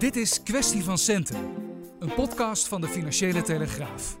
Dit 0.00 0.16
is 0.16 0.42
Kwestie 0.42 0.84
van 0.84 0.98
Centen, 0.98 1.36
een 1.98 2.14
podcast 2.14 2.68
van 2.68 2.80
de 2.80 2.86
Financiële 2.86 3.42
Telegraaf. 3.42 4.18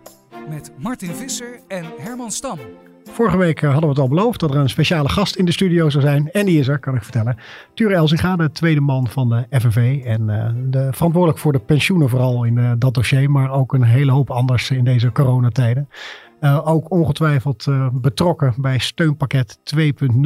Met 0.48 0.72
Martin 0.78 1.14
Visser 1.14 1.60
en 1.68 1.84
Herman 1.98 2.30
Stam. 2.30 2.58
Vorige 3.04 3.36
week 3.36 3.62
eh, 3.62 3.70
hadden 3.70 3.88
we 3.88 3.94
het 3.94 3.98
al 3.98 4.08
beloofd 4.08 4.40
dat 4.40 4.50
er 4.50 4.60
een 4.60 4.68
speciale 4.68 5.08
gast 5.08 5.36
in 5.36 5.44
de 5.44 5.52
studio 5.52 5.90
zou 5.90 6.04
zijn. 6.04 6.30
En 6.30 6.46
die 6.46 6.58
is 6.58 6.68
er, 6.68 6.78
kan 6.78 6.94
ik 6.94 7.02
vertellen. 7.02 7.36
Ture 7.74 7.94
Elzinga, 7.94 8.36
de 8.36 8.50
tweede 8.50 8.80
man 8.80 9.08
van 9.08 9.28
de 9.28 9.58
FNV. 9.60 10.02
En 10.04 10.28
uh, 10.28 10.50
de, 10.70 10.88
verantwoordelijk 10.92 11.38
voor 11.38 11.52
de 11.52 11.58
pensioenen 11.58 12.08
vooral 12.08 12.44
in 12.44 12.56
uh, 12.56 12.72
dat 12.78 12.94
dossier. 12.94 13.30
Maar 13.30 13.50
ook 13.52 13.72
een 13.72 13.82
hele 13.82 14.12
hoop 14.12 14.30
anders 14.30 14.70
in 14.70 14.84
deze 14.84 15.12
coronatijden. 15.12 15.88
Uh, 16.40 16.66
ook 16.66 16.90
ongetwijfeld 16.90 17.66
uh, 17.66 17.88
betrokken 17.92 18.54
bij 18.56 18.78
steunpakket 18.78 19.58
2.0, 19.76 19.80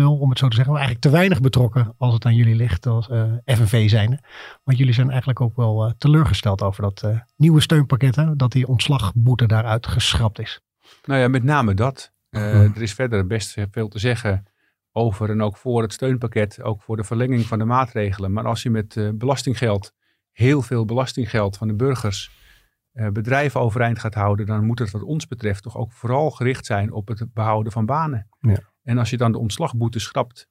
om 0.05 0.29
het 0.29 0.39
zo 0.39 0.49
te 0.49 0.55
zeggen. 0.55 0.73
Maar 0.73 0.83
eigenlijk 0.83 1.01
te 1.01 1.11
weinig 1.11 1.41
betrokken 1.41 1.95
als 1.99 2.15
het 2.15 2.25
aan 2.25 2.35
jullie 2.35 2.55
ligt 2.55 2.87
als 2.87 3.09
uh, 3.09 3.33
FNV 3.45 3.89
zijn. 3.91 4.21
Want 4.65 4.79
jullie 4.79 4.93
zijn 4.93 5.09
eigenlijk 5.09 5.41
ook 5.41 5.57
wel 5.57 5.95
teleurgesteld 5.99 6.63
over 6.63 6.83
dat 6.83 7.05
nieuwe 7.37 7.61
steunpakket. 7.61 8.17
Hè, 8.17 8.37
dat 8.37 8.53
die 8.53 8.67
ontslagboete 8.67 9.47
daaruit 9.47 9.87
geschrapt 9.87 10.39
is. 10.39 10.61
Nou 11.05 11.21
ja, 11.21 11.29
met 11.29 11.43
name 11.43 11.75
dat. 11.75 12.13
Er 12.31 12.83
is 12.83 12.95
verder 12.95 13.27
best 13.27 13.57
veel 13.71 13.89
te 13.89 13.99
zeggen 13.99 14.45
over 14.93 15.31
en 15.31 15.43
ook 15.43 15.57
voor 15.57 15.83
het 15.83 15.93
steunpakket. 15.93 16.63
Ook 16.63 16.83
voor 16.83 16.97
de 16.97 17.05
verlenging 17.05 17.47
van 17.47 17.59
de 17.59 17.65
maatregelen. 17.65 18.33
Maar 18.33 18.45
als 18.45 18.63
je 18.63 18.71
met 18.71 19.11
belastinggeld, 19.15 19.93
heel 20.33 20.63
veel 20.63 20.85
belastinggeld 20.85 21.57
van 21.57 21.69
de 21.69 21.75
burgers 21.75 22.31
bedrijven 23.13 23.61
overeind 23.61 23.99
gaat 23.99 24.15
houden, 24.15 24.47
dan 24.47 24.65
moet 24.65 24.79
het 24.79 24.91
wat 24.91 25.03
ons 25.03 25.27
betreft 25.27 25.63
toch 25.63 25.77
ook 25.77 25.93
vooral 25.93 26.31
gericht 26.31 26.67
zijn 26.67 26.93
op 26.93 27.09
het 27.09 27.33
behouden 27.33 27.73
van 27.73 27.87
banen. 27.87 28.29
Ja. 28.41 28.59
En 28.83 28.99
als 28.99 29.11
je 29.11 29.17
dan 29.17 29.33
de 29.33 29.39
ontslagboete 29.39 29.99
schrapt, 29.99 30.49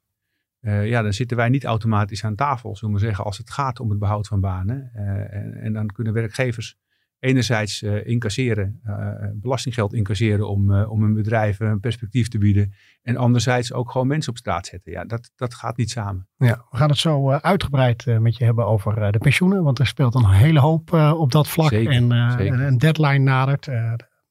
uh, 0.61 0.87
ja, 0.87 1.01
dan 1.01 1.13
zitten 1.13 1.37
wij 1.37 1.49
niet 1.49 1.63
automatisch 1.63 2.23
aan 2.23 2.35
tafel, 2.35 2.75
zullen 2.75 2.93
we 2.93 2.99
zeggen, 2.99 3.23
als 3.23 3.37
het 3.37 3.49
gaat 3.49 3.79
om 3.79 3.89
het 3.89 3.99
behoud 3.99 4.27
van 4.27 4.39
banen. 4.39 4.91
Uh, 4.95 5.33
en, 5.33 5.53
en, 5.53 5.73
dan 5.73 5.87
kunnen 5.87 6.13
werkgevers 6.13 6.77
enerzijds 7.23 7.81
uh, 7.81 8.05
incasseren, 8.05 8.81
uh, 8.85 9.09
belastinggeld 9.33 9.93
incasseren 9.93 10.49
om, 10.49 10.71
uh, 10.71 10.91
om 10.91 11.01
hun 11.01 11.13
bedrijven 11.13 11.67
een 11.67 11.79
perspectief 11.79 12.27
te 12.27 12.37
bieden. 12.37 12.73
En 13.01 13.17
anderzijds 13.17 13.73
ook 13.73 13.91
gewoon 13.91 14.07
mensen 14.07 14.31
op 14.31 14.37
straat 14.37 14.65
zetten. 14.65 14.91
Ja, 14.91 15.05
dat, 15.05 15.31
dat 15.35 15.53
gaat 15.53 15.77
niet 15.77 15.89
samen. 15.89 16.27
Ja, 16.37 16.65
we 16.71 16.77
gaan 16.77 16.89
het 16.89 16.97
zo 16.97 17.31
uitgebreid 17.31 18.05
met 18.19 18.37
je 18.37 18.43
hebben 18.43 18.65
over 18.65 19.11
de 19.11 19.17
pensioenen. 19.17 19.63
Want 19.63 19.79
er 19.79 19.87
speelt 19.87 20.15
een 20.15 20.29
hele 20.29 20.59
hoop 20.59 20.93
op 20.93 21.31
dat 21.31 21.47
vlak. 21.47 21.69
Zeker, 21.69 21.91
en 21.91 22.11
een 22.11 22.77
deadline 22.77 23.17
nadert. 23.17 23.67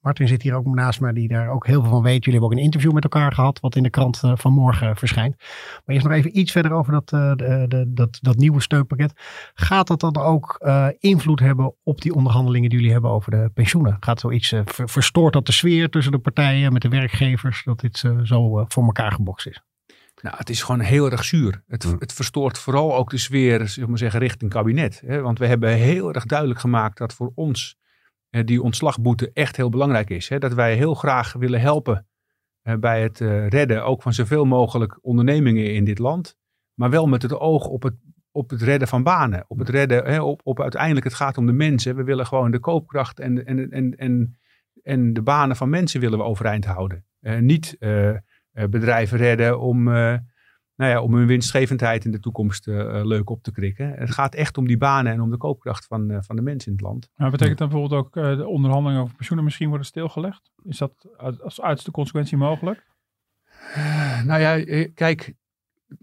Martin 0.03 0.28
zit 0.28 0.42
hier 0.42 0.55
ook 0.55 0.67
naast 0.67 1.00
me, 1.00 1.12
die 1.12 1.28
daar 1.28 1.50
ook 1.50 1.67
heel 1.67 1.81
veel 1.81 1.91
van 1.91 2.03
weet. 2.03 2.25
Jullie 2.25 2.41
hebben 2.41 2.50
ook 2.50 2.56
een 2.56 2.64
interview 2.64 2.92
met 2.92 3.03
elkaar 3.03 3.33
gehad, 3.33 3.61
wat 3.61 3.77
in 3.77 3.83
de 3.83 3.91
krant 3.91 4.22
uh, 4.25 4.33
van 4.34 4.53
morgen 4.53 4.97
verschijnt. 4.97 5.36
Maar 5.39 5.95
eerst 5.95 6.06
nog 6.06 6.17
even 6.17 6.39
iets 6.39 6.53
verder 6.53 6.72
over 6.72 6.92
dat, 6.92 7.12
uh, 7.12 7.33
de, 7.34 7.64
de, 7.69 7.84
dat, 7.89 8.19
dat 8.20 8.36
nieuwe 8.36 8.61
steunpakket. 8.61 9.12
Gaat 9.55 9.86
dat 9.86 10.00
dan 10.00 10.17
ook 10.17 10.61
uh, 10.61 10.86
invloed 10.98 11.41
hebben 11.41 11.75
op 11.83 12.00
die 12.00 12.14
onderhandelingen 12.14 12.69
die 12.69 12.78
jullie 12.78 12.92
hebben 12.92 13.11
over 13.11 13.30
de 13.30 13.50
pensioenen? 13.55 13.97
Gaat 14.00 14.20
zoiets, 14.20 14.48
ver, 14.64 14.89
verstoort 14.89 15.33
dat 15.33 15.47
de 15.47 15.53
sfeer 15.53 15.89
tussen 15.89 16.12
de 16.12 16.19
partijen 16.19 16.73
met 16.73 16.83
de 16.83 16.89
werkgevers, 16.89 17.62
dat 17.64 17.80
dit 17.80 18.05
zo 18.23 18.64
voor 18.69 18.84
elkaar 18.84 19.12
gebokst 19.12 19.47
is? 19.47 19.62
Nou, 20.23 20.36
het 20.36 20.50
is 20.50 20.62
gewoon 20.62 20.80
heel 20.80 21.11
erg 21.11 21.25
zuur. 21.25 21.62
Het, 21.69 21.84
mm. 21.84 21.97
het 21.98 22.12
verstoort 22.12 22.58
vooral 22.58 22.97
ook 22.97 23.11
de 23.11 23.19
sfeer, 23.19 23.69
zeg 23.69 23.86
maar 23.86 23.98
zeggen, 23.98 24.20
richting 24.20 24.50
kabinet. 24.50 25.03
Hè? 25.06 25.20
Want 25.20 25.39
we 25.39 25.47
hebben 25.47 25.73
heel 25.73 26.12
erg 26.12 26.25
duidelijk 26.25 26.61
gemaakt 26.61 26.98
dat 26.98 27.14
voor 27.14 27.33
ons 27.34 27.77
die 28.41 28.63
ontslagboete 28.63 29.31
echt 29.33 29.57
heel 29.57 29.69
belangrijk 29.69 30.11
is. 30.11 30.29
Hè? 30.29 30.39
Dat 30.39 30.55
wij 30.55 30.77
heel 30.77 30.95
graag 30.95 31.33
willen 31.33 31.61
helpen 31.61 32.07
uh, 32.63 32.75
bij 32.75 33.03
het 33.03 33.21
uh, 33.21 33.49
redden 33.49 33.85
ook 33.85 34.03
van 34.03 34.13
zoveel 34.13 34.45
mogelijk 34.45 34.99
ondernemingen 35.03 35.75
in 35.75 35.85
dit 35.85 35.99
land. 35.99 36.37
Maar 36.75 36.91
wel 36.91 37.07
met 37.07 37.23
het 37.23 37.39
oog 37.39 37.67
op 37.67 37.83
het, 37.83 37.95
op 38.31 38.51
het 38.51 38.63
redden 38.63 38.89
van 38.89 39.03
banen. 39.03 39.45
Op 39.49 39.59
het 39.59 39.69
redden, 39.69 40.05
hè, 40.05 40.23
op, 40.23 40.41
op 40.45 40.61
uiteindelijk 40.61 41.05
het 41.05 41.15
gaat 41.15 41.39
om 41.39 41.47
de 41.47 41.53
mensen. 41.53 41.97
We 41.97 42.05
willen 42.05 42.27
gewoon 42.27 42.51
de 42.51 42.59
koopkracht 42.59 43.21
en, 43.21 43.47
en, 43.47 43.71
en, 43.71 43.97
en, 43.97 44.39
en 44.83 45.13
de 45.13 45.23
banen 45.23 45.57
van 45.57 45.71
mensen 45.71 46.01
willen 46.01 46.19
we 46.19 46.25
overeind 46.25 46.65
houden. 46.65 47.05
Niet 47.41 47.77
bedrijven 48.53 49.19
redden 49.19 49.61
om 49.61 49.89
nou 50.77 50.91
ja, 50.91 51.03
om 51.03 51.15
hun 51.15 51.27
winstgevendheid 51.27 52.05
in 52.05 52.11
de 52.11 52.21
toekomst 52.21 52.67
uh, 52.67 53.01
leuk 53.05 53.31
op 53.31 53.43
te 53.43 53.53
krikken. 53.53 53.93
Het 53.93 54.11
gaat 54.11 54.35
echt 54.35 54.59
om 54.59 54.67
die 54.67 54.77
banen 54.77 55.13
en 55.13 55.21
om 55.21 55.31
de 55.31 55.37
koopkracht 55.37 55.87
van, 55.87 56.11
uh, 56.11 56.19
van 56.21 56.37
de 56.37 56.43
mensen 56.43 56.71
in 56.71 56.77
het 56.77 56.87
land. 56.87 57.11
Maar 57.17 57.31
betekent 57.31 57.59
dat 57.59 57.69
bijvoorbeeld 57.69 58.05
ook 58.05 58.17
uh, 58.17 58.37
de 58.37 58.47
onderhandelingen 58.47 59.03
over 59.03 59.15
pensioenen 59.15 59.45
misschien 59.45 59.69
worden 59.69 59.87
stilgelegd? 59.87 60.53
Is 60.65 60.79
dat 60.79 61.09
als 61.43 61.61
uiterste 61.61 61.91
consequentie 61.91 62.37
mogelijk? 62.37 62.91
nou 64.25 64.41
ja, 64.41 64.89
kijk, 64.95 65.35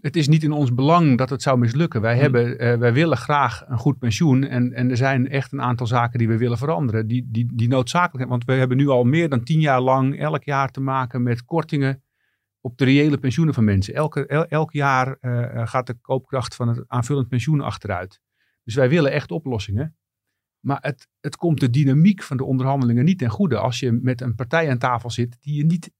het 0.00 0.16
is 0.16 0.28
niet 0.28 0.42
in 0.42 0.52
ons 0.52 0.74
belang 0.74 1.18
dat 1.18 1.30
het 1.30 1.42
zou 1.42 1.58
mislukken. 1.58 2.00
Wij, 2.00 2.12
hmm. 2.12 2.22
hebben, 2.22 2.78
wij 2.78 2.92
willen 2.92 3.16
graag 3.16 3.64
een 3.66 3.78
goed 3.78 3.98
pensioen 3.98 4.44
en, 4.44 4.72
en 4.72 4.90
er 4.90 4.96
zijn 4.96 5.28
echt 5.28 5.52
een 5.52 5.62
aantal 5.62 5.86
zaken 5.86 6.18
die 6.18 6.28
we 6.28 6.36
willen 6.36 6.58
veranderen. 6.58 7.06
Die, 7.06 7.28
die, 7.30 7.50
die 7.54 7.68
noodzakelijk 7.68 8.16
zijn, 8.16 8.28
want 8.28 8.44
we 8.44 8.52
hebben 8.52 8.76
nu 8.76 8.88
al 8.88 9.04
meer 9.04 9.28
dan 9.28 9.44
tien 9.44 9.60
jaar 9.60 9.80
lang 9.80 10.18
elk 10.18 10.44
jaar 10.44 10.70
te 10.70 10.80
maken 10.80 11.22
met 11.22 11.44
kortingen 11.44 12.02
op 12.60 12.78
de 12.78 12.84
reële 12.84 13.18
pensioenen 13.18 13.54
van 13.54 13.64
mensen. 13.64 13.94
Elke, 13.94 14.26
elk 14.26 14.72
jaar 14.72 15.16
uh, 15.20 15.66
gaat 15.66 15.86
de 15.86 15.94
koopkracht 15.94 16.54
van 16.54 16.68
het 16.68 16.84
aanvullend 16.86 17.28
pensioen 17.28 17.60
achteruit. 17.60 18.20
Dus 18.62 18.74
wij 18.74 18.88
willen 18.88 19.12
echt 19.12 19.30
oplossingen. 19.30 19.96
Maar 20.60 20.78
het, 20.80 21.08
het 21.20 21.36
komt 21.36 21.60
de 21.60 21.70
dynamiek 21.70 22.22
van 22.22 22.36
de 22.36 22.44
onderhandelingen 22.44 23.04
niet 23.04 23.18
ten 23.18 23.30
goede 23.30 23.58
als 23.58 23.80
je 23.80 23.92
met 23.92 24.20
een 24.20 24.34
partij 24.34 24.70
aan 24.70 24.78
tafel 24.78 25.10
zit 25.10 25.36
die 25.40 25.54
je 25.54 25.64
niet 25.64 25.92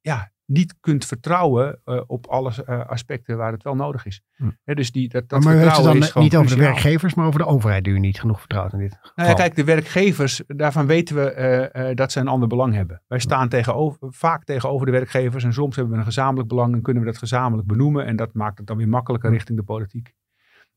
ja, 0.00 0.32
niet 0.46 0.74
kunt 0.80 1.04
vertrouwen 1.04 1.80
uh, 1.84 2.00
op 2.06 2.26
alle 2.26 2.52
uh, 2.68 2.86
aspecten 2.86 3.36
waar 3.36 3.52
het 3.52 3.62
wel 3.62 3.74
nodig 3.74 4.06
is. 4.06 4.22
Hm. 4.36 4.50
He, 4.64 4.74
dus 4.74 4.92
die, 4.92 5.08
dat, 5.08 5.28
dat 5.28 5.44
maar 5.44 5.56
vertrouwen 5.56 5.90
het 5.90 6.00
dan 6.00 6.22
is 6.22 6.30
niet 6.30 6.36
over 6.36 6.56
de 6.56 6.62
werkgevers, 6.62 7.14
maar 7.14 7.26
over 7.26 7.38
de 7.38 7.46
overheid 7.46 7.84
die 7.84 7.92
u 7.92 7.98
niet 7.98 8.20
genoeg 8.20 8.38
vertrouwt 8.38 8.72
in 8.72 8.78
dit 8.78 8.94
geval. 8.94 9.12
Nou 9.14 9.28
ja, 9.28 9.34
kijk, 9.34 9.56
de 9.56 9.64
werkgevers, 9.64 10.42
daarvan 10.46 10.86
weten 10.86 11.16
we 11.16 11.70
uh, 11.74 11.94
dat 11.94 12.12
ze 12.12 12.20
een 12.20 12.28
ander 12.28 12.48
belang 12.48 12.74
hebben. 12.74 13.02
Wij 13.06 13.18
staan 13.18 13.48
tegenover, 13.48 13.98
vaak 14.00 14.44
tegenover 14.44 14.86
de 14.86 14.92
werkgevers 14.92 15.44
en 15.44 15.52
soms 15.52 15.76
hebben 15.76 15.92
we 15.92 15.98
een 15.98 16.04
gezamenlijk 16.04 16.48
belang 16.48 16.74
en 16.74 16.82
kunnen 16.82 17.02
we 17.02 17.08
dat 17.08 17.18
gezamenlijk 17.18 17.68
benoemen 17.68 18.06
en 18.06 18.16
dat 18.16 18.34
maakt 18.34 18.58
het 18.58 18.66
dan 18.66 18.76
weer 18.76 18.88
makkelijker 18.88 19.28
Hm. 19.28 19.34
richting 19.34 19.58
de 19.58 19.64
politiek. 19.64 20.14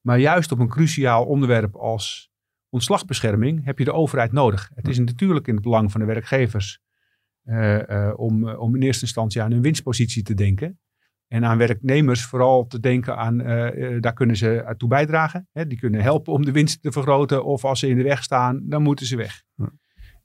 Maar 0.01 0.19
juist 0.19 0.51
op 0.51 0.59
een 0.59 0.67
cruciaal 0.67 1.25
onderwerp 1.25 1.75
als 1.75 2.31
ontslagbescherming 2.69 3.65
heb 3.65 3.77
je 3.77 3.85
de 3.85 3.93
overheid 3.93 4.31
nodig. 4.31 4.69
Het 4.75 4.87
is 4.87 4.97
natuurlijk 4.97 5.47
in 5.47 5.53
het 5.53 5.63
belang 5.63 5.91
van 5.91 5.99
de 5.99 6.05
werkgevers 6.05 6.79
om, 8.15 8.49
om 8.49 8.75
in 8.75 8.81
eerste 8.81 9.05
instantie 9.05 9.41
aan 9.41 9.51
hun 9.51 9.61
winstpositie 9.61 10.23
te 10.23 10.33
denken. 10.33 10.79
En 11.27 11.45
aan 11.45 11.57
werknemers 11.57 12.25
vooral 12.25 12.67
te 12.67 12.79
denken 12.79 13.17
aan, 13.17 13.39
uh, 13.41 14.01
daar 14.01 14.13
kunnen 14.13 14.35
ze 14.35 14.73
toe 14.77 14.89
bijdragen. 14.89 15.47
Hè? 15.51 15.67
Die 15.67 15.79
kunnen 15.79 16.01
helpen 16.01 16.33
om 16.33 16.45
de 16.45 16.51
winst 16.51 16.81
te 16.81 16.91
vergroten. 16.91 17.45
Of 17.45 17.65
als 17.65 17.79
ze 17.79 17.87
in 17.87 17.97
de 17.97 18.03
weg 18.03 18.23
staan, 18.23 18.61
dan 18.63 18.81
moeten 18.81 19.05
ze 19.05 19.15
weg. 19.15 19.43
Ja. 19.55 19.71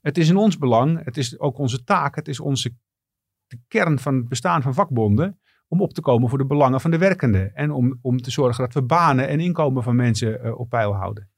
Het 0.01 0.17
is 0.17 0.29
in 0.29 0.37
ons 0.37 0.57
belang, 0.57 1.03
het 1.03 1.17
is 1.17 1.39
ook 1.39 1.57
onze 1.57 1.83
taak, 1.83 2.15
het 2.15 2.27
is 2.27 2.39
onze 2.39 2.75
de 3.47 3.59
kern 3.67 3.99
van 3.99 4.15
het 4.15 4.27
bestaan 4.27 4.61
van 4.61 4.73
vakbonden. 4.73 5.39
Om 5.67 5.81
op 5.81 5.93
te 5.93 6.01
komen 6.01 6.29
voor 6.29 6.37
de 6.37 6.45
belangen 6.45 6.81
van 6.81 6.91
de 6.91 6.97
werkenden. 6.97 7.55
En 7.55 7.71
om, 7.71 7.99
om 8.01 8.17
te 8.17 8.31
zorgen 8.31 8.63
dat 8.63 8.73
we 8.73 8.83
banen 8.83 9.27
en 9.27 9.39
inkomen 9.39 9.83
van 9.83 9.95
mensen 9.95 10.57
op 10.57 10.69
peil 10.69 10.95
houden. 10.95 11.32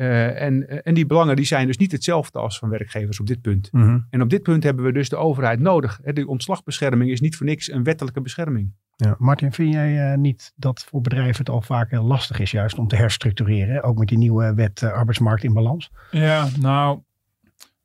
Uh, 0.00 0.42
en, 0.42 0.82
en 0.82 0.94
die 0.94 1.06
belangen 1.06 1.36
die 1.36 1.44
zijn 1.44 1.66
dus 1.66 1.76
niet 1.76 1.92
hetzelfde 1.92 2.38
als 2.38 2.58
van 2.58 2.68
werkgevers 2.68 3.20
op 3.20 3.26
dit 3.26 3.40
punt. 3.40 3.72
Mm 3.72 3.82
-hmm. 3.82 4.06
En 4.10 4.22
op 4.22 4.30
dit 4.30 4.42
punt 4.42 4.62
hebben 4.62 4.84
we 4.84 4.92
dus 4.92 5.08
de 5.08 5.16
overheid 5.16 5.60
nodig. 5.60 6.00
De 6.00 6.26
ontslagbescherming 6.26 7.10
is 7.10 7.20
niet 7.20 7.36
voor 7.36 7.46
niks 7.46 7.70
een 7.70 7.82
wettelijke 7.82 8.20
bescherming. 8.20 8.72
Ja, 8.96 9.16
Martin, 9.18 9.52
vind 9.52 9.72
jij 9.72 10.12
uh, 10.12 10.18
niet 10.18 10.52
dat 10.56 10.84
voor 10.84 11.00
bedrijven 11.00 11.38
het 11.38 11.48
al 11.48 11.62
vaak 11.62 11.90
heel 11.90 12.04
lastig 12.04 12.38
is 12.38 12.50
juist 12.50 12.78
om 12.78 12.88
te 12.88 12.96
herstructureren? 12.96 13.82
Ook 13.82 13.98
met 13.98 14.08
die 14.08 14.18
nieuwe 14.18 14.54
wet 14.54 14.82
uh, 14.82 14.92
arbeidsmarkt 14.92 15.44
in 15.44 15.52
balans? 15.52 15.90
Ja, 16.10 16.48
nou, 16.60 17.00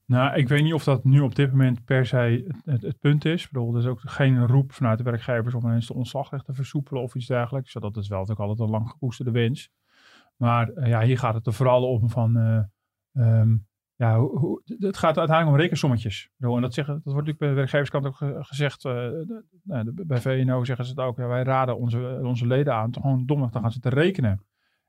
nou, 0.06 0.36
ik 0.36 0.48
weet 0.48 0.64
niet 0.64 0.74
of 0.74 0.84
dat 0.84 1.04
nu 1.04 1.20
op 1.20 1.36
dit 1.36 1.52
moment 1.52 1.86
per 1.86 2.06
se 2.06 2.46
het, 2.48 2.62
het, 2.66 2.82
het 2.82 3.00
punt 3.00 3.26
is. 3.26 3.44
Ik 3.44 3.52
bedoel, 3.52 3.74
er 3.74 3.80
is 3.80 3.88
ook 3.88 4.02
geen 4.04 4.48
roep 4.48 4.74
vanuit 4.74 4.98
de 4.98 5.04
werkgevers 5.04 5.54
om 5.54 5.66
ineens 5.66 5.88
de 5.88 5.94
ontslagrecht 5.94 6.46
te 6.46 6.54
versoepelen 6.54 7.02
of 7.02 7.16
iets 7.16 7.28
dergelijks. 7.28 7.74
Dat 7.74 7.98
is 7.98 8.08
wel 8.08 8.20
natuurlijk 8.20 8.50
altijd 8.50 8.70
een 8.70 8.76
lang 8.76 8.90
gekoesterde 8.90 9.32
wens. 9.32 9.72
Maar 10.36 10.72
uh, 10.72 10.88
ja, 10.88 11.02
hier 11.02 11.18
gaat 11.18 11.34
het 11.34 11.48
er 11.48 11.54
vooral 11.54 11.90
om 11.90 12.10
van, 12.10 12.38
uh, 12.38 13.40
um, 13.40 13.68
ja, 13.96 14.20
het 14.66 14.98
gaat 14.98 15.18
uiteindelijk 15.18 15.58
om 15.58 15.62
rekensommetjes. 15.62 16.30
En 16.38 16.62
dat, 16.62 16.74
zeggen, 16.74 16.94
dat 17.04 17.14
wordt 17.14 17.28
natuurlijk 17.28 17.38
bij 17.38 17.50
de 17.50 17.56
werkgeverskant 17.56 18.06
ook 18.06 18.16
ge 18.16 18.36
gezegd. 18.40 18.82
De, 18.82 19.44
de, 19.64 20.06
bij 20.06 20.22
VNO 20.22 20.64
zeggen 20.64 20.86
ze 20.86 20.92
het 20.92 21.00
ook. 21.00 21.18
Wij 21.18 21.44
raden 21.44 21.78
onze, 21.78 22.20
onze 22.24 22.48
leden 22.48 22.74
aan 22.74 22.94
gewoon 22.94 23.26
domweg 23.26 23.50
te 23.50 23.60
gaan 23.60 23.72
zitten 23.72 23.92
rekenen. 23.92 24.46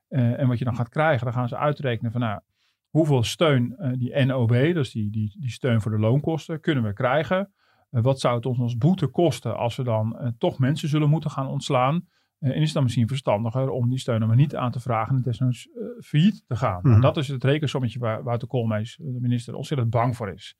en 0.08 0.48
wat 0.48 0.58
je 0.58 0.64
dan 0.64 0.76
gaat 0.76 0.88
krijgen, 0.88 1.24
dan 1.24 1.34
gaan 1.34 1.48
ze 1.48 1.56
uitrekenen 1.56 2.12
van 2.12 2.20
nou, 2.20 2.40
hoeveel 2.88 3.22
steun 3.22 3.76
die 3.98 4.24
NOB, 4.24 4.52
dus 4.52 4.90
die, 4.90 5.10
die, 5.10 5.36
die 5.40 5.50
steun 5.50 5.80
voor 5.80 5.90
de 5.90 5.98
loonkosten, 5.98 6.60
kunnen 6.60 6.84
we 6.84 6.92
krijgen. 6.92 7.52
wat 7.90 8.20
zou 8.20 8.36
het 8.36 8.46
ons 8.46 8.58
als 8.58 8.76
boete 8.76 9.06
kosten 9.06 9.56
als 9.56 9.76
we 9.76 9.82
dan 9.82 10.34
toch 10.38 10.58
mensen 10.58 10.88
zullen 10.88 11.08
moeten 11.08 11.30
gaan 11.30 11.46
ontslaan? 11.46 12.06
Uh, 12.40 12.50
en 12.50 12.56
is 12.56 12.64
het 12.64 12.72
dan 12.72 12.82
misschien 12.82 13.08
verstandiger 13.08 13.70
om 13.70 13.88
die 13.88 13.98
steun 13.98 14.26
maar 14.26 14.36
niet 14.36 14.56
aan 14.56 14.70
te 14.70 14.80
vragen 14.80 15.16
en 15.16 15.22
desnoods 15.22 15.66
uh, 15.66 15.84
failliet 16.00 16.44
te 16.46 16.56
gaan. 16.56 16.82
En 16.82 17.00
dat 17.00 17.16
is 17.16 17.28
het 17.28 17.44
rekensommetje 17.44 17.98
waar 17.98 18.22
Wouter 18.22 18.48
Koolmees, 18.48 18.96
de 19.02 19.20
minister, 19.20 19.54
ontzettend 19.54 19.90
bang 19.90 20.16
voor 20.16 20.32
is. 20.32 20.56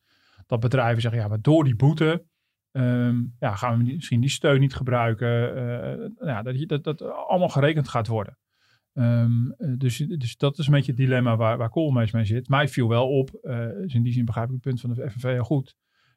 Dat 0.47 0.61
bedrijven 0.61 1.03
zeggen, 1.03 1.21
ja, 1.21 1.29
maar 1.29 1.41
door 1.41 1.65
die 1.65 1.77
boete 1.77 2.25
um, 2.73 3.35
ja, 3.39 3.55
gaan 3.55 3.79
we 3.79 3.85
misschien 3.85 4.21
die 4.21 4.31
steun 4.31 4.61
niet 4.61 4.75
gebruiken. 4.75 5.57
Uh, 5.57 6.29
ja, 6.29 6.43
dat, 6.43 6.69
dat 6.69 6.85
dat 6.85 7.03
allemaal 7.03 7.49
gerekend 7.49 7.89
gaat 7.89 8.07
worden. 8.07 8.39
Ehm, 8.97 9.51
eh, 9.51 9.69
dus, 9.77 9.97
dus 9.97 10.37
dat 10.37 10.59
is 10.59 10.67
een 10.67 10.73
beetje 10.73 10.93
het 10.93 11.01
dilemma 11.01 11.37
waar, 11.37 11.57
waar 11.57 11.71
Koolmees 11.71 12.11
mee 12.11 12.25
zit. 12.25 12.49
Mij 12.49 12.69
viel 12.69 12.89
wel 12.89 13.09
op, 13.09 13.31
eh, 13.43 13.67
dus 13.67 13.95
in 13.95 14.03
die 14.03 14.13
zin 14.13 14.25
begrijp 14.25 14.47
ik 14.47 14.53
het 14.53 14.63
punt 14.63 14.81
van 14.81 14.95
de 14.95 15.11
FNV 15.11 15.23
heel 15.23 15.45
goed, 15.45 15.77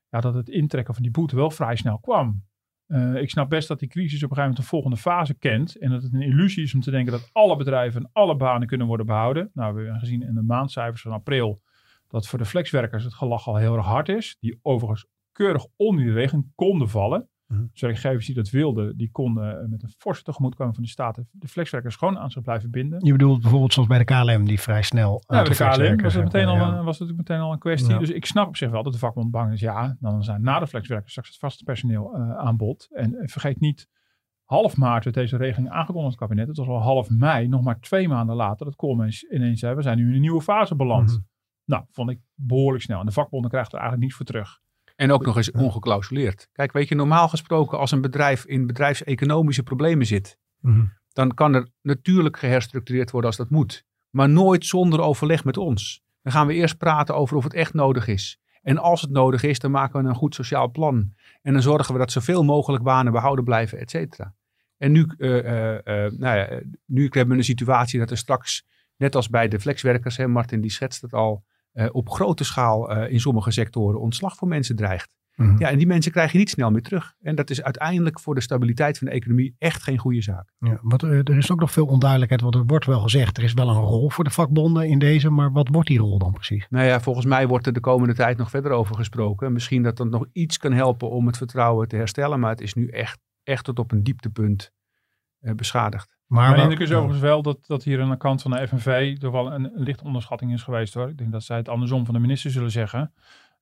ja, 0.09 0.19
dat 0.19 0.33
het 0.33 0.49
intrekken 0.49 0.93
van 0.93 1.03
die 1.03 1.11
boete 1.11 1.35
wel 1.35 1.51
vrij 1.51 1.75
snel 1.75 1.99
kwam. 1.99 2.43
Eh, 2.89 3.15
ik 3.15 3.29
snap 3.29 3.49
best 3.49 3.67
dat 3.67 3.79
die 3.79 3.89
crisis 3.89 4.23
op 4.23 4.29
een 4.29 4.35
gegeven 4.35 4.49
moment 4.49 4.57
een 4.57 4.69
volgende 4.69 4.97
fase 4.97 5.33
kent. 5.33 5.77
En 5.77 5.89
dat 5.89 6.03
het 6.03 6.13
een 6.13 6.21
illusie 6.21 6.63
is 6.63 6.73
om 6.73 6.81
te 6.81 6.91
denken 6.91 7.11
dat 7.11 7.29
alle 7.31 7.55
bedrijven 7.55 8.01
en 8.01 8.09
alle 8.13 8.35
banen 8.35 8.67
kunnen 8.67 8.87
worden 8.87 9.05
behouden. 9.05 9.49
Nou, 9.53 9.73
we 9.73 9.81
hebben 9.81 9.99
gezien 9.99 10.21
in 10.21 10.33
de 10.33 10.41
maandcijfers 10.41 11.01
van 11.01 11.11
april 11.11 11.61
dat 12.07 12.27
voor 12.27 12.39
de 12.39 12.45
flexwerkers 12.45 13.03
het 13.03 13.13
gelach 13.13 13.47
al 13.47 13.55
heel 13.55 13.75
erg 13.75 13.85
hard 13.85 14.09
is. 14.09 14.37
Die 14.39 14.59
overigens 14.61 15.07
keurig 15.31 15.65
onder 15.75 16.43
konden 16.55 16.89
vallen. 16.89 17.29
Mhm. 17.53 17.63
Werkgevers 17.73 18.25
die 18.25 18.35
dat 18.35 18.49
wilden, 18.49 18.97
die 18.97 19.11
konden 19.11 19.61
eh, 19.61 19.67
met 19.67 19.83
een 19.83 19.89
forse 19.97 20.23
tegemoetkoming 20.23 20.75
van 20.75 20.83
de 20.83 20.89
staten 20.89 21.27
de 21.31 21.47
flexwerkers 21.47 21.95
gewoon 21.95 22.17
aan 22.17 22.31
zich 22.31 22.41
blijven 22.43 22.71
binden. 22.71 23.05
Je 23.05 23.11
bedoelt 23.11 23.41
bijvoorbeeld 23.41 23.73
zoals 23.73 23.87
bij 23.87 23.97
de 23.97 24.03
KLM, 24.03 24.45
die 24.45 24.59
vrij 24.59 24.81
snel. 24.81 25.11
Ja, 25.27 25.35
bij 25.35 25.43
de 25.43 25.49
KLM 25.89 26.01
was 26.03 26.13
het, 26.13 26.23
meteen 26.23 26.47
al, 26.47 26.55
een- 26.77 26.83
was 26.85 26.99
het 26.99 27.17
meteen 27.17 27.39
al 27.39 27.51
een 27.51 27.59
kwestie. 27.59 27.93
Ja. 27.93 27.99
Dus 27.99 28.09
ik 28.09 28.25
snap 28.25 28.47
op 28.47 28.55
zich 28.57 28.69
wel 28.69 28.83
dat 28.83 28.93
de 28.93 28.99
vakbond 28.99 29.31
bang 29.31 29.53
is. 29.53 29.59
Ja, 29.59 29.95
dan 29.99 30.23
zijn 30.23 30.41
na 30.41 30.59
de 30.59 30.67
flexwerkers 30.67 31.11
straks 31.11 31.29
het 31.29 31.37
vaste 31.37 31.63
personeel 31.63 32.13
eh, 32.15 32.37
aan 32.37 32.57
bod. 32.57 32.87
En 32.91 33.15
eh, 33.15 33.27
vergeet 33.27 33.59
niet, 33.59 33.87
half 34.43 34.77
maart 34.77 35.03
werd 35.03 35.15
deze 35.15 35.37
regeling 35.37 35.69
aangekondigd 35.69 36.03
in 36.03 36.09
het 36.19 36.19
kabinet. 36.19 36.47
Het 36.47 36.57
was 36.57 36.67
al 36.67 36.81
half 36.81 37.09
mei, 37.09 37.47
nog 37.47 37.63
maar 37.63 37.79
twee 37.79 38.07
maanden 38.07 38.35
later, 38.35 38.65
dat 38.65 38.75
Koolmees 38.75 39.23
ineens 39.23 39.59
zei, 39.59 39.75
we 39.75 39.81
zijn 39.81 39.97
nu 39.97 40.07
in 40.07 40.13
een 40.15 40.21
nieuwe 40.21 40.41
fase 40.41 40.75
beland. 40.75 41.09
Mhm. 41.09 41.19
Nou, 41.65 41.83
vond 41.91 42.09
ik 42.09 42.19
behoorlijk 42.35 42.83
snel. 42.83 42.99
En 42.99 43.05
de 43.05 43.11
vakbonden 43.11 43.49
krijgen 43.49 43.71
er 43.71 43.79
eigenlijk 43.79 44.07
niets 44.07 44.17
voor 44.17 44.25
terug. 44.25 44.59
En 44.99 45.11
ook 45.11 45.25
nog 45.25 45.37
eens 45.37 45.51
ongeclausuleerd. 45.51 46.49
Kijk, 46.51 46.71
weet 46.71 46.87
je, 46.87 46.95
normaal 46.95 47.27
gesproken 47.27 47.77
als 47.77 47.91
een 47.91 48.01
bedrijf 48.01 48.45
in 48.45 48.67
bedrijfseconomische 48.67 49.63
problemen 49.63 50.05
zit, 50.05 50.37
Mhm. 50.59 50.85
dan 51.13 51.33
kan 51.33 51.53
er 51.53 51.67
natuurlijk 51.81 52.37
geherstructureerd 52.37 53.11
worden 53.11 53.29
als 53.29 53.39
dat 53.39 53.49
moet. 53.49 53.83
Maar 54.09 54.29
nooit 54.29 54.65
zonder 54.65 55.01
overleg 55.01 55.43
met 55.43 55.57
ons. 55.57 56.01
Dan 56.21 56.31
gaan 56.33 56.47
we 56.47 56.53
eerst 56.53 56.77
praten 56.77 57.15
over 57.15 57.37
of 57.37 57.43
het 57.43 57.53
echt 57.53 57.73
nodig 57.73 58.07
is. 58.07 58.39
En 58.61 58.77
als 58.77 59.01
het 59.01 59.11
nodig 59.11 59.43
is, 59.43 59.59
dan 59.59 59.71
maken 59.71 60.03
we 60.03 60.09
een 60.09 60.15
goed 60.15 60.35
sociaal 60.35 60.71
plan. 60.71 61.13
En 61.41 61.53
dan 61.53 61.61
zorgen 61.61 61.93
we 61.93 61.99
dat 61.99 62.11
zoveel 62.11 62.43
mogelijk 62.43 62.83
banen 62.83 63.11
behouden 63.11 63.45
blijven, 63.45 63.79
et 63.79 63.89
cetera. 63.89 64.33
En 64.77 64.91
nu, 64.91 65.07
eh, 65.17 65.39
eh, 65.39 66.05
eh, 66.05 66.11
nou 66.11 66.37
ja, 66.37 66.59
nu 66.85 67.03
hebben 67.03 67.27
we 67.27 67.35
een 67.35 67.43
situatie 67.43 67.99
dat 67.99 68.11
er 68.11 68.17
straks, 68.17 68.65
net 68.97 69.15
als 69.15 69.29
bij 69.29 69.47
de 69.47 69.59
flexwerkers, 69.59 70.17
hè, 70.17 70.27
Martin 70.27 70.61
die 70.61 70.71
schetst 70.71 71.01
het 71.01 71.13
al, 71.13 71.43
op 71.91 72.09
grote 72.09 72.43
schaal 72.43 72.91
eh, 72.91 73.11
in 73.11 73.19
sommige 73.19 73.51
sectoren 73.51 73.99
ontslag 73.99 74.35
voor 74.35 74.47
mensen 74.47 74.75
dreigt. 74.75 75.17
Mhm. 75.35 75.55
Ja, 75.59 75.69
en 75.69 75.77
die 75.77 75.87
mensen 75.87 76.11
krijg 76.11 76.31
je 76.31 76.37
niet 76.37 76.49
snel 76.49 76.71
meer 76.71 76.81
terug. 76.81 77.13
En 77.21 77.35
dat 77.35 77.49
is 77.49 77.63
uiteindelijk 77.63 78.19
voor 78.19 78.35
de 78.35 78.41
stabiliteit 78.41 78.97
van 78.97 79.07
de 79.07 79.13
economie 79.13 79.55
echt 79.57 79.83
geen 79.83 79.97
goede 79.97 80.21
zaak. 80.21 80.53
Ja, 80.57 80.79
wat, 80.81 81.03
eh, 81.03 81.09
er 81.09 81.37
is 81.37 81.51
ook 81.51 81.59
nog 81.59 81.71
veel 81.71 81.85
onduidelijkheid, 81.85 82.41
want 82.41 82.55
er 82.55 82.65
wordt 82.65 82.85
wel 82.85 82.99
gezegd, 82.99 83.37
er 83.37 83.43
is 83.43 83.53
wel 83.53 83.69
een 83.69 83.81
rol 83.81 84.09
voor 84.09 84.23
de 84.23 84.29
vakbonden 84.29 84.87
in 84.87 84.99
deze, 84.99 85.29
maar 85.29 85.51
wat 85.51 85.67
wordt 85.71 85.87
die 85.87 85.99
rol 85.99 86.17
dan 86.17 86.31
precies? 86.31 86.65
Nou 86.69 86.85
ja, 86.85 87.01
volgens 87.01 87.25
mij 87.25 87.47
wordt 87.47 87.65
er 87.65 87.73
de 87.73 87.79
komende 87.79 88.13
tijd 88.13 88.37
nog 88.37 88.49
verder 88.49 88.71
over 88.71 88.95
gesproken. 88.95 89.53
Misschien 89.53 89.83
dat 89.83 89.97
dat 89.97 90.09
nog 90.09 90.25
iets 90.31 90.57
kan 90.57 90.71
helpen 90.71 91.09
om 91.09 91.27
het 91.27 91.37
vertrouwen 91.37 91.87
te 91.87 91.95
herstellen. 91.95 92.39
Maar 92.39 92.49
het 92.51 92.61
is 92.61 92.73
nu 92.73 92.87
echt, 92.87 93.19
echt 93.43 93.63
tot 93.63 93.79
op 93.79 93.91
een 93.91 94.03
dieptepunt 94.03 94.71
eh, 95.39 95.53
beschadigd. 95.53 96.18
Maar 96.29 96.41
Mijn 96.43 96.53
wel- 96.53 96.63
indruk 96.63 96.87
is 96.87 96.93
overigens 96.93 97.21
wel 97.21 97.41
dat, 97.41 97.65
dat 97.67 97.83
hier 97.83 98.01
aan 98.01 98.09
de 98.09 98.17
kant 98.17 98.41
van 98.41 98.51
de 98.51 98.67
FNV 98.67 99.17
toch 99.17 99.31
wel 99.31 99.53
een, 99.53 99.63
een 99.63 99.83
lichte 99.83 100.03
onderschatting 100.03 100.53
is 100.53 100.63
geweest 100.63 100.93
hoor. 100.93 101.09
Ik 101.09 101.17
denk 101.17 101.31
dat 101.31 101.43
zij 101.43 101.57
het 101.57 101.69
andersom 101.69 102.05
van 102.05 102.13
de 102.13 102.19
minister 102.19 102.51
zullen 102.51 102.71
zeggen. 102.71 103.13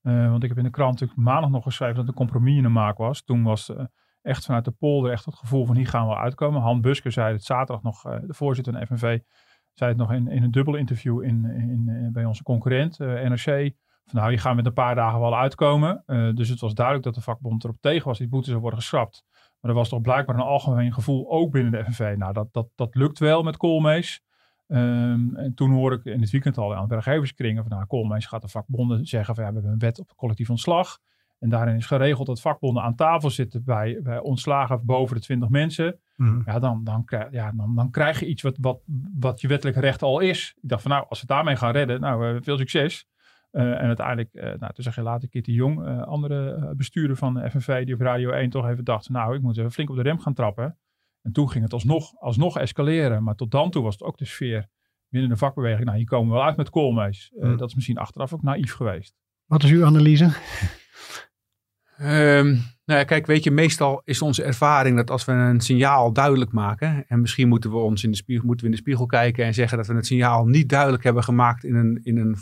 Eh, 0.02 0.30
want 0.30 0.44
ik 0.44 0.50
heb 0.50 0.58
in 0.58 0.64
de 0.64 0.70
krant 0.70 0.92
natuurlijk 0.92 1.20
maandag 1.20 1.50
nog 1.50 1.64
geschreven 1.64 1.96
dat 1.96 2.08
een 2.08 2.14
compromis 2.14 2.56
in 2.58 2.64
de 2.64 2.70
maak 2.70 2.98
was. 2.98 3.22
Toen 3.24 3.44
was 3.44 3.70
eh, 3.76 3.84
echt 4.22 4.46
vanuit 4.46 4.66
de 4.66 4.72
polder 4.72 5.12
echt 5.12 5.26
het 5.26 5.36
gevoel 5.36 5.66
van 5.66 5.76
hier 5.76 5.88
gaan 5.88 6.08
we 6.08 6.16
uitkomen. 6.16 6.62
Han 6.62 6.82
Busker 6.82 7.12
zei 7.12 7.34
het 7.34 7.44
zaterdag 7.44 7.84
nog, 7.84 8.06
eh, 8.06 8.18
de 8.28 8.34
voorzitter 8.34 8.74
van 8.74 8.82
de 8.82 8.88
FNV, 8.88 9.20
zei 9.74 9.90
het 9.90 10.00
nog 10.00 10.12
in, 10.12 10.28
in 10.28 10.44
een 10.44 10.52
dubbel 10.52 10.76
interview 10.76 11.24
in, 11.24 11.46
in, 11.46 11.90
in- 11.90 12.10
bij 12.14 12.26
onze 12.26 12.44
concurrent 12.44 12.98
NRC. 13.00 13.72
Van 14.06 14.20
nou, 14.20 14.30
hier 14.30 14.40
gaan 14.40 14.50
we 14.52 14.58
met 14.58 14.66
een 14.66 14.74
paar 14.74 14.96
dagen 14.96 15.20
wel 15.20 15.38
uitkomen. 15.38 16.04
Dus 16.36 16.50
het 16.50 16.60
was 16.60 16.74
duidelijk 16.74 17.06
dat 17.06 17.16
de 17.16 17.22
vakbond 17.22 17.64
erop 17.64 17.78
tegen 17.82 18.08
was. 18.08 18.18
Die 18.18 18.28
boete 18.28 18.50
zou 18.50 18.62
worden 18.62 18.80
geschrapt. 18.80 19.24
Maar 19.60 19.72
er 19.72 19.78
was 19.78 19.90
toch 19.90 20.02
blijkbaar 20.02 20.36
een 20.36 20.42
algemeen 20.42 20.94
gevoel 20.94 21.32
ook 21.32 21.52
binnen 21.52 21.72
de 21.72 21.84
FNV. 21.84 22.16
Nou, 22.18 22.34
dat, 22.34 22.48
dat, 22.52 22.68
dat 22.76 22.96
lukt 22.96 23.20
wel 23.20 23.44
met 23.44 23.58
Koolmees. 23.58 24.22
Ehm, 24.68 25.36
en 25.36 25.52
toen 25.56 25.72
hoor 25.72 25.94
ik 25.94 26.06
in 26.06 26.22
het 26.22 26.30
weekend 26.30 26.58
al 26.58 26.76
aan 26.76 26.88
de 26.88 26.94
werkgeverskringen 26.94 27.64
van 27.64 27.72
nou, 27.72 27.86
Koolmees 27.86 28.26
gaat 28.26 28.42
de 28.42 28.48
vakbonden 28.48 29.06
zeggen 29.06 29.36
van 29.36 29.44
ja, 29.44 29.50
we 29.50 29.56
hebben 29.56 29.74
een 29.74 29.80
wet 29.80 30.00
op 30.00 30.16
collectief 30.16 30.50
ontslag. 30.50 31.00
En 31.40 31.50
daarin 31.50 31.76
is 31.76 31.86
geregeld 31.86 32.28
dat 32.28 32.42
vakbonden 32.42 32.84
aan 32.84 32.96
tafel 32.96 33.30
zitten 33.30 33.64
bij, 33.64 34.00
bij 34.04 34.20
ontslagen 34.20 34.86
boven 34.86 35.16
de 35.16 35.22
20 35.22 35.50
mensen. 35.50 36.00
Mhm. 36.16 36.42
Ja, 36.46 36.60
dan, 36.60 36.84
dan, 36.84 37.06
krijg, 37.06 37.32
ja, 37.32 37.52
dan, 37.52 37.76
dan 37.76 37.92
krijg 37.92 38.20
je 38.20 38.28
iets 38.28 38.42
wat, 38.42 38.58
wat, 38.62 38.80
wat 39.20 39.42
je 39.42 39.48
wettelijk 39.48 39.78
recht 39.78 40.02
al 40.02 40.20
is. 40.20 40.54
Ik 40.62 40.70
dacht 40.70 40.82
van 40.82 40.92
nou, 40.92 41.06
als 41.10 41.22
we 41.22 41.26
het 41.28 41.36
daarmee 41.36 41.56
gaan 41.56 41.72
redden, 41.72 42.00
nou, 42.00 42.36
eh, 42.36 42.42
veel 42.42 42.58
succes. 42.58 43.08
Eh, 43.52 43.64
en 43.64 43.88
uiteindelijk, 43.88 44.34
eh, 44.34 44.44
nou, 44.44 44.74
toen 44.74 44.84
zeg 44.84 44.96
je 44.96 45.02
later 45.02 45.30
Kitty 45.30 45.52
Jong, 45.52 45.86
eh, 45.86 46.02
andere 46.02 46.74
bestuurder 46.76 47.16
van 47.16 47.34
de 47.34 47.50
FNV, 47.50 47.86
die 47.86 47.94
op 47.94 48.02
Radio 48.02 48.32
1 48.32 48.50
toch 48.50 48.68
even 48.68 48.84
dacht, 48.84 49.10
nou, 49.10 49.36
ik 49.36 49.42
moet 49.42 49.58
even 49.58 49.72
flink 49.72 49.90
op 49.90 49.96
de 49.96 50.02
rem 50.02 50.20
gaan 50.20 50.34
trappen. 50.34 50.78
En 51.22 51.32
toen 51.32 51.50
ging 51.50 51.64
het 51.64 51.74
alsnog, 51.74 52.20
alsnog 52.20 52.58
escaleren. 52.58 53.24
Maar 53.24 53.36
tot 53.36 53.52
dan 53.52 53.70
toe 53.70 53.84
was 53.84 53.94
het 53.94 54.04
ook 54.04 54.18
de 54.18 54.26
sfeer 54.26 54.68
binnen 55.10 55.30
de 55.30 55.38
vakbeweging. 55.38 55.86
Nou, 55.86 55.98
hier 55.98 56.08
komen 56.08 56.30
we 56.30 56.36
wel 56.36 56.46
uit 56.46 56.58
met 56.58 56.70
koolmees. 56.70 57.32
Eh, 57.36 57.44
Hmm. 57.44 57.58
Dat 57.58 57.70
is 57.70 57.76
misschien 57.76 57.98
achteraf 57.98 58.34
ook 58.34 58.44
naïef 58.44 58.74
geweest. 58.74 59.16
Wat 59.46 59.64
is 59.64 59.72
uw 59.72 59.86
analyse? 59.86 60.32
Ehm, 61.98 62.46
nou 62.86 63.00
ja, 63.00 63.04
kijk, 63.04 63.26
weet 63.26 63.44
je, 63.44 63.52
meestal 63.52 64.02
is 64.04 64.22
onze 64.22 64.44
ervaring 64.44 64.96
dat 64.96 65.10
als 65.10 65.26
we 65.26 65.32
een 65.32 65.60
signaal 65.60 66.14
duidelijk 66.14 66.52
maken, 66.52 67.06
en 67.08 67.22
misschien 67.22 67.48
moeten 67.48 67.70
we 67.72 67.78
ons 67.78 68.04
in 68.04 68.12
de 68.12 68.18
spiegel, 68.18 68.46
moeten 68.46 68.66
we 68.66 68.72
in 68.72 68.78
de 68.78 68.82
spiegel 68.82 69.06
kijken 69.06 69.46
en 69.46 69.54
zeggen 69.54 69.78
dat 69.78 69.88
we 69.88 69.94
het 69.94 70.06
signaal 70.06 70.46
niet 70.46 70.70
duidelijk 70.70 71.04
hebben 71.04 71.24
gemaakt 71.24 71.64
in 71.64 71.76
een, 71.76 72.00
in 72.04 72.18
een, 72.18 72.38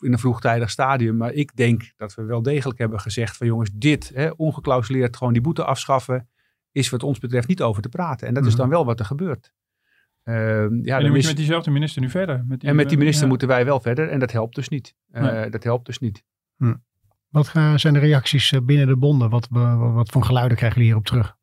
in 0.00 0.12
een 0.12 0.18
vroegtijdig 0.18 0.70
stadium. 0.70 1.16
Maar 1.16 1.32
ik 1.32 1.56
denk 1.56 1.92
dat 1.96 2.14
we 2.14 2.22
wel 2.22 2.42
degelijk 2.42 2.78
hebben 2.78 3.00
gezegd 3.00 3.36
van 3.36 3.46
jongens, 3.46 3.70
dit, 3.74 4.10
hè, 4.14 4.28
ongeclausuleerd 4.36 5.16
gewoon 5.16 5.32
die 5.32 5.42
boete 5.42 5.64
afschaffen, 5.64 6.28
is 6.72 6.90
wat 6.90 7.02
ons 7.02 7.18
betreft 7.18 7.48
niet 7.48 7.62
over 7.62 7.82
te 7.82 7.88
praten. 7.88 8.28
En 8.28 8.34
dat 8.34 8.44
is 8.44 8.50
Mhm. 8.52 8.60
dan 8.60 8.68
wel 8.70 8.84
wat 8.84 8.98
er 8.98 9.04
gebeurt. 9.06 9.52
Ehm, 10.22 10.36
ja, 10.38 10.56
en 10.66 10.82
dan 10.82 11.00
dan 11.00 11.08
moet 11.08 11.16
is- 11.16 11.22
je 11.22 11.28
met 11.28 11.36
diezelfde 11.36 11.70
minister 11.70 12.02
nu 12.02 12.10
verder. 12.10 12.44
Met 12.46 12.60
die, 12.60 12.68
en 12.68 12.76
met 12.76 12.88
die 12.88 12.98
minister 12.98 13.22
ja. 13.22 13.28
moeten 13.28 13.48
wij 13.48 13.64
wel 13.64 13.80
verder 13.80 14.08
en 14.08 14.18
dat 14.18 14.32
helpt 14.32 14.54
dus 14.54 14.68
niet. 14.68 14.94
Eh, 15.10 15.22
Nee. 15.22 15.50
Dat 15.50 15.64
helpt 15.64 15.86
dus 15.86 15.98
niet. 15.98 16.24
Wat 17.28 17.50
eh, 17.54 17.74
zijn 17.76 17.94
de 17.94 17.98
reacties 18.00 18.52
eh, 18.52 18.60
binnen 18.62 18.86
de 18.86 18.96
bonden? 18.96 19.30
Wat, 19.30 19.48
wat, 19.50 19.92
wat 19.92 20.08
voor 20.10 20.24
geluiden 20.24 20.56
krijgen 20.56 20.78
jullie 20.78 20.94
hierop 20.94 21.06
terug? 21.10 21.36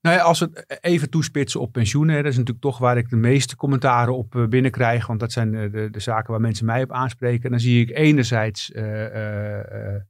Nou 0.00 0.16
ja, 0.16 0.22
als 0.22 0.38
we 0.38 0.48
het 0.52 0.78
even 0.80 1.10
toespitsen 1.10 1.60
op 1.60 1.72
pensioenen, 1.72 2.14
hè, 2.14 2.22
dat 2.22 2.30
is 2.30 2.38
natuurlijk 2.38 2.64
toch 2.64 2.78
waar 2.78 2.96
ik 2.96 3.08
de 3.10 3.16
meeste 3.16 3.56
commentaren 3.56 4.16
op 4.16 4.34
eh, 4.36 4.46
binnenkrijg, 4.46 5.06
want 5.06 5.20
dat 5.20 5.32
zijn 5.32 5.50
de, 5.50 5.70
de, 5.70 5.90
de 5.90 6.00
zaken 6.00 6.30
waar 6.30 6.40
mensen 6.40 6.66
mij 6.66 6.82
op 6.82 6.92
aanspreken. 6.92 7.50
Dan 7.50 7.60
zie 7.60 7.80
ik 7.80 7.96
enerzijds 7.96 8.72
eh, 8.72 9.04
eh, 9.06 9.94
eh, 9.94 10.00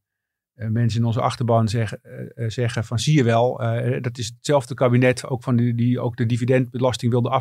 eh, 0.54 0.68
mensen 0.68 1.00
in 1.00 1.06
onze 1.06 1.20
achterban 1.20 1.68
zeggen, 1.68 1.98
eh, 2.02 2.44
eh, 2.44 2.50
zeggen 2.50 2.84
van 2.84 2.98
zie 2.98 3.16
je 3.16 3.24
wel, 3.24 3.62
eh, 3.62 4.02
dat 4.02 4.18
is 4.18 4.26
hetzelfde 4.26 4.74
kabinet 4.74 5.26
ook 5.26 5.42
van 5.42 5.56
die, 5.56 5.74
die 5.74 6.00
ook 6.00 6.16
de 6.16 6.26
dividendbelasting 6.26 7.12
wilde 7.12 7.40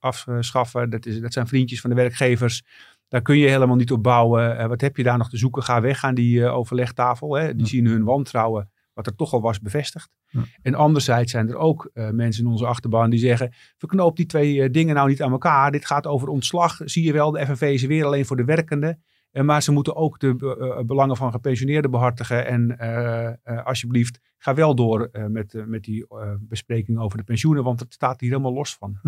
afschaffen. 0.00 0.90
Dat, 0.90 1.06
is, 1.06 1.20
dat 1.20 1.32
zijn 1.32 1.46
vriendjes 1.46 1.80
van 1.80 1.90
de 1.90 1.96
werkgevers. 1.96 2.62
Daar 3.08 3.22
kun 3.22 3.38
je 3.38 3.48
helemaal 3.48 3.76
niet 3.76 3.92
op 3.92 4.02
bouwen. 4.02 4.58
Eh, 4.58 4.66
wat 4.66 4.80
heb 4.80 4.96
je 4.96 5.02
daar 5.02 5.18
nog 5.18 5.30
te 5.30 5.36
zoeken? 5.36 5.62
Ga 5.62 5.80
weg 5.80 6.04
aan 6.04 6.14
die 6.14 6.44
eh, 6.44 6.54
overlegtafel. 6.54 7.34
Hè? 7.34 7.54
Die 7.54 7.66
zien 7.66 7.86
hun 7.86 8.04
wantrouwen, 8.04 8.70
wat 8.94 9.06
er 9.06 9.14
toch 9.14 9.32
al 9.32 9.40
was, 9.40 9.60
bevestigd. 9.60 10.10
Ja. 10.28 10.42
En 10.62 10.74
anderzijds 10.74 11.30
zijn 11.30 11.48
er 11.48 11.56
ook 11.56 11.90
eh, 11.92 12.10
mensen 12.10 12.44
in 12.44 12.50
onze 12.50 12.66
achterban 12.66 13.10
die 13.10 13.18
zeggen: 13.18 13.52
verknoop 13.78 14.16
die 14.16 14.26
twee 14.26 14.62
eh, 14.62 14.72
dingen 14.72 14.94
nou 14.94 15.08
niet 15.08 15.22
aan 15.22 15.32
elkaar. 15.32 15.70
Dit 15.72 15.86
gaat 15.86 16.06
over 16.06 16.28
ontslag. 16.28 16.80
Zie 16.84 17.04
je 17.04 17.12
wel, 17.12 17.30
de 17.30 17.46
FNV 17.46 17.60
is 17.62 17.82
weer 17.84 18.04
alleen 18.04 18.26
voor 18.26 18.36
de 18.36 18.44
werkenden. 18.44 19.02
Eh, 19.30 19.42
maar 19.42 19.62
ze 19.62 19.72
moeten 19.72 19.96
ook 19.96 20.18
de 20.20 20.82
belangen 20.86 21.16
van 21.16 21.30
gepensioneerden 21.30 21.90
behartigen. 21.90 22.46
En 22.46 22.78
eh, 22.78 23.26
eh, 23.26 23.64
alsjeblieft, 23.66 24.20
ga 24.38 24.54
wel 24.54 24.74
door 24.74 25.08
eh, 25.12 25.26
met, 25.26 25.62
met 25.66 25.82
die 25.82 26.06
eh, 26.08 26.32
bespreking 26.40 26.98
over 26.98 27.18
de 27.18 27.24
pensioenen, 27.24 27.64
want 27.64 27.80
het 27.80 27.92
staat 27.92 28.20
hier 28.20 28.30
helemaal 28.30 28.52
los 28.52 28.74
van. 28.76 28.98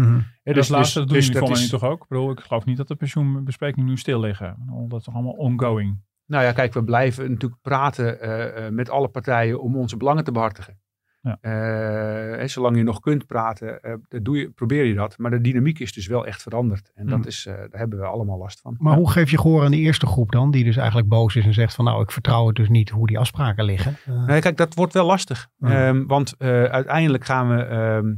Hè, 0.42 0.52
dat 0.52 0.68
laatste 0.68 0.98
dat 0.98 1.08
doen 1.08 1.18
jullie 1.20 1.40
dat 1.40 1.50
is- 1.50 1.60
niet 1.60 1.70
toch 1.70 1.84
ook? 1.84 2.02
Ik, 2.02 2.08
bedoel, 2.08 2.30
ik 2.30 2.40
geloof 2.40 2.64
niet 2.64 2.76
dat 2.76 2.88
de 2.88 2.94
pensioenbesprekingen 2.94 3.88
nu 3.88 3.96
stil 3.96 4.20
liggen. 4.20 4.56
Dat 4.88 4.98
is 4.98 5.04
toch 5.04 5.14
allemaal 5.14 5.32
ongoing. 5.32 6.04
Nou 6.26 6.44
ja, 6.44 6.52
kijk, 6.52 6.72
we 6.74 6.84
blijven 6.84 7.30
natuurlijk 7.30 7.60
praten 7.62 8.20
eh, 8.20 8.66
eh, 8.66 8.72
met 8.72 8.90
alle 8.90 9.08
partijen 9.08 9.60
om 9.60 9.76
onze 9.76 9.96
belangen 9.96 10.24
te 10.24 10.32
behartigen. 10.32 10.78
Ja. 11.20 11.38
Eh, 11.40 12.38
hè, 12.38 12.48
zolang 12.48 12.76
je 12.76 12.82
nog 12.82 13.00
kunt 13.00 13.26
praten, 13.26 13.82
eh, 13.82 13.94
dat 14.08 14.24
doe 14.24 14.38
je, 14.38 14.50
probeer 14.50 14.84
je 14.84 14.94
dat. 14.94 15.18
Maar 15.18 15.30
de 15.30 15.40
dynamiek 15.40 15.78
is 15.78 15.92
dus 15.92 16.06
wel 16.06 16.26
echt 16.26 16.42
veranderd. 16.42 16.90
En 16.94 17.06
dat 17.06 17.18
Hmm. 17.18 17.26
is, 17.26 17.46
eh, 17.46 17.54
daar 17.54 17.68
hebben 17.80 17.98
we 17.98 18.04
allemaal 18.04 18.38
last 18.38 18.60
van. 18.60 18.76
Maar 18.78 18.96
hoe 18.96 19.10
geef 19.10 19.30
je 19.30 19.38
gehoor 19.38 19.64
aan 19.64 19.70
die 19.70 19.80
eerste 19.80 20.06
groep 20.06 20.30
dan? 20.32 20.50
Die 20.50 20.64
dus 20.64 20.76
eigenlijk 20.76 21.08
boos 21.08 21.36
is 21.36 21.44
en 21.44 21.54
zegt 21.54 21.74
van 21.74 21.84
nou 21.84 22.02
ik 22.02 22.10
vertrouw 22.10 22.46
het 22.46 22.56
dus 22.56 22.68
niet 22.68 22.90
hoe 22.90 23.06
die 23.06 23.18
afspraken 23.18 23.64
liggen. 23.64 23.96
Eh, 24.06 24.26
Nee, 24.26 24.40
kijk, 24.40 24.56
dat 24.56 24.74
wordt 24.74 24.92
wel 24.92 25.06
lastig. 25.06 25.48
Ehm, 25.60 26.06
want 26.06 26.34
eh, 26.38 26.64
uiteindelijk 26.64 27.24
gaan 27.24 27.48
we. 27.56 27.62
ehm, 27.62 28.14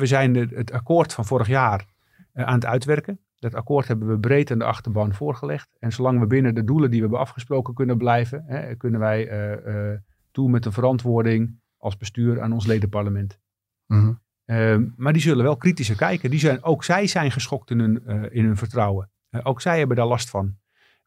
we 0.00 0.06
zijn 0.06 0.32
de- 0.32 0.48
het 0.54 0.72
akkoord 0.72 1.12
van 1.14 1.24
vorig 1.24 1.46
jaar 1.46 1.84
eh, 2.32 2.44
aan 2.44 2.54
het 2.54 2.66
uitwerken. 2.66 3.20
Dat 3.38 3.54
akkoord 3.54 3.88
hebben 3.88 4.08
we 4.08 4.18
breed 4.18 4.50
aan 4.50 4.58
de 4.58 4.64
achterban 4.64 5.14
voorgelegd. 5.14 5.76
En 5.78 5.92
zolang 5.92 6.20
we 6.20 6.26
binnen 6.26 6.54
de 6.54 6.64
doelen 6.64 6.90
die 6.90 6.98
we 6.98 7.04
hebben 7.04 7.26
afgesproken 7.26 7.74
kunnen 7.74 7.98
blijven, 7.98 8.44
hè, 8.46 8.74
kunnen 8.74 9.00
wij 9.00 9.28
eh, 9.28 9.92
eh, 9.92 9.98
toe 10.30 10.50
met 10.50 10.64
een 10.64 10.72
verantwoording 10.72 11.60
als 11.76 11.96
bestuur 11.96 12.40
aan 12.40 12.52
ons 12.52 12.66
ledenparlement. 12.66 13.38
mhm. 13.86 14.12
Ehm, 14.44 14.86
maar 14.96 15.12
die 15.12 15.22
zullen 15.22 15.44
wel 15.44 15.56
kritischer 15.56 15.96
kijken. 15.96 16.30
Die 16.30 16.38
zijn, 16.38 16.62
ook 16.62 16.84
zij 16.84 17.06
zijn 17.06 17.30
geschokt 17.30 17.70
in 17.70 17.78
hun, 17.78 18.06
eh, 18.06 18.22
in 18.30 18.44
hun 18.44 18.56
vertrouwen. 18.56 19.10
Ook 19.42 19.60
zij 19.60 19.78
hebben 19.78 19.96
daar 19.96 20.06
last 20.06 20.30
van. 20.30 20.56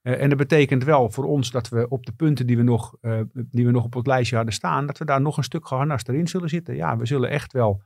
En 0.01 0.29
dat 0.29 0.37
betekent 0.37 0.83
wel 0.83 1.09
voor 1.09 1.23
ons 1.23 1.51
dat 1.51 1.69
we 1.69 1.89
op 1.89 2.05
de 2.05 2.11
punten 2.11 2.47
die 2.47 2.57
we, 2.57 2.63
nog, 2.63 2.95
die 3.33 3.65
we 3.65 3.71
nog 3.71 3.83
op 3.83 3.93
het 3.93 4.07
lijstje 4.07 4.35
hadden 4.35 4.53
staan, 4.53 4.85
dat 4.85 4.97
we 4.97 5.05
daar 5.05 5.21
nog 5.21 5.37
een 5.37 5.43
stuk 5.43 5.67
geharnast 5.67 6.09
erin 6.09 6.27
zullen 6.27 6.49
zitten. 6.49 6.75
Ja, 6.75 6.97
we 6.97 7.05
zullen 7.05 7.29
echt 7.29 7.53
wel 7.53 7.83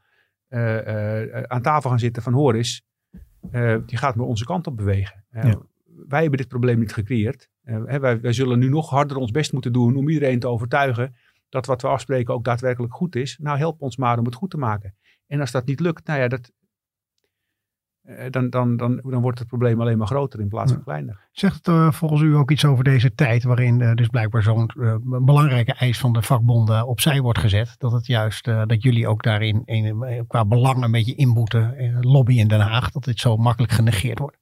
aan 1.47 1.61
tafel 1.61 1.89
gaan 1.89 1.99
zitten 1.99 2.23
van 2.23 2.33
hoor 2.33 2.53
eens, 2.53 2.83
die 3.85 3.97
gaat 3.97 4.15
maar 4.15 4.25
onze 4.25 4.45
kant 4.45 4.67
op 4.67 4.77
bewegen. 4.77 5.25
Wij 6.07 6.21
hebben 6.21 6.37
dit 6.37 6.47
probleem 6.47 6.79
niet 6.79 6.93
gecreëerd. 6.93 7.49
wij, 7.63 8.21
wij 8.21 8.33
zullen 8.33 8.59
nu 8.59 8.69
nog 8.69 8.89
harder 8.89 9.17
ons 9.17 9.31
best 9.31 9.53
moeten 9.53 9.73
doen 9.73 9.95
om 9.95 10.09
iedereen 10.09 10.39
te 10.39 10.47
overtuigen 10.47 11.15
dat 11.49 11.65
wat 11.65 11.81
we 11.81 11.87
afspreken 11.87 12.33
ook 12.33 12.43
daadwerkelijk 12.43 12.93
goed 12.93 13.15
is. 13.15 13.37
Nou, 13.41 13.57
help 13.57 13.81
ons 13.81 13.97
maar 13.97 14.19
om 14.19 14.25
het 14.25 14.35
goed 14.35 14.49
te 14.49 14.57
maken. 14.57 14.95
En 15.27 15.39
als 15.39 15.51
dat 15.51 15.65
niet 15.65 15.79
lukt, 15.79 16.07
nou 16.07 16.19
ja, 16.19 16.27
dat, 16.27 16.41
eh, 16.45 16.51
dan, 18.29 18.49
dan, 18.49 18.77
dan, 18.77 19.01
dan 19.03 19.21
wordt 19.21 19.39
het 19.39 19.47
probleem 19.47 19.81
alleen 19.81 19.97
maar 19.97 20.07
groter 20.07 20.39
in 20.39 20.47
plaats 20.47 20.71
van 20.71 20.83
kleiner. 20.83 21.19
Zegt 21.31 21.55
het 21.55 21.67
uh, 21.67 21.91
volgens 21.91 22.21
u 22.21 22.35
ook 22.35 22.51
iets 22.51 22.65
over 22.65 22.83
deze 22.83 23.15
tijd 23.15 23.43
waarin 23.43 23.79
uh, 23.79 23.93
dus 23.93 24.07
blijkbaar 24.07 24.43
zo'n 24.43 24.69
belangrijke 25.25 25.73
eis 25.73 25.99
van 25.99 26.13
de 26.13 26.21
vakbonden 26.21 26.87
opzij 26.87 27.21
wordt 27.21 27.39
gezet? 27.39 27.75
Dat 27.77 27.91
het 27.91 28.05
juist, 28.05 28.43
dat 28.43 28.83
jullie 28.83 29.07
ook 29.07 29.23
daarin 29.23 29.63
qua 30.27 30.45
belang 30.45 30.83
een 30.83 30.91
beetje 30.91 31.15
inboeten, 31.15 31.97
lobby 32.01 32.33
in 32.33 32.47
Den 32.47 32.59
Haag, 32.59 32.91
dat 32.91 33.03
dit 33.03 33.19
zo 33.19 33.37
makkelijk 33.37 33.73
genegeerd 33.73 34.19
wordt? 34.19 34.37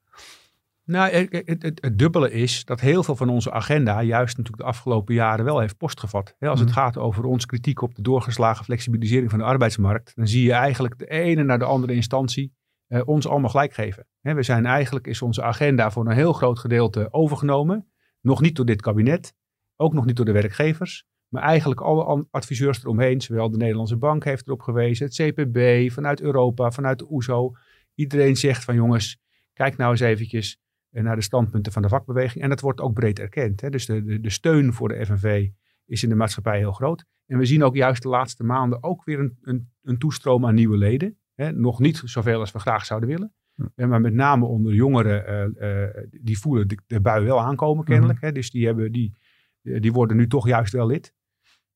Nou, 0.86 1.12
het, 1.12 1.44
het, 1.46 1.80
het, 1.82 1.98
dubbele 1.98 2.32
is 2.32 2.66
dat 2.66 2.80
heel 2.80 3.04
veel 3.04 3.16
van 3.16 3.30
onze 3.30 3.52
agenda 3.52 4.02
juist 4.02 4.38
natuurlijk 4.38 4.64
de 4.64 4.70
afgelopen 4.70 5.14
jaren 5.14 5.46
wel 5.46 5.60
heeft 5.60 5.78
postgevat. 5.78 6.36
als 6.40 6.60
het 6.60 6.70
mhm. 6.70 6.78
gaat 6.78 6.98
over 6.98 7.24
ons 7.24 7.46
kritiek 7.46 7.82
op 7.82 7.96
de 7.96 8.02
doorgeslagen 8.02 8.66
flexibilisering 8.66 9.30
van 9.30 9.40
de 9.40 9.46
arbeidsmarkt, 9.46 10.12
dan 10.16 10.28
zie 10.28 10.44
je 10.44 10.54
eigenlijk 10.54 11.00
de 11.00 11.10
ene 11.10 11.44
naar 11.44 11.60
de 11.60 11.66
andere 11.66 11.94
instantie 11.94 12.54
eh, 12.94 13.02
ons 13.06 13.28
allemaal 13.28 13.50
gelijk 13.50 13.74
geven. 13.74 14.08
we 14.22 14.44
zijn 14.44 14.66
eigenlijk, 14.66 15.08
is 15.08 15.22
onze 15.22 15.44
agenda 15.44 15.92
voor 15.92 16.06
een 16.06 16.16
heel 16.16 16.34
groot 16.34 16.60
gedeelte 16.60 17.08
overgenomen. 17.12 17.88
Nog 18.22 18.42
niet 18.42 18.56
door 18.56 18.66
dit 18.66 18.82
kabinet, 18.82 19.36
ook 19.76 19.94
nog 19.94 20.06
niet 20.06 20.16
door 20.16 20.26
de 20.26 20.32
werkgevers, 20.32 21.06
maar 21.28 21.44
eigenlijk 21.44 21.82
alle 21.82 22.28
adviseurs 22.32 22.84
eromheen, 22.84 23.22
zowel 23.22 23.52
de 23.52 23.58
Nederlandse 23.58 23.98
Bank 23.98 24.24
heeft 24.24 24.48
erop 24.48 24.62
gewezen, 24.62 25.06
het 25.06 25.16
CPB, 25.16 25.92
vanuit 25.92 26.22
Europa, 26.22 26.72
vanuit 26.72 27.00
de 27.00 27.12
OESO. 27.12 27.52
Iedereen 27.96 28.36
zegt 28.36 28.64
van 28.64 28.76
jongens, 28.76 29.20
kijk 29.54 29.78
nou 29.78 29.92
eens 29.92 30.00
eventjes 30.00 30.60
naar 30.90 31.16
de 31.16 31.22
standpunten 31.22 31.72
van 31.72 31.82
de 31.82 31.90
vakbeweging. 31.90 32.44
En 32.44 32.50
dat 32.50 32.62
wordt 32.62 32.82
ook 32.82 32.94
breed 32.94 33.20
erkend. 33.20 33.62
Hè. 33.62 33.70
Dus 33.70 33.86
de, 33.86 34.04
de, 34.04 34.20
de, 34.20 34.30
steun 34.30 34.74
voor 34.74 34.88
de 34.88 35.06
FNV 35.06 35.50
is 35.86 36.04
in 36.04 36.10
de 36.10 36.16
maatschappij 36.16 36.58
heel 36.58 36.72
groot. 36.72 37.06
En 37.26 37.38
we 37.38 37.46
zien 37.46 37.64
ook 37.64 37.76
juist 37.76 38.02
de 38.02 38.10
laatste 38.10 38.44
maanden 38.44 38.84
ook 38.84 39.04
weer 39.04 39.20
een, 39.20 39.38
een, 39.42 39.70
een 39.82 39.98
toestroom 39.98 40.46
aan 40.46 40.56
nieuwe 40.56 40.78
leden. 40.78 41.18
Hè. 41.34 41.52
Nog 41.52 41.80
niet 41.80 42.02
zoveel 42.06 42.40
als 42.40 42.52
we 42.52 42.60
graag 42.60 42.86
zouden 42.86 43.10
willen. 43.10 43.34
Hm. 43.56 43.88
Maar 43.88 44.02
met 44.02 44.14
name 44.14 44.46
onder 44.46 44.74
jongeren, 44.74 45.54
uh, 45.60 45.86
uh, 45.86 46.04
die 46.22 46.40
voelen 46.40 46.68
de, 46.68 46.78
de, 46.88 47.02
bui 47.02 47.26
wel 47.26 47.42
aankomen 47.42 47.86
kennelijk. 47.86 48.20
Hm. 48.20 48.26
Hè. 48.26 48.32
Dus 48.32 48.50
die, 48.52 48.66
hebben, 48.66 48.92
die, 48.92 49.14
die 49.62 49.92
worden 49.92 50.18
nu 50.18 50.28
toch 50.28 50.48
juist 50.48 50.74
wel 50.74 50.88
lid. 50.88 51.14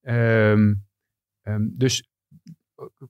Um, 0.01 0.85
um, 1.43 1.73
dus 1.75 2.09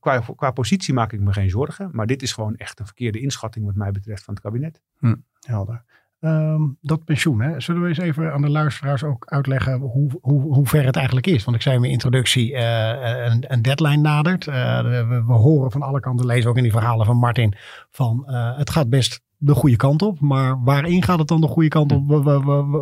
qua, 0.00 0.20
qua 0.36 0.50
positie 0.50 0.94
maak 0.94 1.12
ik 1.12 1.20
me 1.20 1.32
geen 1.32 1.50
zorgen. 1.50 1.88
Maar 1.92 2.06
dit 2.06 2.22
is 2.22 2.32
gewoon 2.32 2.56
echt 2.56 2.80
een 2.80 2.86
verkeerde 2.86 3.20
inschatting 3.20 3.64
wat 3.64 3.74
mij 3.74 3.90
betreft 3.90 4.24
van 4.24 4.34
het 4.34 4.42
kabinet. 4.42 4.82
Hm, 4.98 5.16
helder. 5.40 5.84
Um, 6.20 6.78
dat 6.80 7.04
pensioen, 7.04 7.40
hè? 7.40 7.60
zullen 7.60 7.82
we 7.82 7.88
eens 7.88 7.98
even 7.98 8.32
aan 8.32 8.42
de 8.42 8.50
luisteraars 8.50 9.04
ook 9.04 9.26
uitleggen 9.26 9.78
hoe, 9.78 10.10
hoe, 10.20 10.40
hoe 10.40 10.66
ver 10.66 10.84
het 10.84 10.96
eigenlijk 10.96 11.26
is? 11.26 11.44
Want 11.44 11.56
ik 11.56 11.62
zei 11.62 11.74
in 11.74 11.80
mijn 11.80 11.92
introductie, 11.92 12.52
uh, 12.52 13.24
een, 13.24 13.52
een, 13.52 13.62
deadline 13.62 14.00
nadert. 14.00 14.46
Uh, 14.46 14.80
we, 15.26 15.32
horen 15.32 15.70
van 15.70 15.82
alle 15.82 16.00
kanten, 16.00 16.26
lezen 16.26 16.50
ook 16.50 16.56
in 16.56 16.62
die 16.62 16.72
verhalen 16.72 17.06
van 17.06 17.16
Martin, 17.16 17.54
van 17.90 18.24
uh, 18.26 18.56
het 18.56 18.70
gaat 18.70 18.88
best 18.88 19.20
de 19.36 19.54
goede 19.54 19.76
kant 19.76 20.02
op. 20.02 20.20
Maar 20.20 20.62
waarin 20.62 21.02
gaat 21.02 21.18
het 21.18 21.28
dan 21.28 21.40
de 21.40 21.46
goede 21.46 21.68
kant 21.68 21.92
op? 21.92 22.08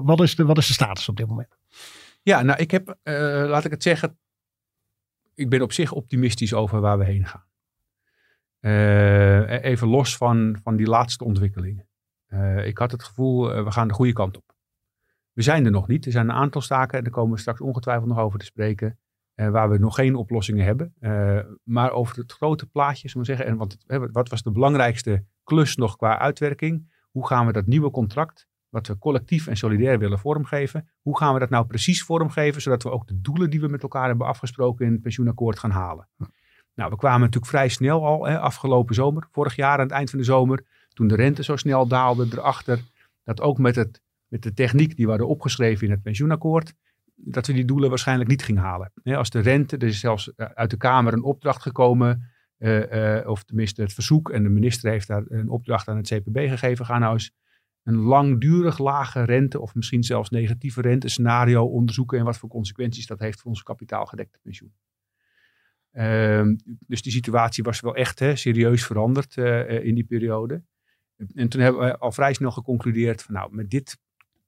Wat 0.05 0.21
is 0.21 0.37
de, 0.37 0.45
wat 0.45 0.59
is 0.59 0.66
de 0.66 0.73
status 0.73 1.09
op 1.09 1.16
dit 1.16 1.26
moment? 1.26 1.59
Ja, 2.23 2.43
nou 2.43 2.59
ik 2.59 2.71
heb, 2.71 2.97
laat 3.49 3.64
ik 3.64 3.71
het 3.71 3.83
zeggen, 3.83 4.19
ik 5.35 5.49
ben 5.49 5.62
op 5.62 5.73
zich 5.73 5.93
optimistisch 5.93 6.55
over 6.55 6.81
waar 6.81 6.99
we 6.99 7.05
heen 7.05 7.26
gaan. 7.26 7.45
Uh, 8.61 9.64
even 9.64 9.88
los 9.88 10.16
van, 10.16 10.59
van 10.62 10.76
die 10.76 10.87
laatste 10.87 11.25
ontwikkelingen. 11.25 11.88
Uh, 12.37 12.66
ik 12.66 12.78
had 12.78 12.90
het 12.90 13.02
gevoel, 13.02 13.57
uh, 13.57 13.64
we 13.64 13.71
gaan 13.71 13.88
de 13.88 13.95
goede 13.95 14.12
kant 14.12 14.37
op. 14.37 14.55
We 15.33 15.43
zijn 15.43 15.64
er 15.64 15.71
nog 15.71 15.88
niet. 15.88 16.07
Er 16.07 16.12
zijn 16.12 16.28
een 16.28 16.35
aantal 16.35 16.61
staken, 16.61 16.99
en 16.99 17.05
daar 17.05 17.12
komen 17.12 17.35
we 17.35 17.40
straks 17.40 17.61
ongetwijfeld 17.61 18.09
nog 18.09 18.19
over 18.19 18.38
te 18.38 18.45
spreken, 18.45 18.99
waar 19.35 19.71
we 19.71 19.78
nog 19.78 19.95
geen 19.95 20.14
oplossingen 20.14 20.64
hebben. 20.64 20.95
maar 21.64 21.90
over 21.90 22.16
het 22.16 22.33
grote 22.33 22.66
plaatje, 22.66 23.09
zullen 23.09 23.26
we 23.26 23.35
zeggen, 23.35 23.47
en 23.47 23.57
wat, 23.57 23.76
wat 24.12 24.28
was 24.28 24.43
de 24.43 24.50
belangrijkste 24.50 25.25
klus 25.45 25.76
nog 25.76 25.97
qua 25.97 26.19
uitwerking? 26.19 26.93
Hoe 27.11 27.26
gaan 27.26 27.47
we 27.47 27.52
dat 27.52 27.66
nieuwe 27.66 27.90
contract 27.90 28.49
wat 28.76 28.87
we 28.87 28.99
collectief 28.99 29.47
en 29.47 29.57
solidair 29.57 29.99
willen 29.99 30.19
vormgeven. 30.19 30.88
Hoe 31.00 31.19
gaan 31.19 31.35
we 31.35 31.40
dat 31.40 31.50
nou 31.50 31.66
precies 31.66 32.02
vormgeven, 32.02 32.62
zodat 32.62 32.83
we 32.83 32.90
ook 32.90 33.07
de 33.07 33.21
doelen 33.21 33.50
die 33.50 33.61
we 33.61 33.69
met 33.69 33.83
elkaar 33.83 34.07
hebben 34.07 34.26
afgesproken 34.26 34.87
in 34.87 34.93
het 34.93 35.02
pensioenakkoord 35.02 35.59
gaan 35.59 35.71
halen? 35.71 36.09
Nou, 36.75 36.90
we 36.90 36.97
kwamen 36.97 37.21
natuurlijk 37.21 37.47
vrij 37.47 37.69
snel 37.69 38.05
al, 38.05 38.26
hè, 38.26 38.38
afgelopen 38.38 38.95
zomer, 38.95 39.28
vorig 39.31 39.57
jaar 39.57 39.78
aan 39.78 39.85
het 39.85 39.90
eind 39.90 40.11
van 40.11 40.19
de 40.19 40.25
zomer, 40.25 40.64
toen 40.97 41.09
de 41.09 41.15
rente 41.15 41.45
zo 41.45 41.57
snel 41.57 41.87
daalde 41.87 42.26
erachter, 42.31 42.81
dat 43.25 43.41
ook 43.41 43.59
met, 43.59 43.76
het, 43.76 44.00
met 44.26 44.43
de 44.43 44.53
techniek 44.53 44.97
die 44.97 45.05
we 45.05 45.11
hadden 45.11 45.29
opgeschreven 45.29 45.87
in 45.87 45.93
het 45.93 46.03
pensioenakkoord, 46.03 46.75
dat 47.15 47.47
we 47.47 47.53
die 47.53 47.65
doelen 47.65 47.88
waarschijnlijk 47.88 48.31
niet 48.31 48.43
gingen 48.43 48.62
halen. 48.62 48.93
als 49.05 49.31
de 49.31 49.41
rente, 49.41 49.76
er 49.76 49.87
is 49.87 50.00
zelfs 50.00 50.35
eh, 50.35 50.47
uit 50.47 50.71
de 50.71 50.76
Kamer 50.76 51.12
een 51.12 51.23
opdracht 51.23 51.62
gekomen, 51.62 52.31
uh, 52.59 53.19
uh, 53.19 53.29
of 53.29 53.45
tenminste 53.45 53.83
het 53.83 53.93
verzoek, 53.93 54.31
en 54.31 54.43
de 54.43 54.49
minister 54.49 54.91
heeft 54.91 55.07
daar 55.07 55.25
een 55.29 55.49
opdracht 55.49 55.88
aan 55.88 55.97
het 55.97 56.09
CPB 56.09 56.38
gegeven, 56.38 56.87
ga 56.87 56.99
nou 56.99 57.12
eens 57.12 57.31
een 57.83 57.97
langdurig 57.97 58.79
lage 58.79 59.23
rente 59.23 59.61
of 59.61 59.75
misschien 59.75 60.03
zelfs 60.03 60.31
negatieve 60.31 60.81
rente 60.81 61.09
scenario 61.09 61.65
onderzoeken 61.65 62.19
en 62.19 62.25
wat 62.25 62.38
voor 62.38 62.49
consequenties 62.49 63.07
dat 63.07 63.19
heeft 63.19 63.41
voor 63.41 63.50
ons 63.50 63.62
kapitaalgedekte 63.62 64.38
pensioen. 64.43 64.73
Ehm, 65.91 66.57
dus 66.65 67.03
die 67.03 67.12
situatie 67.12 67.65
was 67.65 67.81
wel 67.81 67.95
echt 67.95 68.19
hè, 68.19 68.37
serieus 68.37 68.87
veranderd 68.87 69.37
in 69.83 69.95
die 69.95 70.05
periode. 70.05 70.62
En 71.35 71.49
toen 71.49 71.61
hebben 71.61 71.80
we 71.80 71.99
al 71.99 72.12
vrij 72.12 72.35
snel 72.35 72.50
geconcludeerd 72.50 73.23
van 73.23 73.35
nou, 73.35 73.54
met 73.54 73.70
dit 73.70 73.99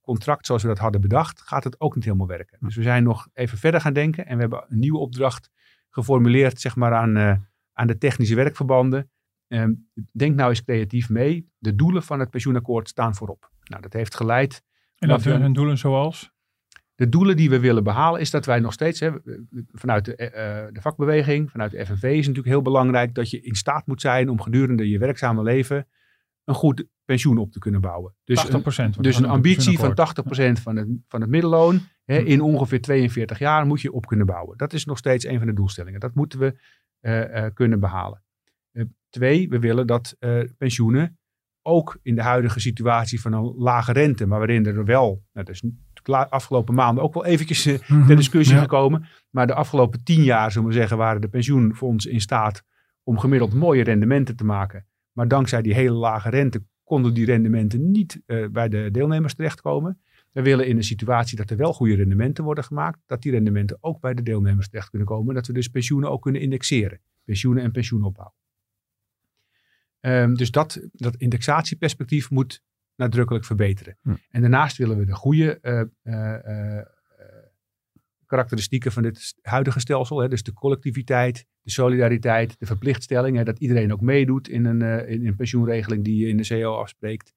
contract 0.00 0.46
zoals 0.46 0.62
we 0.62 0.68
dat 0.68 0.78
hadden 0.78 1.00
bedacht, 1.00 1.40
gaat 1.40 1.64
het 1.64 1.80
ook 1.80 1.94
niet 1.94 2.04
helemaal 2.04 2.26
werken. 2.26 2.58
Dus 2.60 2.76
we 2.76 2.82
zijn 2.82 3.02
nog 3.02 3.28
even 3.32 3.58
verder 3.58 3.80
gaan 3.80 3.92
denken 3.92 4.26
en 4.26 4.34
we 4.34 4.40
hebben 4.40 4.64
een 4.68 4.78
nieuwe 4.78 4.98
opdracht 4.98 5.50
geformuleerd 5.90 6.60
zeg 6.60 6.76
maar 6.76 6.94
aan, 6.94 7.16
uh, 7.16 7.34
aan 7.72 7.86
de 7.86 7.98
technische 7.98 8.34
werkverbanden 8.34 9.10
Ehm, 9.48 9.72
denk 10.12 10.34
nou 10.34 10.48
eens 10.48 10.64
creatief 10.64 11.08
mee. 11.08 11.50
De 11.58 11.74
doelen 11.74 12.02
van 12.02 12.20
het 12.20 12.30
pensioenakkoord 12.30 12.88
staan 12.88 13.14
voorop. 13.14 13.50
Nou, 13.62 13.82
dat 13.82 13.92
heeft 13.92 14.14
geleid. 14.14 14.62
En 14.98 15.08
dat 15.08 15.24
hun 15.24 15.52
doelen 15.52 15.78
zoals? 15.78 16.32
De 16.94 17.08
doelen 17.08 17.36
die 17.36 17.50
we 17.50 17.60
willen 17.60 17.84
behalen 17.84 18.20
is 18.20 18.30
dat 18.30 18.46
wij 18.46 18.60
nog 18.60 18.72
steeds, 18.72 19.00
hè, 19.00 19.10
vanuit 19.72 20.04
de, 20.04 20.12
uh, 20.12 20.72
de 20.74 20.80
vakbeweging, 20.80 21.50
vanuit 21.50 21.70
de 21.70 21.86
FNV 21.86 22.02
is 22.02 22.26
natuurlijk 22.26 22.46
heel 22.46 22.62
belangrijk 22.62 23.14
dat 23.14 23.30
je 23.30 23.40
in 23.40 23.54
staat 23.54 23.86
moet 23.86 24.00
zijn 24.00 24.28
om 24.28 24.40
gedurende 24.40 24.88
je 24.88 24.98
werkzame 24.98 25.42
leven 25.42 25.86
een 26.48 26.54
goed 26.54 26.86
pensioen 27.04 27.38
op 27.38 27.52
te 27.52 27.58
kunnen 27.58 27.80
bouwen. 27.80 28.14
Dus 28.24 28.46
80%, 28.46 28.50
een, 28.50 28.92
dus 29.00 29.18
een 29.18 29.24
ambitie 29.24 29.78
van 29.78 29.90
80% 29.90 29.94
van 30.62 30.76
het, 30.76 30.88
van 31.08 31.20
het 31.20 31.30
middelloon 31.30 31.80
hè, 32.04 32.20
hm. 32.20 32.26
in 32.26 32.40
ongeveer 32.40 32.80
42 32.80 33.38
jaar 33.38 33.66
moet 33.66 33.80
je 33.80 33.92
op 33.92 34.06
kunnen 34.06 34.26
bouwen. 34.26 34.58
Dat 34.58 34.72
is 34.72 34.84
nog 34.84 34.98
steeds 34.98 35.24
een 35.24 35.38
van 35.38 35.46
de 35.46 35.52
doelstellingen. 35.52 36.00
Dat 36.00 36.14
moeten 36.14 36.38
we 36.38 36.58
uh, 37.00 37.20
uh, 37.20 37.44
kunnen 37.54 37.80
behalen. 37.80 38.22
Twee, 39.08 39.48
we 39.48 39.58
willen 39.58 39.86
dat 39.86 40.16
pensioenen 40.58 41.18
ook 41.62 41.98
in 42.02 42.14
de 42.14 42.22
huidige 42.22 42.60
situatie 42.60 43.20
van 43.20 43.32
een 43.32 43.54
lage 43.56 43.92
rente, 43.92 44.26
maar 44.26 44.38
waarin 44.38 44.66
er 44.66 44.84
wel, 44.84 45.06
nou, 45.32 45.46
dat 45.46 45.48
is 45.48 45.60
de 46.02 46.30
afgelopen 46.30 46.74
maanden 46.74 47.04
ook 47.04 47.14
wel 47.14 47.24
eventjes 47.24 47.66
uh, 47.66 47.78
ter 48.06 48.16
discussie 48.16 48.56
gekomen, 48.56 49.04
maar 49.30 49.46
de 49.46 49.54
afgelopen 49.54 50.04
tien 50.04 50.22
jaar, 50.22 50.52
zullen 50.52 50.68
we 50.68 50.74
zeggen, 50.74 50.96
waren 50.96 51.20
de 51.20 51.28
pensioenfondsen 51.28 52.10
in 52.10 52.20
staat 52.20 52.62
om 53.02 53.18
gemiddeld 53.18 53.54
mooie 53.54 53.82
rendementen 53.82 54.36
te 54.36 54.44
maken. 54.44 54.86
Maar 55.18 55.28
dankzij 55.28 55.62
die 55.62 55.74
hele 55.74 55.94
lage 55.94 56.30
rente 56.30 56.62
konden 56.84 57.14
die 57.14 57.24
rendementen 57.24 57.90
niet 57.90 58.20
uh, 58.26 58.48
bij 58.48 58.68
de 58.68 58.88
deelnemers 58.90 59.34
terechtkomen. 59.34 60.00
We 60.32 60.42
willen 60.42 60.66
in 60.66 60.76
een 60.76 60.84
situatie 60.84 61.36
dat 61.36 61.50
er 61.50 61.56
wel 61.56 61.72
goede 61.72 61.94
rendementen 61.94 62.44
worden 62.44 62.64
gemaakt, 62.64 62.98
dat 63.06 63.22
die 63.22 63.32
rendementen 63.32 63.78
ook 63.80 64.00
bij 64.00 64.14
de 64.14 64.22
deelnemers 64.22 64.68
terecht 64.68 64.88
kunnen 64.88 65.08
komen. 65.08 65.34
Dat 65.34 65.46
we 65.46 65.52
dus 65.52 65.68
pensioenen 65.68 66.10
ook 66.10 66.22
kunnen 66.22 66.40
indexeren. 66.40 67.00
Pensioenen 67.24 67.62
en 67.62 67.72
pensioenopbouw. 67.72 68.34
Um, 70.00 70.34
dus 70.34 70.50
dat, 70.50 70.80
dat 70.92 71.16
indexatieperspectief 71.16 72.30
moet 72.30 72.62
nadrukkelijk 72.96 73.44
verbeteren. 73.44 73.96
Hm. 74.02 74.14
En 74.30 74.40
daarnaast 74.40 74.76
willen 74.76 74.98
we 74.98 75.04
de 75.04 75.14
goede 75.14 75.58
uh, 75.62 75.82
uh, 76.02 76.36
uh, 76.46 76.82
karakteristieken 78.28 78.92
van 78.92 79.02
dit 79.02 79.34
huidige 79.42 79.80
stelsel, 79.80 80.18
hè, 80.18 80.28
dus 80.28 80.42
de 80.42 80.52
collectiviteit, 80.52 81.46
de 81.62 81.70
solidariteit, 81.70 82.58
de 82.58 82.66
verplichtstelling, 82.66 83.36
hè, 83.36 83.44
dat 83.44 83.58
iedereen 83.58 83.92
ook 83.92 84.00
meedoet 84.00 84.48
in 84.48 84.64
een, 84.64 85.08
in 85.08 85.26
een 85.26 85.36
pensioenregeling 85.36 86.04
die 86.04 86.16
je 86.20 86.28
in 86.28 86.36
de 86.36 86.46
CO 86.46 86.74
afspreekt, 86.74 87.34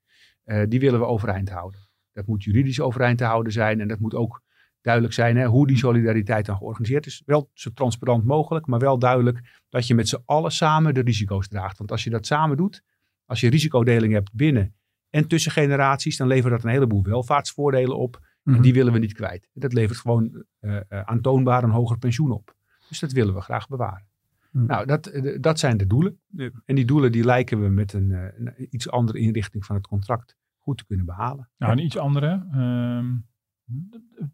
die 0.67 0.79
willen 0.79 0.99
we 0.99 1.05
overeind 1.05 1.49
houden. 1.49 1.89
Dat 2.13 2.27
moet 2.27 2.43
juridisch 2.43 2.79
overeind 2.79 3.17
te 3.17 3.23
houden 3.23 3.51
zijn 3.51 3.79
en 3.79 3.87
dat 3.87 3.99
moet 3.99 4.15
ook 4.15 4.41
duidelijk 4.81 5.13
zijn 5.13 5.37
hè, 5.37 5.45
hoe 5.45 5.67
die 5.67 5.77
solidariteit 5.77 6.45
dan 6.45 6.57
georganiseerd 6.57 7.05
is. 7.05 7.21
Wel 7.25 7.49
zo 7.53 7.69
transparant 7.73 8.25
mogelijk, 8.25 8.65
maar 8.65 8.79
wel 8.79 8.99
duidelijk 8.99 9.63
dat 9.69 9.87
je 9.87 9.95
met 9.95 10.07
z'n 10.07 10.21
allen 10.25 10.51
samen 10.51 10.93
de 10.93 11.01
risico's 11.01 11.47
draagt. 11.47 11.77
Want 11.77 11.91
als 11.91 12.03
je 12.03 12.09
dat 12.09 12.25
samen 12.25 12.57
doet, 12.57 12.83
als 13.25 13.39
je 13.39 13.49
risicodeling 13.49 14.13
hebt 14.13 14.33
binnen 14.33 14.75
en 15.09 15.27
tussen 15.27 15.51
generaties, 15.51 16.17
dan 16.17 16.27
levert 16.27 16.53
dat 16.53 16.63
een 16.63 16.69
heleboel 16.69 17.03
welvaartsvoordelen 17.03 17.97
op. 17.97 18.29
En 18.43 18.51
Mhm. 18.51 18.61
die 18.61 18.73
willen 18.73 18.93
we 18.93 18.99
niet 18.99 19.13
kwijt. 19.13 19.49
Dat 19.53 19.73
levert 19.73 19.99
gewoon 19.99 20.43
eh, 20.59 20.77
eh, 20.77 21.01
aantoonbaar 21.01 21.63
een 21.63 21.69
hoger 21.69 21.97
pensioen 21.97 22.31
op. 22.31 22.55
Dus 22.89 22.99
dat 22.99 23.11
willen 23.11 23.33
we 23.33 23.41
graag 23.41 23.67
bewaren. 23.67 24.05
Mhm. 24.51 24.65
Nou, 24.65 24.85
dat, 24.85 25.07
eh, 25.07 25.37
dat 25.41 25.59
zijn 25.59 25.77
de 25.77 25.87
doelen. 25.87 26.19
En 26.65 26.75
die 26.75 26.85
doelen 26.85 27.11
die 27.11 27.23
lijken 27.23 27.61
we 27.61 27.67
met 27.69 27.93
een, 27.93 28.11
eh, 28.11 28.23
een 28.37 28.67
iets 28.69 28.89
andere 28.89 29.19
inrichting 29.19 29.65
van 29.65 29.75
het 29.75 29.87
contract 29.87 30.35
goed 30.59 30.77
te 30.77 30.85
kunnen 30.85 31.05
behalen. 31.05 31.49
Nou, 31.57 31.71
een 31.71 31.83
iets 31.85 31.97
andere. 31.97 32.45
ehm, 32.51 33.05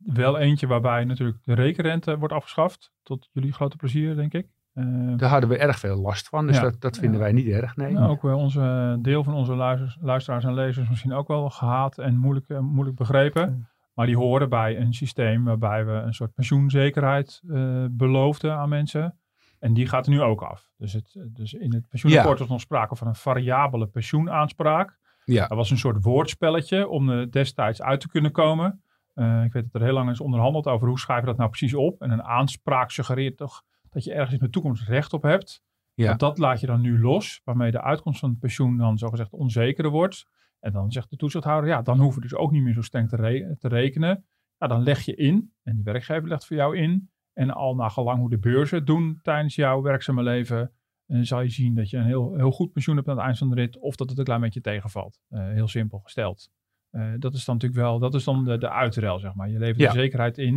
wel 0.03 0.37
eentje 0.37 0.67
waarbij 0.67 1.03
natuurlijk 1.05 1.37
de 1.43 1.53
rekenrente 1.53 2.17
wordt 2.17 2.33
afgeschaft. 2.33 2.91
Tot 3.03 3.29
jullie 3.31 3.51
grote 3.53 3.75
plezier, 3.77 4.15
denk 4.15 4.33
ik. 4.33 4.47
Eh, 4.73 5.17
Daar 5.17 5.29
hadden 5.29 5.49
we 5.49 5.57
erg 5.57 5.79
veel 5.79 5.97
last 6.01 6.27
van, 6.27 6.47
dus 6.47 6.55
Ja. 6.55 6.61
dat, 6.61 6.81
dat 6.81 6.97
vinden 6.97 7.17
Ja. 7.19 7.23
wij 7.23 7.31
niet 7.33 7.47
erg. 7.47 7.75
Nee. 7.75 7.93
Nou, 7.93 8.09
ook 8.09 8.21
wel 8.21 8.37
onze 8.37 8.97
deel 9.01 9.23
van 9.23 9.33
onze 9.33 9.55
luisters, 9.55 9.97
luisteraars 10.01 10.43
en 10.43 10.53
lezers 10.53 10.89
misschien 10.89 11.13
ook 11.13 11.27
wel 11.27 11.49
gehaat 11.49 11.97
en 11.97 12.17
moeilijk, 12.17 12.59
moeilijk 12.61 12.97
begrepen. 12.97 13.67
Maar 13.97 14.05
die 14.05 14.17
horen 14.17 14.49
bij 14.49 14.77
een 14.77 14.93
systeem 14.93 15.43
waarbij 15.43 15.85
we 15.85 15.91
een 15.91 16.13
soort 16.13 16.33
pensioenzekerheid 16.33 17.41
eh, 17.49 17.85
beloofden 17.89 18.53
aan 18.53 18.69
mensen. 18.69 19.17
En 19.59 19.73
die 19.73 19.87
gaat 19.87 20.05
er 20.05 20.11
nu 20.11 20.21
ook 20.21 20.41
af. 20.41 20.71
Dus, 20.77 20.93
het, 20.93 21.19
dus 21.29 21.53
in 21.53 21.73
het 21.73 21.87
pensioenakkoord 21.87 22.39
was 22.39 22.47
nog 22.47 22.61
sprake 22.61 22.95
van 22.95 23.07
een 23.07 23.15
variabele 23.15 23.87
pensioenaanspraak. 23.87 24.97
Ja. 25.25 25.47
Dat 25.47 25.57
was 25.57 25.69
een 25.69 25.77
soort 25.77 26.03
woordspelletje 26.03 26.87
om 26.87 27.09
er 27.09 27.31
destijds 27.31 27.81
uit 27.81 27.99
te 27.99 28.07
kunnen 28.07 28.31
komen. 28.31 28.81
Eh, 29.13 29.43
ik 29.43 29.53
weet 29.53 29.63
dat 29.63 29.81
er 29.81 29.87
heel 29.87 29.93
lang 29.93 30.09
is 30.09 30.21
onderhandeld 30.21 30.67
over 30.67 30.87
hoe 30.87 30.99
schrijven 30.99 31.25
we 31.25 31.29
dat 31.29 31.39
nou 31.39 31.49
precies 31.49 31.73
op. 31.73 32.01
En 32.01 32.11
een 32.11 32.23
aanspraak 32.23 32.91
suggereert 32.91 33.37
toch 33.37 33.63
dat 33.89 34.03
je 34.03 34.13
ergens 34.13 34.33
in 34.33 34.39
de 34.39 34.49
toekomst 34.49 34.87
recht 34.87 35.13
op 35.13 35.21
hebt. 35.21 35.63
Ja. 35.93 36.13
Dat 36.13 36.37
laat 36.37 36.59
je 36.59 36.67
dan 36.67 36.81
nu 36.81 37.01
los, 37.01 37.41
waarmee 37.43 37.71
de 37.71 37.81
uitkomst 37.81 38.19
van 38.19 38.29
het 38.29 38.39
pensioen 38.39 38.77
dan 38.77 38.97
zogezegd 38.97 39.31
onzekerder 39.31 39.91
wordt. 39.91 40.27
En 40.59 40.71
dan 40.71 40.91
zegt 40.91 41.09
de 41.09 41.15
toezichthouder, 41.15 41.69
ja, 41.69 41.81
dan 41.81 41.99
hoeven 41.99 42.21
we 42.21 42.27
dus 42.27 42.37
ook 42.37 42.51
niet 42.51 42.63
meer 42.63 42.73
zo 42.73 42.81
streng 42.81 43.09
te, 43.09 43.15
re- 43.15 43.55
te 43.59 43.67
rekenen. 43.67 44.25
Ja, 44.57 44.67
dan 44.67 44.83
leg 44.83 45.01
je 45.01 45.15
in 45.15 45.53
en 45.63 45.75
die 45.75 45.83
werkgever 45.83 46.27
legt 46.29 46.45
voor 46.45 46.55
jou 46.55 46.77
in. 46.77 47.09
En 47.33 47.49
al 47.51 47.75
naar 47.75 47.89
gelang 47.91 48.19
hoe 48.19 48.29
de 48.29 48.39
beurzen 48.39 48.85
doen 48.85 49.19
tijdens 49.21 49.55
jouw 49.55 49.81
werkzame 49.81 50.23
leven, 50.23 50.71
eh, 51.05 51.19
zal 51.21 51.41
je 51.41 51.49
zien 51.49 51.75
dat 51.75 51.89
je 51.89 51.97
een 51.97 52.05
heel, 52.05 52.35
heel 52.35 52.51
goed 52.51 52.71
pensioen 52.71 52.95
hebt 52.95 53.07
aan 53.07 53.15
het 53.15 53.25
eind 53.25 53.37
van 53.37 53.49
de 53.49 53.55
rit. 53.55 53.77
Of 53.79 53.95
dat 53.95 54.09
het 54.09 54.17
een 54.17 54.23
klein 54.25 54.41
beetje 54.41 54.61
tegenvalt. 54.61 55.19
Eh, 55.29 55.47
heel 55.47 55.67
simpel 55.67 55.99
gesteld. 55.99 56.49
Eh, 56.89 57.13
dat 57.19 57.33
is 57.33 57.45
dan 57.45 57.55
natuurlijk 57.55 57.81
wel, 57.81 57.99
dat 57.99 58.13
is 58.13 58.23
dan 58.23 58.43
de, 58.43 58.57
de 58.57 58.69
uitruil, 58.69 59.19
zeg 59.19 59.33
maar. 59.33 59.49
Je 59.49 59.59
levert 59.59 59.79
Ja. 59.79 59.91
de 59.91 59.99
zekerheid 59.99 60.37
in, 60.37 60.55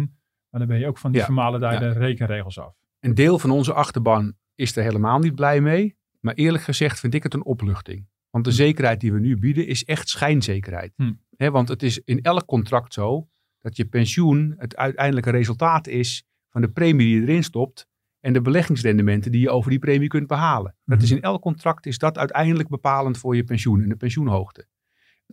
maar 0.50 0.61
dan 0.61 0.66
ben 0.69 0.78
je 0.78 0.87
ook 0.87 0.99
van 0.99 1.11
die 1.11 1.21
Ja. 1.21 1.26
vermalendijde 1.26 1.88
rekenregels 1.88 2.59
af. 2.59 2.75
Een 3.00 3.14
deel 3.14 3.38
van 3.38 3.50
onze 3.50 3.73
achterban 3.73 4.35
is 4.54 4.76
er 4.76 4.83
helemaal 4.83 5.19
niet 5.19 5.35
blij 5.35 5.61
mee. 5.61 5.99
Maar 6.21 6.35
eerlijk 6.35 6.62
gezegd 6.64 7.00
vind 7.00 7.14
ik 7.14 7.23
het 7.23 7.35
een 7.35 7.45
opluchting. 7.45 8.09
Want 8.31 8.45
de 8.45 8.51
Hm. 8.51 8.57
zekerheid 8.57 9.01
die 9.01 9.13
we 9.13 9.21
nu 9.21 9.39
bieden 9.39 9.67
is 9.67 9.85
echt 9.85 10.09
schijnzekerheid. 10.09 10.93
Hm. 10.97 11.13
Hè, 11.37 11.51
want 11.51 11.69
het 11.69 11.83
is 11.83 12.01
in 12.05 12.23
elk 12.23 12.47
contract 12.47 12.93
zo 12.93 13.29
dat 13.61 13.77
je 13.77 13.85
pensioen 13.85 14.55
het 14.57 14.77
uiteindelijke 14.77 15.31
resultaat 15.31 15.87
is 15.87 16.25
van 16.49 16.61
de 16.61 16.71
premie 16.71 17.07
die 17.07 17.21
je 17.21 17.23
erin 17.23 17.45
stopt 17.45 17.89
en 18.21 18.33
de 18.33 18.41
beleggingsrendementen 18.41 19.33
die 19.33 19.41
je 19.41 19.51
over 19.51 19.71
die 19.71 19.79
premie 19.79 20.09
kunt 20.09 20.27
behalen. 20.27 20.77
Dat 20.85 21.03
is 21.03 21.11
in 21.11 21.23
elk 21.23 21.43
contract 21.43 21.87
is 21.87 21.99
dat 21.99 22.19
uiteindelijk 22.19 22.69
bepalend 22.69 23.19
voor 23.19 23.37
je 23.37 23.45
pensioen 23.45 23.83
en 23.83 23.89
de 23.89 23.97
pensioenhoogte. 23.97 24.67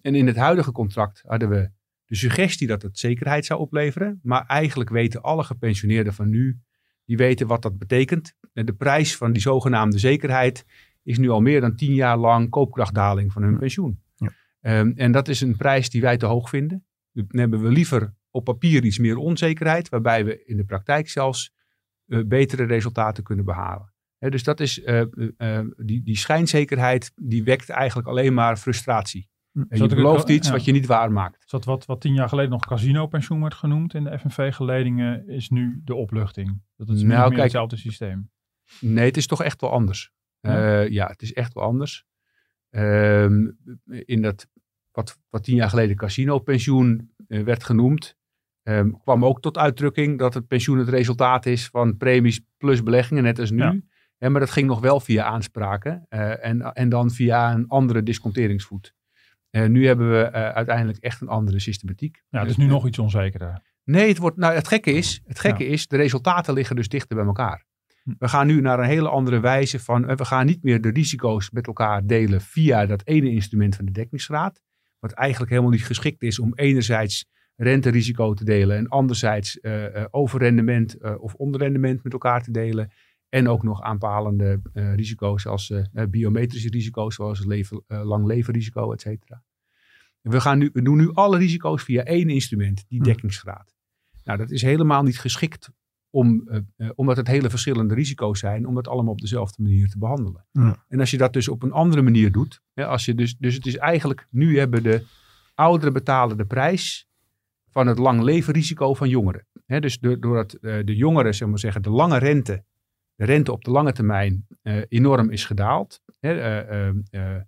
En 0.01 0.15
in 0.15 0.27
het 0.27 0.35
huidige 0.35 0.71
contract 0.71 1.23
hadden 1.25 1.49
we 1.49 1.71
de 2.05 2.15
suggestie 2.15 2.67
dat 2.67 2.81
het 2.81 2.99
zekerheid 2.99 3.45
zou 3.45 3.59
opleveren. 3.59 4.19
Maar 4.23 4.45
eigenlijk 4.45 4.89
weten 4.89 5.21
alle 5.21 5.43
gepensioneerden 5.43 6.13
van 6.13 6.29
nu, 6.29 6.59
die 7.05 7.17
weten 7.17 7.47
wat 7.47 7.61
dat 7.61 7.77
betekent. 7.77 8.33
En 8.53 8.65
de 8.65 8.73
prijs 8.73 9.17
van 9.17 9.31
die 9.31 9.41
zogenaamde 9.41 9.97
zekerheid 9.97 10.65
is 11.07 11.17
nu 11.17 11.29
al 11.29 11.41
meer 11.41 11.61
dan 11.61 11.75
tien 11.75 11.93
jaar 11.93 12.17
lang 12.17 12.49
koopkrachtdaling 12.49 13.31
van 13.31 13.41
hun 13.41 13.51
Ja. 13.51 13.57
pensioen. 13.57 14.01
Ja. 14.15 14.31
Ehm, 14.61 14.91
en 14.95 15.11
dat 15.11 15.27
is 15.27 15.41
een 15.41 15.55
prijs 15.57 15.89
die 15.89 16.01
wij 16.01 16.17
te 16.17 16.25
hoog 16.25 16.49
vinden. 16.49 16.85
Dan 17.11 17.39
hebben 17.39 17.61
we 17.61 17.69
liever 17.69 18.13
op 18.31 18.43
papier 18.43 18.83
iets 18.85 18.97
meer 18.99 19.17
onzekerheid, 19.17 19.89
waarbij 19.89 20.25
we 20.25 20.43
in 20.45 20.57
de 20.57 20.63
praktijk 20.65 21.09
zelfs 21.09 21.51
eh, 22.05 22.19
betere 22.25 22.63
resultaten 22.63 23.23
kunnen 23.23 23.45
behalen. 23.45 23.93
Dus 24.19 24.43
dat 24.43 24.59
is, 24.59 24.81
eh, 24.83 25.01
eh, 25.37 25.65
die, 25.77 26.03
die 26.03 26.17
schijnzekerheid, 26.17 27.11
die 27.15 27.43
wekt 27.43 27.69
eigenlijk 27.69 28.07
alleen 28.07 28.33
maar 28.33 28.57
frustratie. 28.57 29.29
En 29.69 29.77
je 29.81 29.87
belooft 29.87 30.29
iets 30.29 30.47
ja. 30.47 30.53
wat 30.53 30.65
je 30.65 30.71
niet 30.71 30.85
waarmaakt. 30.85 31.39
Dus 31.41 31.49
dat 31.49 31.65
wat, 31.65 31.85
wat 31.85 32.01
tien 32.01 32.13
jaar 32.13 32.29
geleden 32.29 32.51
nog 32.51 32.65
casino-pensioen 32.65 33.41
werd 33.41 33.53
genoemd 33.53 33.93
in 33.93 34.03
de 34.03 34.19
FNV-geledingen, 34.19 35.27
is 35.29 35.49
nu 35.49 35.81
de 35.83 35.95
opluchting. 35.95 36.61
Dat 36.75 36.89
is 36.89 37.01
nu 37.01 37.07
Nou, 37.07 37.19
meer 37.19 37.29
kijk- 37.29 37.41
hetzelfde 37.41 37.77
systeem. 37.77 38.29
Nee, 38.79 39.05
het 39.05 39.17
is 39.17 39.27
toch 39.27 39.43
echt 39.43 39.61
wel 39.61 39.71
anders. 39.71 40.11
Ja? 40.47 40.71
Ja, 40.71 40.79
ja 40.81 41.07
het 41.07 41.21
is 41.21 41.33
echt 41.33 41.53
wel 41.53 41.63
anders. 41.63 42.05
Ehm, 42.69 43.51
in 43.85 44.21
dat, 44.21 44.47
wat, 44.91 45.19
wat 45.29 45.43
tien 45.43 45.55
jaar 45.55 45.69
geleden 45.69 45.95
casino-pensioen 45.95 47.13
eh, 47.27 47.43
werd 47.43 47.63
genoemd, 47.63 48.17
ehm, 48.63 48.91
kwam 48.91 49.25
ook 49.25 49.41
tot 49.41 49.57
uitdrukking 49.57 50.19
dat 50.19 50.33
het 50.33 50.47
pensioen 50.47 50.77
het 50.77 50.89
resultaat 50.89 51.45
is 51.45 51.67
van 51.67 51.97
premies 51.97 52.41
plus 52.57 52.83
beleggingen, 52.83 53.23
net 53.23 53.39
als 53.39 53.51
nu. 53.51 53.83
Ja. 54.17 54.29
Maar 54.29 54.39
dat 54.39 54.51
ging 54.51 54.67
nog 54.67 54.79
wel 54.79 54.99
via 54.99 55.23
aanspraken 55.23 56.05
eh, 56.09 56.45
en, 56.45 56.61
en 56.73 56.89
dan 56.89 57.11
via 57.11 57.53
een 57.53 57.67
andere 57.67 58.03
disconteringsvoet. 58.03 58.95
Eh, 59.49 59.65
nu 59.65 59.87
hebben 59.87 60.11
we 60.11 60.21
eh, 60.23 60.49
uiteindelijk 60.49 60.97
echt 60.97 61.21
een 61.21 61.27
andere 61.27 61.59
systematiek. 61.59 62.23
Ja, 62.29 62.39
het 62.39 62.49
is 62.49 62.57
nu 62.57 62.65
Eh, 62.65 62.71
nog 62.71 62.87
iets 62.87 62.99
onzekerder. 62.99 63.61
Nee, 63.83 64.07
het, 64.07 64.17
wordt, 64.17 64.37
nou, 64.37 64.53
het 64.53 64.67
gekke, 64.67 64.91
is, 64.91 65.21
het 65.25 65.39
gekke 65.39 65.65
is, 65.65 65.87
de 65.87 65.97
resultaten 65.97 66.53
liggen 66.53 66.75
dus 66.75 66.87
dichter 66.87 67.15
bij 67.15 67.25
elkaar. 67.25 67.65
We 68.19 68.27
gaan 68.27 68.47
nu 68.47 68.61
naar 68.61 68.79
een 68.79 68.85
hele 68.85 69.09
andere 69.09 69.39
wijze 69.39 69.79
van, 69.79 70.07
eh, 70.07 70.15
we 70.15 70.25
gaan 70.25 70.45
niet 70.45 70.63
meer 70.63 70.81
de 70.81 70.89
risico's 70.89 71.51
met 71.51 71.67
elkaar 71.67 72.05
delen 72.05 72.41
via 72.41 72.85
dat 72.85 73.05
ene 73.05 73.29
instrument 73.29 73.75
van 73.75 73.85
de 73.85 73.91
dekkingsgraad. 73.91 74.61
Wat 74.99 75.11
eigenlijk 75.11 75.51
helemaal 75.51 75.71
niet 75.71 75.85
geschikt 75.85 76.23
is 76.23 76.39
om 76.39 76.51
enerzijds 76.55 77.25
renterisico 77.55 78.33
te 78.33 78.43
delen 78.43 78.77
en 78.77 78.87
anderzijds 78.87 79.59
eh, 79.59 79.95
eh, 79.95 80.05
overrendement 80.11 81.17
of 81.19 81.33
onderrendement 81.33 82.03
met 82.03 82.13
elkaar 82.13 82.43
te 82.43 82.51
delen. 82.51 82.91
En 83.29 83.47
ook 83.47 83.63
nog 83.63 83.81
aanpalende 83.81 84.59
risico's 84.73 85.47
als 85.47 85.73
biometrische 86.09 86.69
risico's 86.69 87.15
zoals 87.15 87.45
leven, 87.45 87.83
lang 87.87 88.25
leven 88.25 88.53
risico, 88.53 88.91
et 88.91 89.01
cetera. 89.01 89.43
We, 90.21 90.41
gaan 90.41 90.57
nu, 90.57 90.69
we 90.73 90.81
doen 90.81 90.97
nu 90.97 91.13
alle 91.13 91.37
risico's 91.37 91.83
via 91.83 92.03
één 92.03 92.29
instrument, 92.29 92.85
die 92.87 92.99
Hm. 92.99 93.05
dekkingsgraad. 93.05 93.75
Nou, 94.23 94.37
dat 94.37 94.51
is 94.51 94.61
helemaal 94.61 95.03
niet 95.03 95.19
geschikt 95.19 95.69
om, 96.09 96.47
eh, 96.47 96.59
eh, 96.75 96.89
omdat 96.95 97.17
het 97.17 97.27
hele 97.27 97.49
verschillende 97.49 97.93
risico's 97.93 98.39
zijn, 98.39 98.67
om 98.67 98.77
het 98.77 98.87
allemaal 98.87 99.11
op 99.11 99.19
dezelfde 99.21 99.61
manier 99.63 99.87
te 99.89 99.97
behandelen. 99.97 100.45
Ja. 100.51 100.85
En 100.87 100.99
als 100.99 101.11
je 101.11 101.17
dat 101.17 101.33
dus 101.33 101.47
op 101.47 101.63
een 101.63 101.71
andere 101.71 102.01
manier 102.01 102.31
doet, 102.31 102.61
hè, 102.73 102.85
als 102.85 103.05
je 103.05 103.15
dus, 103.15 103.37
dus 103.37 103.55
het 103.55 103.65
is 103.65 103.77
eigenlijk, 103.77 104.27
nu 104.29 104.59
hebben 104.59 104.83
de 104.83 105.03
ouderen 105.55 105.93
betalen 105.93 106.37
de 106.37 106.45
prijs 106.45 107.07
van 107.69 107.87
het 107.87 107.97
lang 107.97 108.21
leven 108.21 108.53
risico 108.53 108.93
van 108.93 109.09
jongeren. 109.09 109.45
Hè, 109.65 109.79
dus 109.79 109.99
do- 109.99 110.19
doordat 110.19 110.53
eh, 110.53 110.79
de 110.85 110.95
jongeren, 110.95 111.35
zeg 111.35 111.47
maar 111.47 111.59
zeggen, 111.59 111.81
de 111.81 111.89
lange 111.89 112.17
rente, 112.17 112.63
de 113.15 113.25
rente 113.25 113.51
op 113.51 113.63
de 113.63 113.71
lange 113.71 113.91
termijn 113.93 114.47
enorm 114.89 115.29
is 115.29 115.45
gedaald. 115.45 116.01
Hè, 116.19 116.39
eh, 116.39 116.87
eh, 116.87 116.95
eh, 117.09 117.41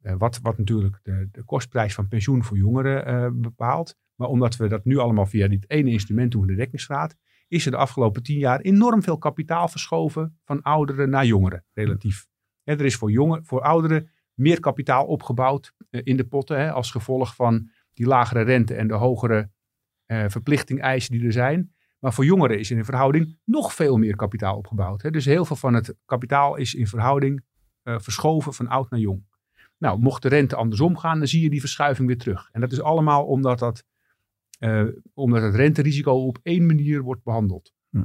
eh, 0.00 0.14
wat, 0.18 0.38
wat 0.42 0.58
natuurlijk 0.58 1.00
de, 1.02 1.28
de 1.32 1.42
kostprijs 1.44 1.94
van 1.94 2.08
pensioen 2.08 2.44
voor 2.44 2.56
jongeren 2.56 3.40
bepaalt. 3.40 3.96
Maar 4.14 4.28
omdat 4.28 4.56
we 4.56 4.68
dat 4.68 4.84
nu 4.84 4.98
allemaal 4.98 5.26
via 5.26 5.48
dit 5.48 5.70
ene 5.70 5.90
instrument 5.90 6.30
doen, 6.32 6.46
de 6.46 6.54
dekkingsgraad, 6.54 7.16
is 7.50 7.64
er 7.64 7.70
de 7.70 7.76
afgelopen 7.76 8.22
tien 8.22 8.38
jaar 8.38 8.60
enorm 8.60 9.02
veel 9.02 9.18
kapitaal 9.18 9.68
verschoven 9.68 10.38
van 10.44 10.62
ouderen 10.62 11.10
naar 11.10 11.26
jongeren, 11.26 11.64
relatief. 11.72 12.26
Er 12.64 12.84
is 12.84 12.96
voor, 12.96 13.10
jongen, 13.10 13.44
voor 13.44 13.62
ouderen 13.62 14.10
meer 14.34 14.60
kapitaal 14.60 15.06
opgebouwd 15.06 15.74
eh, 15.90 16.00
in 16.04 16.16
de 16.16 16.26
potten 16.26 16.72
als 16.72 16.90
gevolg 16.90 17.34
van 17.34 17.70
die 17.92 18.06
lagere 18.06 18.42
rente 18.42 18.74
en 18.74 18.88
de 18.88 18.94
hogere 18.94 19.50
eh 20.06 20.24
verplichting 20.28 20.80
eisen 20.80 21.12
die 21.12 21.26
er 21.26 21.32
zijn. 21.32 21.74
Maar 21.98 22.12
voor 22.12 22.24
jongeren 22.24 22.58
is 22.58 22.70
in 22.70 22.84
verhouding 22.84 23.38
nog 23.44 23.74
veel 23.74 23.96
meer 23.96 24.16
kapitaal 24.16 24.56
opgebouwd. 24.56 25.12
Dus 25.12 25.24
heel 25.24 25.44
veel 25.44 25.56
van 25.56 25.74
het 25.74 25.94
kapitaal 26.04 26.56
is 26.56 26.74
in 26.74 26.86
verhouding 26.86 27.44
eh, 27.82 27.98
verschoven 27.98 28.52
van 28.52 28.68
oud 28.68 28.90
naar 28.90 29.00
jong. 29.00 29.28
Nou, 29.78 29.98
mocht 29.98 30.22
de 30.22 30.28
rente 30.28 30.56
andersom 30.56 30.96
gaan, 30.96 31.18
dan 31.18 31.28
zie 31.28 31.42
je 31.42 31.50
die 31.50 31.60
verschuiving 31.60 32.06
weer 32.08 32.18
terug. 32.18 32.48
En 32.52 32.60
dat 32.60 32.72
is 32.72 32.80
allemaal 32.80 33.24
omdat, 33.24 33.58
dat, 33.58 33.84
eh, 34.60 34.86
omdat 35.14 35.42
het 35.42 35.54
renterisico 35.54 36.12
op 36.12 36.38
één 36.42 36.66
manier 36.66 37.02
wordt 37.02 37.22
behandeld. 37.22 37.72
Hm. 37.90 38.04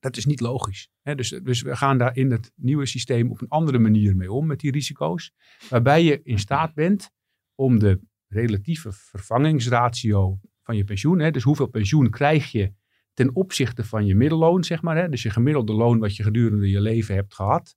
Dat 0.00 0.16
is 0.16 0.26
niet 0.26 0.40
logisch. 0.40 0.88
Hè. 1.02 1.14
Dus, 1.14 1.28
dus 1.28 1.62
we 1.62 1.76
gaan 1.76 1.98
daar 1.98 2.16
in 2.16 2.30
het 2.30 2.52
nieuwe 2.54 2.86
systeem 2.86 3.30
op 3.30 3.40
een 3.40 3.48
andere 3.48 3.78
manier 3.78 4.16
mee 4.16 4.32
om 4.32 4.46
met 4.46 4.60
die 4.60 4.70
risico's. 4.70 5.32
Waarbij 5.68 6.02
je 6.02 6.20
in 6.22 6.38
staat 6.38 6.74
bent 6.74 7.10
om 7.54 7.78
de 7.78 8.00
relatieve 8.28 8.92
vervangingsratio 8.92 10.38
van 10.62 10.76
je 10.76 10.84
pensioen, 10.84 11.18
hè, 11.18 11.30
dus 11.30 11.42
hoeveel 11.42 11.66
pensioen 11.66 12.10
krijg 12.10 12.52
je 12.52 12.72
ten 13.12 13.34
opzichte 13.34 13.84
van 13.84 14.06
je 14.06 14.14
middelloon, 14.14 14.64
zeg 14.64 14.82
maar, 14.82 14.96
hè, 14.96 15.08
dus 15.08 15.22
je 15.22 15.30
gemiddelde 15.30 15.72
loon 15.72 15.98
wat 15.98 16.16
je 16.16 16.22
gedurende 16.22 16.70
je 16.70 16.80
leven 16.80 17.14
hebt 17.14 17.34
gehad, 17.34 17.76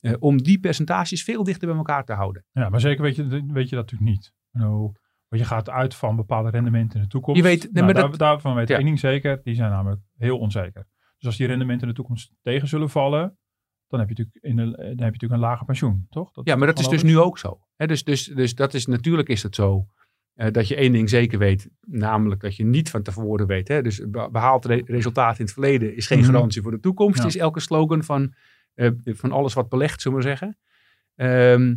eh, 0.00 0.14
om 0.18 0.42
die 0.42 0.60
percentages 0.60 1.24
veel 1.24 1.44
dichter 1.44 1.68
bij 1.68 1.76
elkaar 1.76 2.04
te 2.04 2.12
houden. 2.12 2.44
Ja, 2.52 2.68
maar 2.68 2.80
zeker 2.80 3.02
weet 3.02 3.16
je, 3.16 3.26
weet 3.28 3.68
je 3.68 3.76
dat 3.76 3.90
natuurlijk 3.90 4.10
niet. 4.10 4.32
Nou, 4.50 4.92
Want 5.28 5.42
je 5.42 5.48
gaat 5.48 5.70
uit 5.70 5.94
van 5.94 6.16
bepaalde 6.16 6.50
rendementen 6.50 6.96
in 6.98 7.02
de 7.02 7.08
toekomst. 7.10 7.40
Je 7.40 7.46
weet- 7.46 7.62
nee, 7.62 7.72
Nou, 7.72 7.84
maar 7.84 7.94
daar- 7.94 8.10
dat- 8.10 8.18
daarvan 8.18 8.54
weet 8.54 8.62
ik 8.62 8.68
Ja. 8.68 8.76
één 8.76 8.84
ding 8.84 8.98
zeker. 8.98 9.40
Die 9.42 9.54
zijn 9.54 9.70
namelijk 9.70 10.00
heel 10.16 10.38
onzeker. 10.38 10.86
Dus 11.16 11.26
als 11.26 11.36
die 11.36 11.46
rendementen 11.46 11.82
in 11.82 11.88
de 11.88 11.98
toekomst 11.98 12.32
tegen 12.42 12.68
zullen 12.68 12.90
vallen. 12.90 13.38
Dan 13.88 14.00
heb 14.00 14.08
je 14.08 14.14
natuurlijk, 14.14 14.44
in 14.44 14.56
de, 14.56 14.76
dan 14.76 14.86
heb 14.88 14.96
je 14.98 15.04
natuurlijk 15.04 15.32
een 15.32 15.38
lager 15.38 15.66
pensioen, 15.66 16.06
toch? 16.10 16.30
Ja, 16.42 16.56
maar 16.56 16.66
dat 16.66 16.78
is 16.78 16.88
dus 16.88 17.02
nu 17.02 17.18
ook 17.18 17.38
zo. 17.38 17.58
Dus, 17.76 18.04
dus, 18.04 18.24
dus 18.26 18.54
dat 18.54 18.74
is 18.74 18.86
natuurlijk 18.86 19.28
is 19.28 19.42
het 19.42 19.54
zo 19.54 19.86
eh, 20.34 20.50
dat 20.52 20.68
je 20.68 20.76
één 20.76 20.92
ding 20.92 21.08
zeker 21.08 21.38
weet, 21.38 21.70
namelijk 21.80 22.40
dat 22.40 22.56
je 22.56 22.64
niet 22.64 22.90
van 22.90 23.02
tevoren 23.02 23.46
weet. 23.46 23.68
Hè, 23.68 23.82
dus 23.82 24.00
be- 24.08 24.28
behaald 24.32 24.64
re- 24.64 24.82
resultaat 24.84 25.38
in 25.38 25.44
het 25.44 25.52
verleden 25.54 25.96
is 25.96 26.06
geen 26.06 26.18
Mhm. 26.18 26.26
garantie 26.30 26.62
voor 26.62 26.70
de 26.70 26.80
toekomst, 26.80 27.18
Ja. 27.18 27.26
is 27.26 27.36
elke 27.36 27.60
slogan 27.60 28.02
van, 28.04 28.34
eh, 28.74 28.90
van 29.04 29.32
alles 29.32 29.54
wat 29.54 29.68
belegt, 29.68 30.00
zullen 30.02 30.18
we 30.18 30.24
maar 30.24 30.36
zeggen. 30.36 30.58
Ehm, 31.14 31.74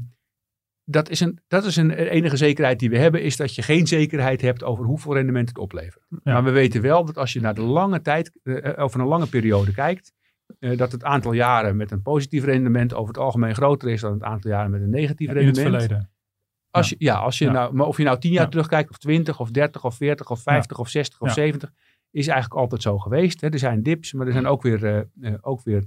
dat, 0.92 1.10
is 1.10 1.20
een, 1.20 1.40
dat 1.48 1.66
is 1.66 1.76
een 1.76 1.92
enige 1.92 2.38
zekerheid 2.38 2.80
die 2.80 2.90
we 2.90 2.98
hebben, 2.98 3.22
is 3.22 3.38
dat 3.38 3.56
je 3.56 3.62
geen 3.62 3.88
zekerheid 3.88 4.42
hebt 4.42 4.64
over 4.64 4.86
hoeveel 4.86 5.14
rendement 5.14 5.48
het 5.50 5.58
oplevert. 5.58 6.06
Ja. 6.10 6.20
Maar 6.34 6.44
we 6.44 6.52
weten 6.52 6.82
wel 6.82 7.06
dat 7.06 7.18
als 7.18 7.34
je 7.34 7.42
naar 7.42 7.54
de 7.54 7.62
lange 7.62 8.02
tijd, 8.02 8.40
eh, 8.44 8.84
over 8.84 9.00
een 9.00 9.08
lange 9.08 9.28
periode 9.28 9.74
kijkt, 9.74 10.14
eh, 10.60 10.78
dat 10.78 10.92
het 10.92 11.04
aantal 11.04 11.32
jaren 11.32 11.76
met 11.76 11.92
een 11.92 12.02
positief 12.02 12.44
rendement 12.44 12.94
over 12.94 13.08
het 13.08 13.18
algemeen 13.24 13.56
groter 13.56 13.90
is 13.90 14.02
dan 14.02 14.14
het 14.14 14.24
aantal 14.24 14.52
jaren 14.52 14.72
met 14.72 14.82
een 14.82 14.90
negatief 14.90 15.30
in 15.30 15.36
het 15.36 15.44
rendement. 15.46 15.84
verleden. 15.84 16.10
Als 16.70 16.90
je, 16.90 16.96
ja, 16.98 17.16
als 17.16 17.38
je 17.38 17.46
Ja. 17.46 17.52
nou, 17.52 17.74
maar 17.74 17.88
of 17.88 17.98
je 17.98 18.04
nou 18.04 18.20
10 18.20 18.32
jaar 18.32 18.44
Ja. 18.44 18.50
terugkijkt, 18.50 18.90
of 18.90 18.98
20, 18.98 19.40
of 19.40 19.52
30, 19.52 19.86
of 19.86 19.96
40, 19.96 20.30
of 20.32 20.42
50, 20.42 20.80
of 20.80 20.90
60, 20.90 21.22
of. 21.22 21.32
70, 21.34 21.72
is 22.12 22.28
eigenlijk 22.28 22.62
altijd 22.62 22.82
zo 22.82 22.98
geweest. 22.98 23.42
Hè. 23.42 23.50
Er 23.50 23.60
zijn 23.60 23.84
dips, 23.84 24.14
maar 24.14 24.26
er 24.28 24.32
zijn 24.34 24.46
ook 24.48 24.62
weer, 24.62 24.86
eh, 24.86 25.00
eh, 25.22 25.34
ook 25.42 25.64
weer 25.64 25.86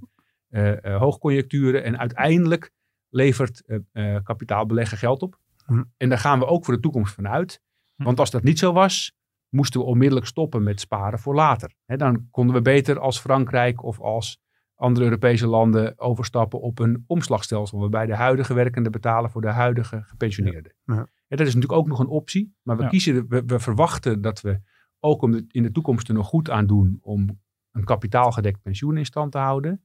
eh, 0.49 0.85
eh, 0.85 0.99
hoogconjuncturen. 1.01 1.85
En 1.85 1.99
uiteindelijk 1.99 2.71
levert 3.14 3.62
eh, 3.66 3.79
eh, 4.16 4.22
kapitaalbeleggen 4.22 4.98
geld 4.98 5.22
op. 5.22 5.38
Hm. 5.66 5.83
En 5.96 6.09
daar 6.09 6.18
gaan 6.18 6.38
we 6.38 6.46
ook 6.46 6.64
voor 6.64 6.74
de 6.74 6.81
toekomst 6.81 7.14
van 7.14 7.29
uit. 7.29 7.61
Hm. 7.96 8.05
Want 8.05 8.18
als 8.20 8.31
dat 8.31 8.42
niet 8.42 8.59
zo 8.59 8.72
was, 8.72 9.12
moesten 9.48 9.81
we 9.81 9.87
onmiddellijk 9.87 10.27
stoppen 10.27 10.62
met 10.62 10.81
sparen 10.81 11.18
voor 11.18 11.35
later. 11.35 11.74
Dan 11.87 12.29
konden 12.31 12.55
we 12.57 12.62
beter 12.62 12.98
als 12.98 13.18
Frankrijk 13.20 13.83
of 13.83 14.00
als 14.00 14.38
andere 14.74 15.05
Europese 15.05 15.46
landen 15.46 15.98
overstappen 15.98 16.61
op 16.61 16.79
een 16.79 17.05
omslagstelsel. 17.07 17.79
Waarbij 17.81 18.07
de 18.07 18.14
huidige 18.14 18.55
werkenden 18.55 18.92
betalen 18.92 19.31
voor 19.31 19.40
de 19.40 19.48
huidige 19.50 20.03
gepensioneerden. 20.03 20.74
Ja. 20.85 20.94
Ja. 20.94 21.00
En 21.29 21.37
dat 21.37 21.46
is 21.46 21.55
natuurlijk 21.55 21.81
ook 21.81 21.88
nog 21.88 21.98
een 21.98 22.07
optie. 22.07 22.55
Maar 22.62 22.77
we, 22.77 22.83
Ja. 22.83 22.88
kiezen, 22.88 23.29
we, 23.29 23.42
we 23.46 23.59
verwachten 23.59 24.20
dat 24.20 24.40
we 24.40 24.61
ook 25.00 25.22
om 25.22 25.31
de- 25.31 25.44
in 25.48 25.62
de 25.62 25.70
toekomst 25.72 26.09
er 26.09 26.14
nog 26.14 26.27
goed 26.27 26.50
aan 26.50 26.66
doen 26.66 26.98
om 27.00 27.40
een 27.72 27.85
kapitaalgedekt 27.85 28.62
pensioen 28.62 28.96
in 28.96 29.05
stand 29.07 29.33
te 29.33 29.38
houden. 29.38 29.85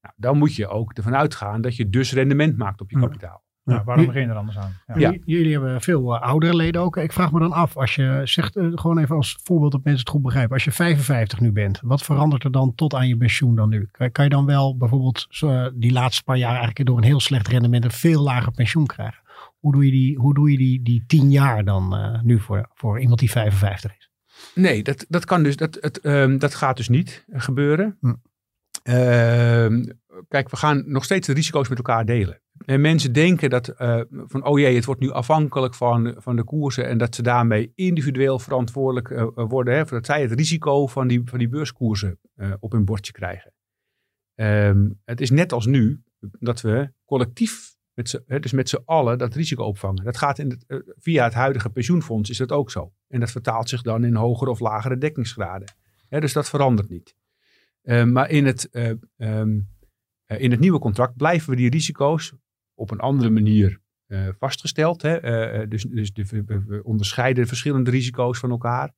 Nou, 0.00 0.14
dan 0.16 0.38
moet 0.38 0.54
je 0.54 0.68
ook 0.68 0.92
ervan 0.92 1.16
uitgaan 1.16 1.60
dat 1.60 1.76
je 1.76 1.88
dus 1.88 2.12
rendement 2.12 2.56
maakt 2.56 2.80
op 2.80 2.90
je 2.90 2.98
kapitaal. 2.98 3.46
Ja, 3.64 3.84
waarom 3.84 4.06
begin 4.06 4.22
je 4.22 4.28
er 4.28 4.34
anders 4.34 4.58
aan? 4.58 4.72
Ja. 4.94 5.14
Jullie 5.24 5.52
hebben 5.52 5.80
veel 5.80 6.14
eh, 6.14 6.22
oudere 6.22 6.56
leden 6.56 6.80
ook. 6.80 6.96
Ik 6.96 7.12
vraag 7.12 7.32
me 7.32 7.38
dan 7.38 7.52
af, 7.52 7.76
als 7.76 7.94
je 7.94 8.20
zegt, 8.24 8.56
eh, 8.56 8.66
gewoon 8.74 8.98
even 8.98 9.16
als 9.16 9.38
voorbeeld 9.42 9.72
dat 9.72 9.84
mensen 9.84 10.00
het 10.00 10.14
goed 10.14 10.22
begrijpen. 10.22 10.54
Als 10.54 10.64
je 10.64 10.72
55 10.72 11.40
nu 11.40 11.52
bent, 11.52 11.80
wat 11.82 12.02
verandert 12.02 12.44
er 12.44 12.50
dan 12.50 12.74
tot 12.74 12.94
aan 12.94 13.08
je 13.08 13.16
pensioen 13.16 13.56
dan 13.56 13.68
nu? 13.68 13.88
Kan, 13.90 14.12
kan 14.12 14.24
je 14.24 14.30
dan 14.30 14.46
wel 14.46 14.76
bijvoorbeeld 14.76 15.26
eh, 15.40 15.66
die 15.74 15.92
laatste 15.92 16.22
paar 16.22 16.36
jaar 16.36 16.56
eigenlijk 16.56 16.86
door 16.86 16.96
een 16.96 17.04
heel 17.04 17.20
slecht 17.20 17.48
rendement 17.48 17.84
een 17.84 17.90
veel 17.90 18.22
lager 18.22 18.52
pensioen 18.52 18.86
krijgen? 18.86 19.22
Hoe 19.58 19.72
doe 19.72 19.84
je 19.84 19.90
die, 19.90 20.16
hoe 20.16 20.34
doe 20.34 20.50
je 20.50 20.56
die, 20.56 20.82
die 20.82 21.04
10 21.06 21.30
jaar 21.30 21.64
dan 21.64 21.96
eh, 21.96 22.22
nu 22.22 22.40
voor, 22.40 22.68
voor 22.74 23.00
iemand 23.00 23.18
die 23.18 23.30
55 23.30 23.96
is? 23.98 24.10
Nee, 24.54 24.82
dat, 24.82 25.04
dat 25.08 25.24
kan 25.24 25.42
dus. 25.42 25.56
Dat, 25.56 25.78
het, 25.80 26.00
ehm, 26.00 26.38
dat 26.38 26.54
gaat 26.54 26.76
dus 26.76 26.88
niet 26.88 27.24
gebeuren. 27.28 27.96
Hm. 28.00 28.14
Ehm, 28.88 29.84
kijk, 30.28 30.50
we 30.50 30.56
gaan 30.56 30.82
nog 30.86 31.04
steeds 31.04 31.26
de 31.26 31.32
risico's 31.32 31.68
met 31.68 31.78
elkaar 31.78 32.04
delen. 32.04 32.40
En 32.64 32.80
mensen 32.80 33.12
denken 33.12 33.50
dat 33.50 33.68
eh, 33.68 34.00
van 34.10 34.44
oh 34.44 34.58
jee, 34.58 34.74
het 34.74 34.84
wordt 34.84 35.00
nu 35.00 35.10
afhankelijk 35.10 35.74
van, 35.74 36.14
van 36.16 36.36
de 36.36 36.44
koersen 36.44 36.86
en 36.88 36.98
dat 36.98 37.14
ze 37.14 37.22
daarmee 37.22 37.72
individueel 37.74 38.38
verantwoordelijk 38.38 39.10
eh, 39.10 39.26
worden. 39.34 39.74
Hè, 39.74 39.84
dat 39.84 40.06
zij 40.06 40.22
het 40.22 40.32
risico 40.32 40.86
van 40.86 41.08
die, 41.08 41.22
van 41.24 41.38
die 41.38 41.48
beurskoersen 41.48 42.18
eh, 42.34 42.52
op 42.60 42.72
hun 42.72 42.84
bordje 42.84 43.12
krijgen. 43.12 43.52
Ehm, 44.34 44.90
het 45.04 45.20
is 45.20 45.30
net 45.30 45.52
als 45.52 45.66
nu 45.66 46.02
dat 46.20 46.60
we 46.60 46.92
collectief, 47.04 47.76
met 47.94 48.22
hè, 48.26 48.40
dus 48.40 48.52
met 48.52 48.68
z'n 48.68 48.82
allen, 48.84 49.18
dat 49.18 49.34
risico 49.34 49.64
opvangen. 49.64 50.04
Dat 50.04 50.16
gaat 50.16 50.38
in 50.38 50.50
het, 50.50 50.64
eh, 50.66 50.78
via 50.98 51.24
het 51.24 51.34
huidige 51.34 51.70
pensioenfonds 51.70 52.30
is 52.30 52.38
dat 52.38 52.52
ook 52.52 52.70
zo. 52.70 52.92
En 53.08 53.20
dat 53.20 53.30
vertaalt 53.30 53.68
zich 53.68 53.82
dan 53.82 54.04
in 54.04 54.14
hogere 54.14 54.50
of 54.50 54.60
lagere 54.60 54.98
dekkingsgraden. 54.98 55.72
Hè, 56.08 56.20
dus 56.20 56.32
dat 56.32 56.48
verandert 56.48 56.88
niet. 56.88 57.16
Eh, 57.88 58.04
maar 58.04 58.30
in 58.30 58.46
het, 58.46 58.70
eh, 58.70 58.90
ehm, 59.16 59.60
eh, 60.24 60.40
in 60.40 60.50
het 60.50 60.60
nieuwe 60.60 60.78
contract 60.78 61.16
blijven 61.16 61.50
we 61.50 61.56
die 61.56 61.70
risico's 61.70 62.32
op 62.74 62.90
een 62.90 63.00
andere 63.00 63.30
manier 63.30 63.80
vastgesteld. 64.38 65.02
Hè? 65.02 65.68
Dus 65.68 65.82
dus 65.82 66.12
de, 66.12 66.44
we, 66.44 66.80
onderscheiden 66.82 67.42
de 67.42 67.48
verschillende 67.48 67.90
risico's 67.90 68.38
van 68.38 68.50
elkaar. 68.50 68.92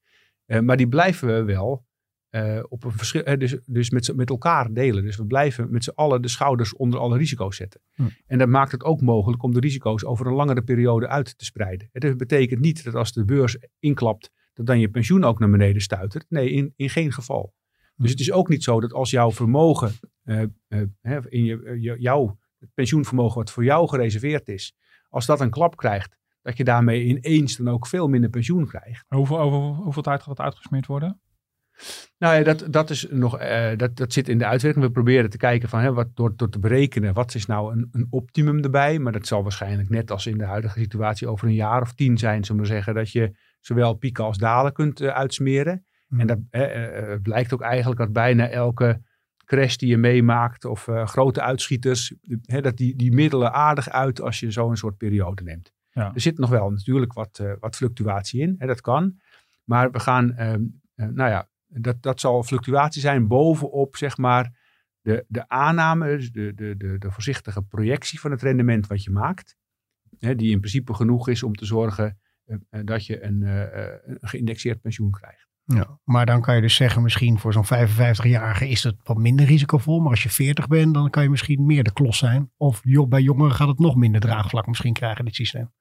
Maar 0.62 0.76
die 0.76 0.88
blijven 0.88 1.28
we 1.28 1.42
wel 1.44 1.84
eh, 2.30 2.62
op 2.68 2.84
een 2.84 2.92
verschil, 2.92 3.38
dus, 3.38 3.56
dus 3.66 3.90
met, 3.90 4.16
met 4.16 4.30
elkaar 4.30 4.72
delen. 4.72 5.02
Dus 5.02 5.16
we 5.16 5.26
blijven 5.26 5.70
met 5.70 5.84
z'n 5.84 5.92
allen 5.94 6.22
de 6.22 6.28
schouders 6.28 6.76
onder 6.76 7.00
alle 7.00 7.18
risico's 7.18 7.56
zetten. 7.56 7.80
Hm. 7.94 8.02
En 8.26 8.38
dat 8.38 8.48
maakt 8.48 8.72
het 8.72 8.84
ook 8.84 9.00
mogelijk 9.00 9.42
om 9.42 9.52
de 9.52 9.60
risico's 9.60 10.04
over 10.04 10.26
een 10.26 10.34
langere 10.34 10.62
periode 10.62 11.08
uit 11.08 11.38
te 11.38 11.44
spreiden. 11.44 11.88
Het 11.92 12.16
betekent 12.16 12.60
niet 12.60 12.84
dat 12.84 12.94
als 12.94 13.12
de 13.12 13.24
beurs 13.24 13.58
inklapt, 13.78 14.30
dat 14.52 14.66
dan 14.66 14.80
je 14.80 14.88
pensioen 14.88 15.24
ook 15.24 15.38
naar 15.38 15.50
beneden 15.50 15.82
stuitert. 15.82 16.26
Nee, 16.28 16.50
in, 16.50 16.72
in 16.76 16.90
geen 16.90 17.12
geval. 17.12 17.54
Dus 18.00 18.10
het 18.10 18.20
is 18.20 18.32
ook 18.32 18.48
niet 18.48 18.64
zo 18.64 18.80
dat 18.80 18.92
als 18.92 19.10
jouw 19.10 19.30
vermogen, 19.32 19.92
hè, 20.22 21.28
in 21.28 21.44
je, 21.44 21.62
eh, 21.62 21.82
je- 21.82 21.96
jouw 21.98 22.38
het 22.58 22.70
pensioenvermogen 22.74 23.36
wat 23.36 23.50
voor 23.50 23.64
jou 23.64 23.88
gereserveerd 23.88 24.48
is, 24.48 24.74
als 25.08 25.26
dat 25.26 25.40
een 25.40 25.50
klap 25.50 25.76
krijgt, 25.76 26.16
dat 26.42 26.56
je 26.56 26.64
daarmee 26.64 27.04
ineens 27.04 27.56
dan 27.56 27.68
ook 27.68 27.86
veel 27.86 28.08
minder 28.08 28.30
pensioen 28.30 28.66
krijgt. 28.66 29.04
Hoeveel, 29.08 29.40
over 29.40 29.58
hoeveel 29.82 30.02
tijd 30.02 30.20
gaat 30.20 30.28
het 30.28 30.40
uitgesmeerd 30.46 30.86
worden? 30.86 31.20
Nou 32.18 32.36
ja, 32.36 32.42
dat, 32.42 32.66
dat, 32.70 32.90
is 32.90 33.06
nog, 33.10 33.38
dat, 33.76 33.96
dat 33.96 34.12
zit 34.12 34.28
in 34.28 34.38
de 34.38 34.46
uitwerking. 34.46 34.84
We 34.84 34.90
proberen 34.90 35.30
te 35.30 35.36
kijken 35.36 35.68
van, 35.68 35.80
hè, 35.80 35.92
wat, 35.92 36.16
door, 36.16 36.36
door 36.36 36.48
te 36.48 36.58
berekenen, 36.58 37.14
wat 37.14 37.34
is 37.34 37.46
nou 37.46 37.72
een, 37.72 37.88
een 37.92 38.06
optimum 38.10 38.62
erbij. 38.62 38.98
Maar 38.98 39.12
dat 39.12 39.26
zal 39.26 39.42
waarschijnlijk 39.42 39.88
net 39.88 40.10
als 40.10 40.26
in 40.26 40.38
de 40.38 40.44
huidige 40.44 40.78
situatie 40.78 41.28
over 41.28 41.48
een 41.48 41.54
jaar 41.54 41.82
of 41.82 41.94
tien 41.94 42.18
zijn, 42.18 42.44
zullen 42.44 42.62
we 42.62 42.68
zeggen, 42.68 42.94
dat 42.94 43.10
je 43.10 43.36
zowel 43.60 43.94
pieken 43.94 44.24
als 44.24 44.38
dalen 44.38 44.72
kunt 44.72 45.02
uitsmeren. 45.02 45.84
Hmm. 46.10 46.20
En 46.20 46.26
dat 46.26 46.38
eh, 46.50 46.98
eh, 46.98 47.08
het 47.08 47.22
blijkt 47.22 47.52
ook 47.52 47.62
eigenlijk 47.62 48.00
dat 48.00 48.12
bijna 48.12 48.48
elke 48.48 49.00
crash 49.44 49.76
die 49.76 49.88
je 49.88 49.96
meemaakt 49.96 50.64
of 50.64 50.88
eh, 50.88 51.06
grote 51.06 51.40
uitschieters, 51.40 52.14
hè, 52.42 52.60
dat 52.60 52.76
die, 52.76 52.96
die 52.96 53.12
middelen 53.12 53.52
aardig 53.52 53.88
uit 53.88 54.20
als 54.20 54.40
je 54.40 54.50
zo'n 54.50 54.76
soort 54.76 54.96
periode 54.96 55.42
neemt. 55.42 55.72
Ja. 55.90 56.14
Er 56.14 56.20
zit 56.20 56.38
nog 56.38 56.50
wel 56.50 56.70
natuurlijk 56.70 57.12
wat, 57.12 57.38
eh, 57.38 57.52
wat 57.60 57.76
fluctuatie 57.76 58.40
in, 58.40 58.54
hè, 58.58 58.66
dat 58.66 58.80
kan. 58.80 59.20
Maar 59.64 59.90
we 59.90 60.00
gaan, 60.00 60.32
ehm, 60.32 60.62
eh, 60.94 61.06
nou 61.06 61.30
ja, 61.30 61.48
dat, 61.66 62.02
dat 62.02 62.20
zal 62.20 62.42
fluctuatie 62.42 63.00
zijn 63.00 63.26
bovenop, 63.26 63.96
zeg 63.96 64.16
maar, 64.16 64.58
de, 65.00 65.24
de 65.28 65.48
aanname, 65.48 66.16
dus 66.16 66.32
de, 66.32 66.54
de, 66.54 66.76
de, 66.76 66.98
de 66.98 67.10
voorzichtige 67.10 67.62
projectie 67.62 68.20
van 68.20 68.30
het 68.30 68.42
rendement 68.42 68.86
wat 68.86 69.04
je 69.04 69.10
maakt. 69.10 69.56
Hè, 70.18 70.34
die 70.34 70.50
in 70.50 70.58
principe 70.60 70.94
genoeg 70.94 71.28
is 71.28 71.42
om 71.42 71.54
te 71.54 71.64
zorgen 71.64 72.18
eh, 72.44 72.56
eh, 72.70 72.84
dat 72.84 73.06
je 73.06 73.22
een, 73.22 73.42
eh, 73.42 73.92
eh, 73.92 73.98
een 74.04 74.28
geïndexeerd 74.28 74.80
pensioen 74.80 75.10
krijgt. 75.10 75.49
Ja, 75.74 75.98
maar 76.04 76.26
dan 76.26 76.40
kan 76.40 76.54
je 76.54 76.60
dus 76.60 76.74
zeggen, 76.74 77.02
misschien 77.02 77.38
voor 77.38 77.52
zo'n 77.52 77.64
55-jarige 77.64 78.68
is 78.68 78.82
het 78.82 78.96
wat 79.02 79.16
minder 79.16 79.46
risicovol. 79.46 80.00
Maar 80.00 80.10
als 80.10 80.22
je 80.22 80.28
40 80.28 80.66
bent, 80.66 80.94
dan 80.94 81.10
kan 81.10 81.22
je 81.22 81.30
misschien 81.30 81.66
meer 81.66 81.82
de 81.84 81.92
klos 81.92 82.18
zijn. 82.18 82.50
Of 82.56 82.80
joh, 82.82 83.08
bij 83.08 83.20
jongeren 83.20 83.54
gaat 83.54 83.68
het 83.68 83.78
nog 83.78 83.96
minder 83.96 84.20
draagvlak 84.20 84.66
misschien 84.66 84.92
krijgen, 84.92 85.24
dit 85.24 85.34
systeem. 85.34 85.72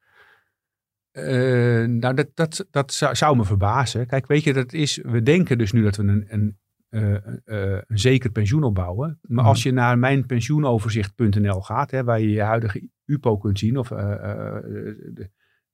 Eh, 1.11 1.85
nou, 1.85 2.13
dat, 2.13 2.27
dat, 2.33 2.67
dat 2.71 2.93
zou, 2.93 3.15
zou 3.15 3.37
me 3.37 3.43
verbazen. 3.45 4.07
Kijk, 4.07 4.27
weet 4.27 4.43
je, 4.43 4.53
dat 4.53 4.73
is, 4.73 4.99
we 5.03 5.21
denken 5.21 5.57
dus 5.57 5.71
nu 5.71 5.83
dat 5.83 5.95
we 5.95 6.03
een, 6.03 6.25
een, 6.27 6.57
eh, 6.89 7.15
eh, 7.15 7.81
een 7.87 7.99
zeker 7.99 8.31
pensioen 8.31 8.63
opbouwen. 8.63 9.19
Maar 9.21 9.37
Mhm. 9.37 9.47
als 9.47 9.63
je 9.63 9.71
naar 9.71 9.99
mijnpensioenoverzicht.nl 9.99 11.61
gaat, 11.61 11.91
hè, 11.91 12.03
waar 12.03 12.19
je 12.19 12.29
je 12.29 12.41
huidige 12.41 12.89
UPO 13.05 13.37
kunt 13.37 13.59
zien, 13.59 13.77
of 13.77 13.87
de, 13.87 15.29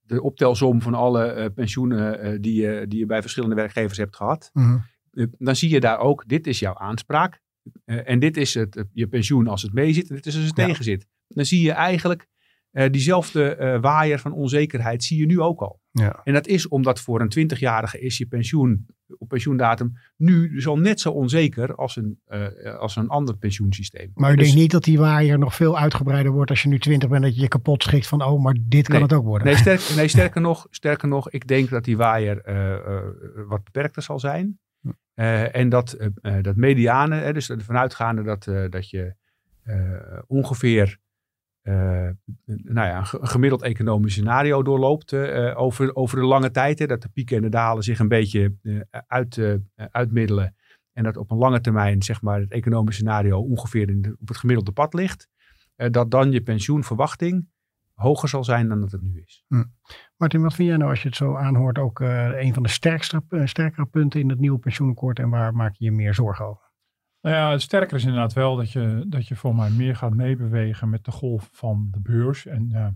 de 0.06 0.22
optelsom 0.22 0.82
van 0.82 0.94
alle 0.94 1.24
eh, 1.24 1.46
pensioenen 1.54 2.20
eh, 2.20 2.38
die, 2.40 2.60
je, 2.60 2.84
die 2.88 2.98
je 2.98 3.06
bij 3.06 3.20
verschillende 3.20 3.54
werkgevers 3.54 3.98
hebt 3.98 4.16
gehad, 4.16 4.50
Mhm. 4.52 4.76
eh, 5.12 5.26
dan 5.38 5.56
zie 5.56 5.70
je 5.70 5.80
daar 5.80 5.98
ook, 5.98 6.28
dit 6.28 6.46
is 6.46 6.58
jouw 6.58 6.74
aanspraak. 6.74 7.44
en 7.84 8.18
dit 8.18 8.36
is 8.36 8.54
het, 8.54 8.84
je 8.92 9.06
pensioen 9.06 9.46
als 9.46 9.62
het 9.62 9.72
mee 9.72 9.92
zit 9.92 10.08
en 10.08 10.14
dit 10.14 10.26
is 10.26 10.36
als 10.36 10.44
het 10.44 10.56
Ja. 10.56 10.66
tegen 10.66 10.84
zit. 10.84 11.06
Dan 11.28 11.44
zie 11.44 11.62
je 11.62 11.72
eigenlijk 11.72 12.26
diezelfde 12.90 13.78
waaier 13.80 14.18
van 14.18 14.32
onzekerheid 14.32 15.04
zie 15.04 15.18
je 15.18 15.26
nu 15.26 15.40
ook 15.40 15.60
al. 15.60 15.80
Ja. 15.90 16.20
En 16.24 16.32
dat 16.32 16.46
is 16.46 16.68
omdat 16.68 17.00
voor 17.00 17.20
een 17.20 17.28
20-jarige 17.28 18.00
is 18.00 18.18
je 18.18 18.26
pensioen 18.26 18.86
op 19.26 19.32
pensioendatum 19.32 19.96
nu 20.16 20.50
dus 20.52 20.66
al 20.66 20.78
net 20.78 21.00
zo 21.00 21.10
onzeker 21.10 21.74
als 21.74 21.96
een, 21.96 22.20
eh, 22.26 22.74
als 22.78 22.96
een 22.96 23.08
ander 23.08 23.36
pensioensysteem. 23.36 24.10
Maar 24.14 24.32
u 24.32 24.36
Dus- 24.36 24.44
denkt 24.44 24.60
niet 24.60 24.70
dat 24.70 24.84
die 24.84 24.98
waaier 24.98 25.38
nog 25.38 25.54
veel 25.54 25.78
uitgebreider 25.78 26.32
wordt 26.32 26.50
als 26.50 26.62
je 26.62 26.68
nu 26.68 26.78
20 26.78 27.08
bent, 27.08 27.22
dat 27.22 27.34
je 27.34 27.40
je 27.40 27.48
kapot 27.48 27.82
schikt 27.82 28.06
van, 28.06 28.22
oh, 28.22 28.42
maar 28.42 28.56
dit 28.60 28.84
kan 28.86 28.94
Nee. 28.94 29.02
het 29.04 29.12
ook 29.12 29.24
worden. 29.24 29.46
Nee, 29.46 29.56
sterk, 29.56 29.80
nee 29.96 30.08
sterker, 30.08 30.40
nog, 30.40 30.66
sterker 30.70 31.08
nog, 31.08 31.30
ik 31.30 31.46
denk 31.46 31.70
dat 31.70 31.84
die 31.84 31.96
waaier 31.96 32.40
eh, 32.40 32.74
eh, 32.74 33.02
wat 33.48 33.64
beperkter 33.64 34.02
zal 34.02 34.18
zijn. 34.18 34.58
En 35.14 35.68
dat, 35.68 35.96
dat 36.42 36.56
mediane, 36.56 37.14
hè, 37.14 37.32
dus 37.32 37.50
ervan 37.50 37.76
uitgaande 37.76 38.22
dat, 38.22 38.44
dat 38.70 38.90
je 38.90 39.14
ongeveer 40.26 40.98
nou 42.44 42.86
ja, 42.86 42.98
een 42.98 43.26
gemiddeld 43.26 43.62
economisch 43.62 44.12
scenario 44.12 44.62
doorloopt 44.62 45.14
over, 45.54 45.94
over 45.94 46.18
de 46.18 46.24
lange 46.24 46.50
tijd. 46.50 46.78
Hè, 46.78 46.86
dat 46.86 47.02
de 47.02 47.08
pieken 47.08 47.36
en 47.36 47.42
de 47.42 47.48
dalen 47.48 47.82
zich 47.82 47.98
een 47.98 48.08
beetje 48.08 48.56
uit, 49.06 49.58
uitmiddelen. 49.90 50.54
En 50.92 51.04
dat 51.04 51.16
op 51.16 51.30
een 51.30 51.38
lange 51.38 51.60
termijn 51.60 52.02
zeg 52.02 52.22
maar, 52.22 52.40
het 52.40 52.52
economisch 52.52 52.94
scenario 52.94 53.40
ongeveer 53.40 53.88
in 53.88 54.16
op 54.20 54.28
het 54.28 54.36
gemiddelde 54.36 54.72
pad 54.72 54.94
ligt. 54.94 55.28
dat 55.76 56.10
dan 56.10 56.32
je 56.32 56.40
pensioenverwachting 56.40 57.48
hoger 57.94 58.28
zal 58.28 58.44
zijn 58.44 58.68
dan 58.68 58.80
dat 58.80 58.92
het 58.92 59.02
nu 59.02 59.22
is. 59.24 59.44
Hm. 59.48 59.64
Martin, 60.16 60.42
wat 60.42 60.54
vind 60.54 60.68
jij 60.68 60.76
nou 60.76 60.90
als 60.90 61.02
je 61.02 61.08
het 61.08 61.16
zo 61.16 61.34
aanhoort 61.34 61.78
ook 61.78 62.00
een 62.00 62.54
van 62.54 62.62
de 62.62 62.68
sterkste, 62.68 63.22
sterkere 63.44 63.86
punten 63.86 64.20
in 64.20 64.28
het 64.28 64.38
nieuwe 64.38 64.58
pensioenakkoord 64.58 65.18
en 65.18 65.30
waar 65.30 65.54
maak 65.54 65.74
je 65.74 65.84
je 65.84 65.92
meer 65.92 66.14
zorgen 66.14 66.46
over? 66.46 66.65
Nou 67.26 67.38
ja, 67.38 67.50
het 67.50 67.62
sterker 67.62 67.96
is 67.96 68.04
inderdaad 68.04 68.32
wel 68.32 68.56
dat 68.56 68.72
je, 68.72 69.04
dat 69.08 69.28
je 69.28 69.36
voor 69.36 69.54
mij 69.54 69.70
meer 69.70 69.96
gaat 69.96 70.14
meebewegen 70.14 70.88
met 70.88 71.04
de 71.04 71.10
golf 71.10 71.48
van 71.52 71.88
de 71.90 72.00
beurs. 72.00 72.46
En 72.46 72.70
uh, 72.72 72.86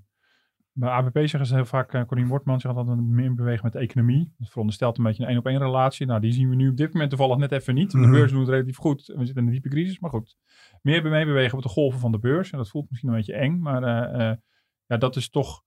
bij 0.73 0.89
ABP 0.89 1.19
zeggen 1.19 1.47
ze 1.47 1.55
heel 1.55 1.65
vaak, 1.65 1.95
uh, 1.95 2.05
Corien 2.05 2.27
Wortman 2.27 2.61
zegt 2.61 2.77
altijd 2.77 3.01
meer 3.01 3.35
bewegen 3.35 3.65
met 3.65 3.73
de 3.73 3.79
economie. 3.79 4.35
Dat 4.39 4.49
veronderstelt 4.49 4.99
een 4.99 5.05
beetje 5.05 5.23
een 5.23 5.29
één 5.29 5.39
op 5.39 5.47
één 5.47 5.59
relatie. 5.59 6.07
Nou, 6.07 6.21
die 6.21 6.33
zien 6.33 6.49
we 6.49 6.55
nu 6.55 6.69
op 6.69 6.77
dit 6.77 6.93
moment 6.93 7.11
toevallig 7.11 7.37
net 7.37 7.53
even 7.53 7.75
niet. 7.75 7.91
De 7.91 7.99
mhm. 7.99 8.11
beurs 8.11 8.31
doet 8.31 8.41
het 8.41 8.51
relatief 8.51 8.77
goed. 8.77 9.07
We 9.07 9.25
zitten 9.25 9.37
in 9.37 9.47
een 9.47 9.53
diepe 9.53 9.69
crisis, 9.69 9.99
maar 9.99 10.11
goed. 10.11 10.37
Meer 10.83 11.03
meebewegen 11.03 11.55
met 11.55 11.65
de 11.65 11.71
golven 11.71 12.01
van 12.01 12.13
de 12.13 12.19
beurs. 12.19 12.51
En 12.51 12.59
dat 12.59 12.69
voelt 12.69 12.91
misschien 12.91 13.11
een 13.11 13.17
beetje 13.17 13.35
eng, 13.35 13.61
maar 13.61 13.83
ja, 14.87 14.97
dat 14.97 15.17
is 15.17 15.31
toch, 15.31 15.63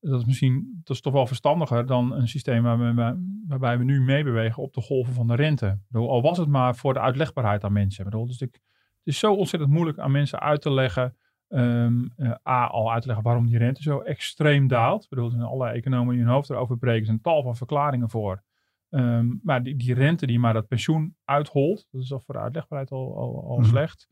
dat 0.00 0.20
is 0.20 0.26
misschien, 0.26 0.80
dat 0.84 0.96
is 0.96 1.02
toch 1.02 1.12
wel 1.12 1.26
verstandiger 1.26 1.86
dan 1.86 2.12
een 2.12 2.28
systeem 2.28 2.62
waar 2.62 2.78
we, 2.78 3.16
waarbij 3.46 3.78
we 3.78 3.84
nu 3.84 4.00
meebewegen 4.00 4.62
op 4.62 4.74
de 4.74 4.80
golven 4.80 5.14
van 5.14 5.26
de 5.26 5.34
rente. 5.34 5.78
Bedoel, 5.88 6.10
al 6.10 6.22
was 6.22 6.38
het 6.38 6.48
maar 6.48 6.76
voor 6.76 6.92
de 6.92 7.00
uitlegbaarheid 7.00 7.64
aan 7.64 7.72
mensen. 7.72 8.04
Bedoel, 8.04 8.26
dus 8.26 8.40
ik, 8.40 8.52
het 8.52 9.14
is 9.14 9.18
zo 9.18 9.34
ontzettend 9.34 9.72
moeilijk 9.72 9.98
aan 9.98 10.10
mensen 10.10 10.40
uit 10.40 10.60
te 10.60 10.70
leggen. 10.70 11.16
Ehm, 11.48 12.04
eh, 12.16 12.30
A, 12.48 12.66
al 12.66 12.92
uit 12.92 13.00
te 13.00 13.06
leggen 13.06 13.26
waarom 13.26 13.46
die 13.46 13.58
rente 13.58 13.82
zo 13.82 14.00
extreem 14.00 14.66
daalt. 14.66 15.02
Ik 15.02 15.08
bedoel, 15.08 15.24
er 15.24 15.30
zijn 15.30 15.42
allerlei 15.42 15.78
economen 15.78 16.14
die 16.14 16.24
hun 16.24 16.32
hoofd 16.32 16.50
erover 16.50 16.78
breken. 16.78 17.00
Er 17.00 17.06
zijn 17.06 17.20
tal 17.20 17.42
van 17.42 17.56
verklaringen 17.56 18.10
voor. 18.10 18.42
Ehm, 18.90 19.34
maar 19.42 19.62
die, 19.62 19.76
die 19.76 19.94
rente 19.94 20.26
die 20.26 20.38
maar 20.38 20.52
dat 20.52 20.68
pensioen 20.68 21.16
uitholt, 21.24 21.86
dat 21.90 22.02
is 22.02 22.12
al 22.12 22.20
voor 22.20 22.34
de 22.34 22.40
uitlegbaarheid 22.40 22.90
al, 22.90 23.16
al, 23.16 23.44
al 23.48 23.58
mhm. 23.58 23.68
slecht. 23.68 24.08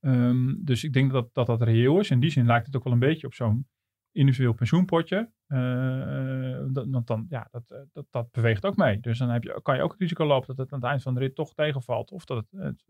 Ehm, 0.00 0.54
dus 0.58 0.84
ik 0.84 0.92
denk 0.92 1.12
dat, 1.12 1.28
dat 1.32 1.46
dat 1.46 1.62
reëel 1.62 1.98
is. 1.98 2.10
In 2.10 2.20
die 2.20 2.30
zin 2.30 2.46
lijkt 2.46 2.66
het 2.66 2.76
ook 2.76 2.84
wel 2.84 2.92
een 2.92 2.98
beetje 2.98 3.26
op 3.26 3.34
zo'n 3.34 3.66
individueel 4.12 4.52
pensioenpotje. 4.52 5.30
Uh, 5.48 6.58
dat, 6.72 7.06
dan, 7.06 7.26
ja, 7.28 7.48
dat, 7.50 7.70
eh, 7.70 7.78
dat, 7.92 8.06
dat 8.10 8.30
beweegt 8.30 8.64
ook 8.64 8.76
mee. 8.76 9.00
Dus 9.00 9.18
dan 9.18 9.28
heb 9.28 9.42
je, 9.42 9.60
kan 9.62 9.76
je 9.76 9.82
ook 9.82 9.90
het 9.90 10.00
risico 10.00 10.26
lopen 10.26 10.46
dat 10.46 10.58
het 10.58 10.72
aan 10.72 10.80
het 10.80 10.88
eind 10.88 11.02
van 11.02 11.14
de 11.14 11.20
rit 11.20 11.34
toch 11.34 11.54
tegenvalt. 11.54 12.10
Of 12.10 12.24
dat 12.24 12.46
het, 12.50 12.84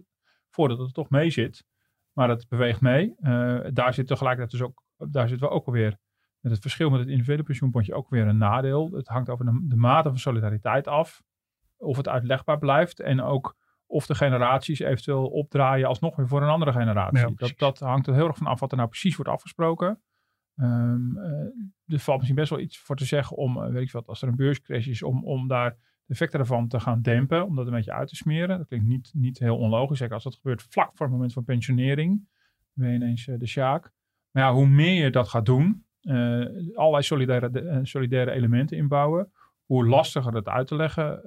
voordat 0.51 0.79
het 0.79 0.95
toch 0.95 1.11
mee 1.11 1.31
zit. 1.31 1.65
Maar 2.13 2.29
het 2.29 2.49
beweegt 2.49 2.81
mee. 2.81 3.15
daar 3.73 3.95
zit 3.95 4.07
tegelijkertijd 4.07 4.51
dus 4.51 4.63
ook, 4.63 4.83
daar 5.11 5.29
zitten 5.29 5.49
we 5.49 5.55
ook 5.55 5.67
alweer 5.67 5.97
met 6.41 6.53
het 6.53 6.61
verschil 6.61 6.91
met 6.91 6.99
het 6.99 7.09
individuele 7.09 7.43
pensioenpotje 7.43 7.95
ook 7.95 8.11
weer 8.11 8.27
een 8.27 8.39
nadeel. 8.39 8.91
Het 8.93 9.09
hangt 9.09 9.29
over 9.29 9.45
de, 9.45 9.61
de 9.69 9.77
mate 9.77 10.09
van 10.09 10.19
solidariteit 10.19 10.87
af. 10.87 11.23
Of 11.77 11.97
het 11.97 12.09
uitlegbaar 12.09 12.59
blijft. 12.59 13.01
En 13.01 13.23
ook 13.23 13.57
of 13.87 14.07
de 14.07 14.15
generaties 14.15 14.79
eventueel 14.79 15.27
opdraaien 15.27 15.89
alsnog 15.89 16.17
weer 16.17 16.29
voor 16.29 16.43
een 16.43 16.49
andere 16.49 16.73
generatie. 16.73 17.35
dat, 17.35 17.53
dat 17.57 17.79
hangt 17.79 18.07
er 18.07 18.15
heel 18.15 18.27
erg 18.27 18.37
van 18.37 18.47
af 18.47 18.61
wat 18.61 18.71
er 18.71 18.77
nou 18.77 18.89
precies 18.89 19.17
wordt 19.17 19.31
afgesproken. 19.31 20.03
Um, 20.63 21.19
er 21.87 21.99
valt 21.99 22.17
misschien 22.17 22.39
best 22.39 22.51
wel 22.51 22.61
iets 22.61 22.79
voor 22.79 22.97
te 22.97 23.05
zeggen 23.05 23.37
om, 23.37 23.63
eh, 23.63 23.73
weet 23.73 23.83
ik 23.83 23.93
wat, 23.93 24.07
als 24.07 24.23
er 24.23 24.29
een 24.29 24.37
beurscrash 24.37 24.87
is, 24.87 25.03
om, 25.03 25.25
om 25.25 25.49
daar 25.49 25.71
de 25.71 26.13
effecten 26.13 26.41
ervan 26.41 26.69
te 26.69 26.81
gaan 26.81 27.03
dempen, 27.03 27.47
om 27.47 27.57
dat 27.57 27.67
een 27.67 27.73
beetje 27.73 27.93
uit 27.93 28.09
te 28.09 28.17
smeren. 28.17 28.59
Dat 28.59 28.67
klinkt 28.67 28.87
niet, 28.87 29.11
niet 29.15 29.39
heel 29.39 29.59
onlogisch, 29.59 29.99
zeker 29.99 30.15
als 30.15 30.25
dat 30.25 30.35
gebeurt 30.35 30.63
vlak 30.63 30.91
voor 30.95 31.07
het 31.07 31.15
moment 31.15 31.33
van 31.33 31.45
pensionering. 31.45 32.29
Dan 32.75 32.85
ben 32.85 32.89
je 32.89 32.95
ineens 32.95 33.25
de 33.25 33.47
sjaak. 33.47 33.93
Maar 34.31 34.43
ja, 34.43 34.53
hoe 34.53 34.67
meer 34.67 35.05
je 35.05 35.11
dat 35.11 35.29
gaat 35.29 35.47
doen, 35.47 35.85
allerlei 36.75 37.03
solidaire, 37.03 37.81
solidaire 37.83 38.31
elementen 38.31 38.77
inbouwen, 38.77 39.33
hoe 39.65 39.87
lastiger 39.87 40.35
het 40.35 40.49
uit 40.49 40.67
te 40.67 40.77
leggen 40.77 41.23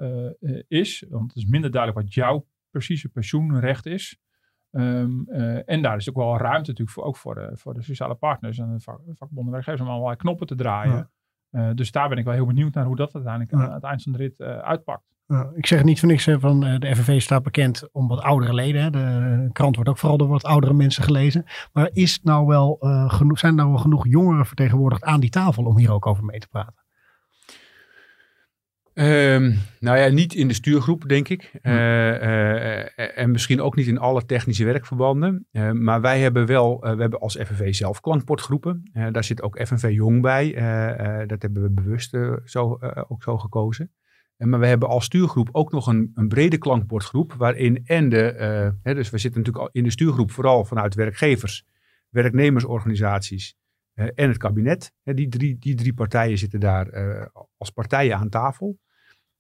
is. 0.67 1.05
Want 1.09 1.33
het 1.33 1.43
is 1.43 1.49
minder 1.49 1.71
duidelijk 1.71 2.01
wat 2.01 2.13
jouw 2.13 2.47
precieze 2.69 3.09
pensioenrecht 3.09 3.85
is. 3.85 4.19
Um, 4.75 5.25
uh, 5.29 5.69
en 5.69 5.81
daar 5.81 5.97
is 5.97 6.09
ook 6.09 6.15
wel 6.15 6.37
ruimte 6.37 6.69
natuurlijk 6.69 6.89
voor, 6.89 7.03
ook 7.03 7.17
voor 7.17 7.35
de, 7.35 7.51
voor 7.53 7.73
de 7.73 7.81
sociale 7.81 8.15
partners 8.15 8.57
en 8.57 8.73
de 8.73 8.79
vak, 8.79 8.99
vakbonden 9.13 9.51
werkgevers 9.51 9.81
om 9.81 9.87
allerlei 9.87 10.15
knoppen 10.15 10.47
te 10.47 10.55
draaien. 10.55 11.09
Uh, 11.51 11.69
dus 11.75 11.91
daar 11.91 12.09
ben 12.09 12.17
ik 12.17 12.25
wel 12.25 12.33
heel 12.33 12.45
benieuwd 12.45 12.73
naar 12.73 12.85
hoe 12.85 12.95
dat 12.95 13.13
uiteindelijk 13.13 13.53
aan 13.53 13.73
het 13.73 13.83
eind 13.83 14.03
van 14.03 14.11
de 14.11 14.17
rit 14.17 14.39
uh, 14.39 14.57
uitpakt. 14.57 15.03
ik 15.53 15.65
zeg 15.65 15.83
niet 15.83 15.99
voor 15.99 16.09
niks 16.09 16.29
van 16.39 16.59
de 16.59 16.95
FNV 16.95 17.21
staat 17.21 17.43
bekend 17.43 17.89
om 17.91 18.07
wat 18.07 18.21
oudere 18.21 18.53
leden. 18.53 18.81
Hè. 18.81 18.89
De 18.89 19.49
krant 19.51 19.75
wordt 19.75 19.89
ook 19.89 19.97
vooral 19.97 20.17
door 20.17 20.27
wat 20.27 20.43
oudere 20.43 20.73
mensen 20.73 21.03
gelezen. 21.03 21.45
Maar 21.73 21.89
is 21.91 22.19
nou 22.21 22.45
wel, 22.45 22.77
genoeg, 23.07 23.39
zijn 23.39 23.51
er 23.51 23.57
nou 23.57 23.69
wel 23.69 23.81
genoeg 23.81 24.07
jongeren 24.07 24.45
vertegenwoordigd 24.45 25.03
aan 25.03 25.19
die 25.19 25.29
tafel 25.29 25.65
om 25.65 25.77
hier 25.77 25.91
ook 25.91 26.05
over 26.05 26.23
mee 26.23 26.39
te 26.39 26.47
praten? 26.47 26.82
Um, 28.95 29.57
nou 29.79 29.97
ja, 29.97 30.07
niet 30.07 30.33
in 30.33 30.47
de 30.47 30.53
stuurgroep, 30.53 31.07
denk 31.07 31.29
ik. 31.29 31.51
Uh, 31.61 31.73
uh, 31.73 33.17
en 33.17 33.31
misschien 33.31 33.61
ook 33.61 33.75
niet 33.75 33.87
in 33.87 33.97
alle 33.97 34.25
technische 34.25 34.65
werkverbanden. 34.65 35.47
Uh, 35.51 35.71
maar 35.71 36.01
wij 36.01 36.19
hebben 36.19 36.45
wel, 36.45 36.79
we 36.79 37.01
hebben 37.01 37.19
als 37.19 37.35
FNV 37.35 37.73
zelf 37.73 37.99
klankportgroepen. 37.99 38.91
daar 39.11 39.23
zit 39.23 39.41
ook 39.41 39.65
FNV 39.67 39.89
Jong 39.91 40.21
bij. 40.21 40.51
dat 41.27 41.41
hebben 41.41 41.61
we 41.61 41.69
bewust 41.69 42.17
zo, 42.45 42.79
ook 43.07 43.23
zo 43.23 43.37
gekozen. 43.37 43.91
maar 44.37 44.59
we 44.59 44.67
hebben 44.67 44.89
als 44.89 45.05
stuurgroep 45.05 45.49
ook 45.51 45.71
nog 45.71 45.87
een, 45.87 46.11
een 46.15 46.27
brede 46.27 46.57
klankbordgroep. 46.57 47.33
Waarin 47.33 47.85
en 47.85 48.09
de, 48.09 48.73
hè, 48.83 48.93
dus 48.93 49.09
we 49.09 49.17
zitten 49.17 49.41
natuurlijk 49.41 49.75
in 49.75 49.83
de 49.83 49.91
stuurgroep 49.91 50.31
vooral 50.31 50.65
vanuit 50.65 50.95
werkgevers, 50.95 51.65
werknemersorganisaties 52.09 53.55
en 53.93 54.27
het 54.27 54.37
kabinet. 54.37 54.93
die, 55.03 55.29
drie, 55.29 55.57
die 55.59 55.75
drie 55.75 55.93
partijen 55.93 56.37
zitten 56.37 56.59
daar 56.59 56.87
als 57.57 57.69
partijen 57.69 58.17
aan 58.17 58.29
tafel. 58.29 58.81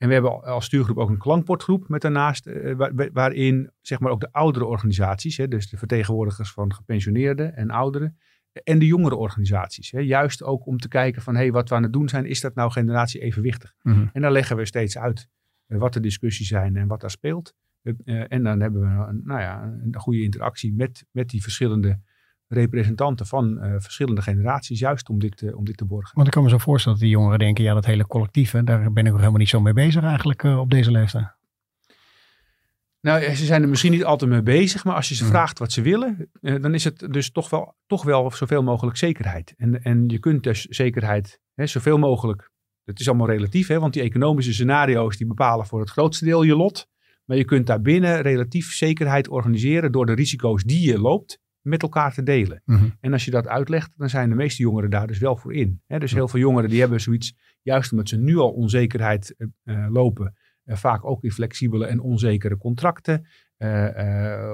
En 0.03 0.09
we 0.09 0.15
hebben 0.15 0.43
als 0.43 0.65
stuurgroep 0.65 0.97
ook 0.97 1.09
een 1.09 1.17
klankbordgroep 1.17 1.87
met 1.87 2.01
daarnaast, 2.01 2.47
uh, 2.47 2.75
waarin 3.13 3.71
zeg 3.81 3.99
maar 3.99 4.11
ook 4.11 4.19
de 4.19 4.31
oudere 4.31 4.65
organisaties, 4.65 5.37
hè, 5.37 5.47
dus 5.47 5.69
de 5.69 5.77
vertegenwoordigers 5.77 6.51
van 6.51 6.73
gepensioneerden 6.73 7.55
en 7.55 7.69
ouderen, 7.69 8.17
en 8.63 8.79
de 8.79 8.85
jongere 8.85 9.15
organisaties. 9.15 9.91
Hè, 9.91 9.99
juist 9.99 10.43
ook 10.43 10.65
om 10.65 10.77
te 10.77 10.87
kijken 10.87 11.21
van, 11.21 11.35
hé, 11.35 11.41
hey, 11.41 11.51
wat 11.51 11.69
we 11.69 11.75
aan 11.75 11.83
het 11.83 11.93
doen 11.93 12.09
zijn, 12.09 12.25
is 12.25 12.41
dat 12.41 12.55
nou 12.55 12.71
generatie 12.71 13.21
evenwichtig? 13.21 13.73
Mm 13.81 14.09
En 14.13 14.21
dan 14.21 14.31
leggen 14.31 14.57
we 14.57 14.65
steeds 14.65 14.97
uit 14.97 15.27
uh, 15.67 15.79
wat 15.79 15.93
de 15.93 15.99
discussies 15.99 16.47
zijn 16.47 16.75
en 16.75 16.87
wat 16.87 17.01
daar 17.01 17.11
speelt. 17.11 17.55
Uh, 17.83 18.23
en 18.31 18.43
dan 18.43 18.59
hebben 18.59 18.81
we 18.81 19.05
een, 19.07 19.21
nou 19.23 19.41
ja, 19.41 19.63
een 19.63 19.95
goede 19.95 20.21
interactie 20.21 20.73
met, 20.73 21.05
met 21.11 21.29
die 21.29 21.41
verschillende 21.41 21.99
representanten 22.53 23.25
van 23.25 23.57
uh, 23.57 23.73
verschillende 23.77 24.21
generaties, 24.21 24.79
juist 24.79 25.09
om 25.09 25.19
dit, 25.19 25.41
uh, 25.41 25.57
om 25.57 25.65
dit 25.65 25.77
te 25.77 25.85
borgen. 25.85 26.11
Want 26.15 26.27
ik 26.27 26.33
kan 26.33 26.43
me 26.43 26.49
zo 26.49 26.57
voorstellen 26.57 26.97
dat 26.99 27.07
die 27.07 27.17
jongeren 27.17 27.39
denken, 27.39 27.63
ja, 27.63 27.73
dat 27.73 27.85
hele 27.85 28.07
collectief, 28.07 28.51
hè, 28.51 28.63
daar 28.63 28.91
ben 28.91 29.05
ik 29.05 29.11
ook 29.11 29.17
helemaal 29.17 29.39
niet 29.39 29.49
zo 29.49 29.61
mee 29.61 29.73
bezig 29.73 30.03
eigenlijk 30.03 30.43
uh, 30.43 30.59
op 30.59 30.69
deze 30.69 30.91
leeftijd. 30.91 31.35
Nou, 33.01 33.35
ze 33.35 33.45
zijn 33.45 33.61
er 33.61 33.69
misschien 33.69 33.91
niet 33.91 34.03
altijd 34.03 34.31
mee 34.31 34.43
bezig, 34.43 34.83
maar 34.83 34.95
als 34.95 35.09
je 35.09 35.15
ze 35.15 35.23
mm. 35.23 35.29
vraagt 35.29 35.59
wat 35.59 35.71
ze 35.71 35.81
willen, 35.81 36.29
dan 36.41 36.73
is 36.73 36.83
het 36.83 37.07
dus 37.09 37.31
toch 37.31 37.49
wel, 37.49 37.75
toch 37.87 38.03
wel 38.03 38.31
zoveel 38.31 38.63
mogelijk 38.63 38.97
zekerheid. 38.97 39.53
En, 39.57 39.83
en 39.83 40.03
je 40.07 40.19
kunt 40.19 40.43
dus 40.43 40.65
zekerheid 40.65 41.39
hè, 41.53 41.67
zoveel 41.67 41.97
mogelijk, 41.97 42.51
het 42.83 42.99
is 42.99 43.07
allemaal 43.07 43.27
relatief, 43.27 43.67
hè, 43.67 43.79
want 43.79 43.93
die 43.93 44.01
economische 44.01 44.53
scenario's 44.53 45.17
die 45.17 45.27
bepalen 45.27 45.65
voor 45.65 45.79
het 45.79 45.89
grootste 45.89 46.25
deel 46.25 46.43
je 46.43 46.55
lot. 46.55 46.87
Maar 47.25 47.37
je 47.37 47.45
kunt 47.45 47.67
daarbinnen 47.67 48.21
relatief 48.21 48.73
zekerheid 48.73 49.29
organiseren 49.29 49.91
door 49.91 50.05
de 50.05 50.13
risico's 50.13 50.63
die 50.63 50.87
je 50.91 50.99
loopt 50.99 51.39
met 51.63 51.81
elkaar 51.81 52.13
te 52.13 52.23
delen. 52.23 52.61
Mhm. 52.65 52.89
En 52.99 53.13
als 53.13 53.25
je 53.25 53.31
dat 53.31 53.47
uitlegt, 53.47 53.93
dan 53.97 54.09
zijn 54.09 54.29
de 54.29 54.35
meeste 54.35 54.61
jongeren 54.61 54.89
daar 54.89 55.07
dus 55.07 55.19
wel 55.19 55.37
voor 55.37 55.53
in. 55.53 55.81
dus 55.87 56.13
heel 56.13 56.27
veel 56.27 56.39
jongeren 56.39 56.69
die 56.69 56.79
hebben 56.79 57.01
zoiets, 57.01 57.35
juist 57.61 57.91
omdat 57.91 58.09
ze 58.09 58.17
nu 58.17 58.37
al 58.37 58.51
onzekerheid 58.51 59.35
uh, 59.37 59.87
lopen, 59.89 60.35
uh, 60.65 60.75
vaak 60.75 61.05
ook 61.05 61.23
in 61.23 61.31
flexibele 61.31 61.85
en 61.85 61.99
onzekere 61.99 62.57
contracten. 62.57 63.27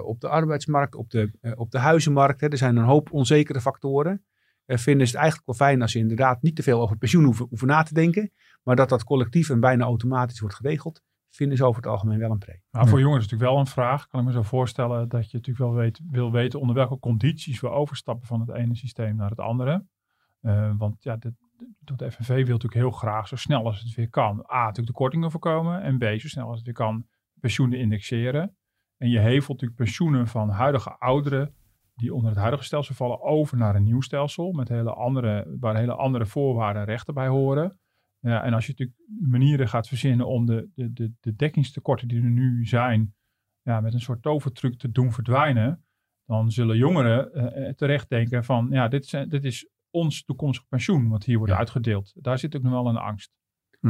op 0.03 0.19
de 0.19 0.27
arbeidsmarkt, 0.27 0.95
op 0.95 1.09
de, 1.09 1.31
op 1.55 1.71
de 1.71 1.79
huizenmarkt. 1.79 2.41
Hè, 2.41 2.47
er 2.47 2.57
zijn 2.57 2.75
een 2.75 2.83
hoop 2.83 3.11
onzekere 3.11 3.61
factoren. 3.61 4.25
vinden 4.65 5.07
ze 5.07 5.11
het 5.13 5.21
eigenlijk 5.21 5.45
wel 5.45 5.67
fijn 5.67 5.81
als 5.81 5.91
ze 5.91 5.99
inderdaad 5.99 6.41
niet 6.41 6.55
te 6.55 6.63
veel 6.63 6.81
over 6.81 6.97
pensioen 6.97 7.23
hoeven, 7.23 7.45
hoeven 7.49 7.67
na 7.67 7.83
te 7.83 7.93
denken. 7.93 8.31
Maar 8.63 8.75
dat 8.75 8.89
dat 8.89 9.03
collectief 9.03 9.49
en 9.49 9.59
bijna 9.59 9.83
automatisch 9.83 10.39
wordt 10.39 10.55
geregeld 10.55 11.01
vinden 11.39 11.57
ze 11.57 11.65
over 11.65 11.81
het 11.81 11.91
algemeen 11.91 12.19
wel 12.19 12.31
een 12.31 12.37
pre. 12.37 12.61
Maar 12.71 12.87
voor 12.87 12.99
jongeren 12.99 13.23
is 13.23 13.23
het 13.23 13.31
natuurlijk 13.31 13.51
wel 13.51 13.59
een 13.59 13.71
vraag. 13.71 14.07
Kan 14.07 14.19
ik 14.19 14.25
me 14.25 14.31
zo 14.31 14.41
voorstellen 14.41 15.09
dat 15.09 15.31
je 15.31 15.37
natuurlijk 15.37 15.65
wel 15.65 15.73
weet, 15.73 15.99
wil 16.09 16.31
weten 16.31 16.59
onder 16.59 16.75
welke 16.75 16.99
condities 16.99 17.59
we 17.59 17.69
overstappen 17.69 18.27
van 18.27 18.39
het 18.39 18.49
ene 18.49 18.75
systeem 18.75 19.15
naar 19.15 19.29
het 19.29 19.39
andere. 19.39 19.85
Uh, 20.41 20.71
want 20.77 21.03
ja, 21.03 21.15
de, 21.15 21.33
de, 21.79 22.11
FNV 22.11 22.27
wil 22.27 22.37
natuurlijk 22.37 22.73
heel 22.73 22.91
graag 22.91 23.27
zo 23.27 23.35
snel 23.35 23.65
als 23.65 23.81
het 23.81 23.95
weer 23.95 24.09
kan. 24.09 24.45
A, 24.51 24.59
natuurlijk 24.59 24.87
de 24.87 24.93
kortingen 24.93 25.31
voorkomen. 25.31 25.81
En 25.81 25.97
B, 25.97 26.03
zo 26.03 26.27
snel 26.27 26.47
als 26.47 26.55
het 26.55 26.65
weer 26.65 26.73
kan, 26.73 27.05
pensioenen 27.39 27.79
indexeren. 27.79 28.55
En 28.97 29.09
je 29.09 29.19
hevelt 29.19 29.61
natuurlijk 29.61 29.79
pensioenen 29.79 30.27
van 30.27 30.49
huidige 30.49 30.97
ouderen 30.97 31.53
die 31.95 32.13
onder 32.13 32.29
het 32.29 32.39
huidige 32.39 32.63
stelsel 32.63 32.95
vallen 32.95 33.21
over 33.21 33.57
naar 33.57 33.75
een 33.75 33.83
nieuw 33.83 34.01
stelsel. 34.01 34.51
Met 34.51 34.69
hele 34.69 34.93
andere, 34.93 35.55
waar 35.59 35.75
hele 35.75 35.95
andere 35.95 36.25
voorwaarden 36.25 36.81
en 36.81 36.87
rechten 36.87 37.13
bij 37.13 37.27
horen. 37.27 37.79
Ja, 38.19 38.43
en 38.43 38.53
als 38.53 38.65
je 38.65 38.71
natuurlijk 38.71 38.99
manieren 39.29 39.67
gaat 39.67 39.87
verzinnen 39.87 40.27
om 40.27 40.45
de, 40.45 40.69
de, 40.75 40.93
de, 40.93 41.13
de 41.19 41.35
dekkingstekorten 41.35 42.07
die 42.07 42.21
er 42.21 42.29
nu 42.29 42.65
zijn, 42.65 43.15
ja, 43.61 43.81
met 43.81 43.93
een 43.93 43.99
soort 44.01 44.21
tovertruc 44.21 44.77
te 44.77 44.91
doen 44.91 45.11
verdwijnen, 45.11 45.83
dan 46.25 46.51
zullen 46.51 46.77
jongeren 46.77 47.31
uh, 47.33 47.69
terecht 47.69 48.09
denken 48.09 48.43
van, 48.43 48.67
ja, 48.71 48.87
dit, 48.87 49.03
is, 49.03 49.25
dit 49.29 49.43
is 49.43 49.69
ons 49.89 50.23
toekomstig 50.23 50.67
pensioen, 50.67 51.09
wat 51.09 51.23
hier 51.23 51.37
wordt 51.37 51.51
Ja. 51.53 51.57
uitgedeeld. 51.59 52.13
Daar 52.15 52.39
zit 52.39 52.55
ook 52.55 52.61
nog 52.63 52.71
wel 52.71 52.87
een 52.87 52.97
angst. 52.97 53.31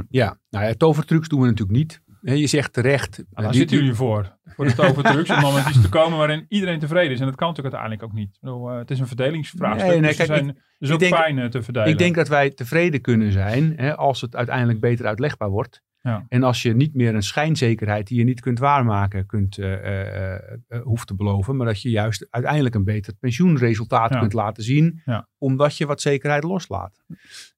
Ja, 0.10 0.40
nou 0.50 0.66
ja, 0.66 0.74
tovertrucs 0.74 1.28
doen 1.28 1.40
we 1.42 1.46
natuurlijk 1.48 1.78
niet. 1.78 2.04
Je 2.22 2.48
zegt 2.48 2.74
terecht. 2.74 3.18
En 3.18 3.26
eh, 3.34 3.42
daar 3.44 3.52
die- 3.52 3.60
zitten 3.60 3.78
jullie 3.78 3.94
voor. 3.94 4.38
Voor 4.46 4.66
de 4.66 4.74
tovertrucs. 4.76 5.30
om 5.30 5.42
dan 5.42 5.54
met 5.54 5.68
iets 5.70 5.82
te 5.82 5.90
komen 5.90 6.18
waarin 6.18 6.46
iedereen 6.50 6.80
tevreden 6.80 7.12
is. 7.12 7.20
En 7.20 7.26
dat 7.26 7.36
kan 7.36 7.48
natuurlijk 7.48 7.76
uiteindelijk 7.76 8.04
ook 8.14 8.20
niet. 8.20 8.36
Ik 8.36 8.42
bedoel, 8.42 8.70
eh, 8.72 8.78
het 8.78 8.92
is 8.92 9.00
een 9.00 9.08
verdelingsvraagstuk. 9.08 9.90
Nee, 9.90 10.00
nee, 10.00 10.10
dus 10.16 10.28
er 10.30 10.54
dus 10.80 10.92
ook 10.92 11.00
denk- 11.00 11.14
pijn 11.16 11.40
eh, 11.40 11.46
te 11.46 11.62
verdelen. 11.64 11.90
Ik 11.90 11.98
denk 11.98 12.16
dat 12.16 12.28
wij 12.28 12.50
tevreden 12.50 13.02
kunnen 13.02 13.32
zijn 13.32 13.74
hè, 13.76 13.96
als 13.96 14.22
het 14.22 14.36
uiteindelijk 14.36 14.80
beter 14.80 15.06
uitlegbaar 15.06 15.50
wordt. 15.50 15.82
Ja. 16.02 16.26
En 16.30 16.44
als 16.44 16.62
je 16.62 16.76
niet 16.76 16.94
meer 16.96 17.16
een 17.16 17.24
schijnzekerheid 17.24 18.08
die 18.08 18.18
je 18.18 18.24
niet 18.24 18.40
kunt 18.42 18.60
waarmaken 18.60 19.26
kunt, 19.26 19.58
hoeft 20.84 21.08
te 21.08 21.16
beloven. 21.16 21.56
Maar 21.56 21.66
dat 21.66 21.82
je 21.82 21.90
juist 21.90 22.28
uiteindelijk 22.30 22.76
een 22.76 22.84
beter 22.84 23.14
pensioenresultaat 23.20 24.14
Ja. 24.14 24.20
kunt 24.20 24.34
laten 24.34 24.64
zien. 24.64 25.02
Ja. 25.06 25.28
Omdat 25.38 25.78
je 25.78 25.86
wat 25.86 26.02
zekerheid 26.02 26.44
loslaat. 26.44 27.04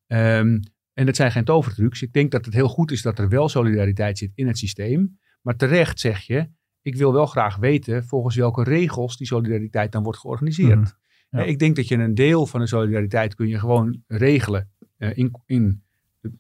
Ehm, 0.08 0.60
en 1.02 1.08
dat 1.08 1.16
zijn 1.16 1.32
geen 1.32 1.44
tovertrucs. 1.44 2.02
Ik 2.02 2.14
denk 2.14 2.32
dat 2.32 2.46
het 2.46 2.54
heel 2.54 2.68
goed 2.68 2.92
is 2.92 3.02
dat 3.02 3.20
er 3.20 3.30
wel 3.30 3.50
solidariteit 3.50 4.18
zit 4.18 4.32
in 4.36 4.48
het 4.48 4.58
systeem. 4.58 5.20
Maar 5.42 5.56
terecht 5.56 6.00
zeg 6.00 6.22
je, 6.22 6.50
ik 6.82 6.96
wil 6.96 7.14
wel 7.14 7.26
graag 7.26 7.56
weten 7.56 8.06
volgens 8.06 8.36
welke 8.36 8.64
regels 8.64 9.18
die 9.18 9.28
solidariteit 9.28 9.92
dan 9.92 10.04
wordt 10.04 10.20
georganiseerd. 10.20 10.80
Mhm. 10.80 10.90
Ja. 11.30 11.44
Ik 11.44 11.60
denk 11.60 11.76
dat 11.76 11.88
je 11.88 11.98
een 11.98 12.16
deel 12.16 12.46
van 12.46 12.60
de 12.60 12.68
solidariteit 12.68 13.36
kun 13.36 13.48
je 13.48 13.60
gewoon 13.60 14.04
regelen 14.08 14.72
eh, 14.98 15.18
in, 15.18 15.32
in, 15.46 15.84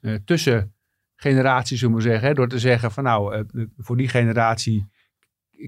eh, 0.02 0.16
tussen 0.26 0.74
generaties, 1.16 1.80
zullen 1.80 1.96
we 1.96 2.02
zeggen. 2.02 2.28
Hè, 2.28 2.34
door 2.34 2.48
te 2.48 2.60
zeggen 2.60 2.92
van 2.92 3.04
nou, 3.04 3.36
eh, 3.36 3.66
voor 3.78 3.98
die 3.98 4.08
generatie 4.08 4.90